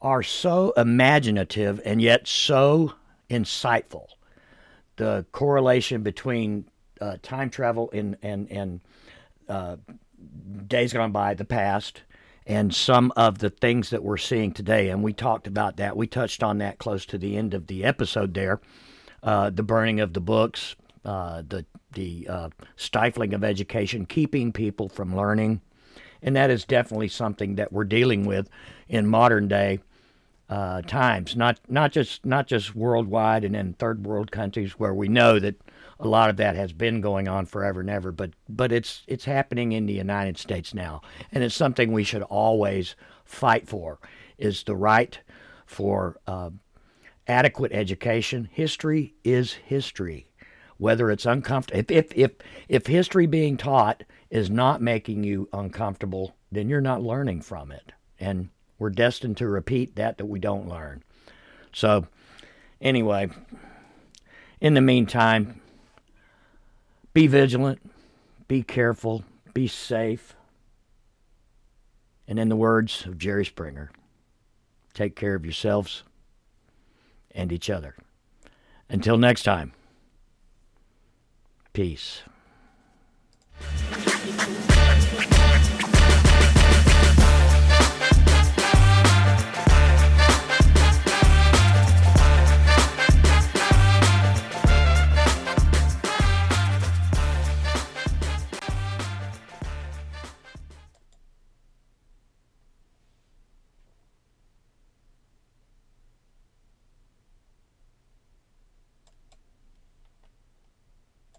are 0.00 0.22
so 0.22 0.72
imaginative 0.76 1.80
and 1.84 2.00
yet 2.00 2.28
so 2.28 2.92
insightful. 3.30 4.06
The 4.96 5.24
correlation 5.32 6.02
between 6.02 6.66
uh, 7.00 7.16
time 7.22 7.50
travel 7.50 7.90
and 7.92 8.16
and 8.22 8.50
and 8.50 8.80
uh, 9.48 9.76
days 10.66 10.92
gone 10.92 11.12
by, 11.12 11.34
the 11.34 11.44
past, 11.44 12.02
and 12.46 12.74
some 12.74 13.12
of 13.16 13.38
the 13.38 13.50
things 13.50 13.90
that 13.90 14.04
we're 14.04 14.16
seeing 14.18 14.52
today. 14.52 14.90
And 14.90 15.02
we 15.02 15.12
talked 15.12 15.46
about 15.46 15.78
that. 15.78 15.96
We 15.96 16.06
touched 16.06 16.42
on 16.42 16.58
that 16.58 16.78
close 16.78 17.06
to 17.06 17.18
the 17.18 17.36
end 17.36 17.54
of 17.54 17.66
the 17.66 17.84
episode 17.84 18.34
there. 18.34 18.60
Uh, 19.24 19.48
the 19.48 19.62
burning 19.62 20.00
of 20.00 20.12
the 20.12 20.20
books, 20.20 20.76
uh, 21.06 21.42
the 21.48 21.64
the 21.92 22.26
uh, 22.28 22.48
stifling 22.76 23.32
of 23.32 23.42
education, 23.42 24.04
keeping 24.04 24.52
people 24.52 24.86
from 24.86 25.16
learning, 25.16 25.62
and 26.22 26.36
that 26.36 26.50
is 26.50 26.66
definitely 26.66 27.08
something 27.08 27.54
that 27.54 27.72
we're 27.72 27.84
dealing 27.84 28.26
with 28.26 28.50
in 28.86 29.06
modern 29.06 29.48
day 29.48 29.78
uh, 30.50 30.82
times. 30.82 31.36
Not 31.36 31.58
not 31.68 31.90
just 31.90 32.26
not 32.26 32.46
just 32.46 32.74
worldwide 32.74 33.44
and 33.44 33.56
in 33.56 33.72
third 33.72 34.04
world 34.04 34.30
countries 34.30 34.72
where 34.72 34.92
we 34.92 35.08
know 35.08 35.38
that 35.38 35.56
a 35.98 36.06
lot 36.06 36.28
of 36.28 36.36
that 36.36 36.54
has 36.54 36.74
been 36.74 37.00
going 37.00 37.26
on 37.26 37.46
forever 37.46 37.80
and 37.80 37.88
ever, 37.88 38.12
but 38.12 38.32
but 38.46 38.72
it's 38.72 39.04
it's 39.06 39.24
happening 39.24 39.72
in 39.72 39.86
the 39.86 39.94
United 39.94 40.36
States 40.36 40.74
now, 40.74 41.00
and 41.32 41.42
it's 41.42 41.54
something 41.54 41.92
we 41.92 42.04
should 42.04 42.22
always 42.22 42.94
fight 43.24 43.66
for. 43.66 43.98
Is 44.36 44.64
the 44.64 44.76
right 44.76 45.18
for 45.64 46.18
uh, 46.26 46.50
adequate 47.26 47.72
education. 47.72 48.48
History 48.52 49.14
is 49.24 49.52
history. 49.52 50.28
whether 50.78 51.10
it's 51.10 51.26
uncomfortable. 51.26 51.80
If, 51.80 51.90
if, 51.90 52.12
if, 52.16 52.32
if 52.68 52.86
history 52.86 53.26
being 53.26 53.56
taught 53.56 54.02
is 54.30 54.50
not 54.50 54.82
making 54.82 55.24
you 55.24 55.48
uncomfortable, 55.52 56.34
then 56.50 56.68
you're 56.68 56.80
not 56.80 57.02
learning 57.02 57.42
from 57.42 57.70
it. 57.72 57.92
And 58.18 58.48
we're 58.78 58.90
destined 58.90 59.36
to 59.38 59.46
repeat 59.48 59.96
that 59.96 60.18
that 60.18 60.26
we 60.26 60.38
don't 60.40 60.68
learn. 60.68 61.02
So, 61.72 62.06
anyway, 62.80 63.30
in 64.60 64.74
the 64.74 64.80
meantime, 64.80 65.60
be 67.12 67.26
vigilant, 67.26 67.80
be 68.48 68.62
careful, 68.62 69.24
be 69.52 69.68
safe. 69.68 70.34
And 72.26 72.38
in 72.38 72.48
the 72.48 72.56
words 72.56 73.04
of 73.06 73.18
Jerry 73.18 73.44
Springer, 73.44 73.90
take 74.92 75.14
care 75.14 75.34
of 75.34 75.44
yourselves 75.44 76.02
and 77.34 77.52
each 77.52 77.68
other. 77.68 77.96
Until 78.88 79.18
next 79.18 79.42
time, 79.42 79.72
peace. 81.72 82.22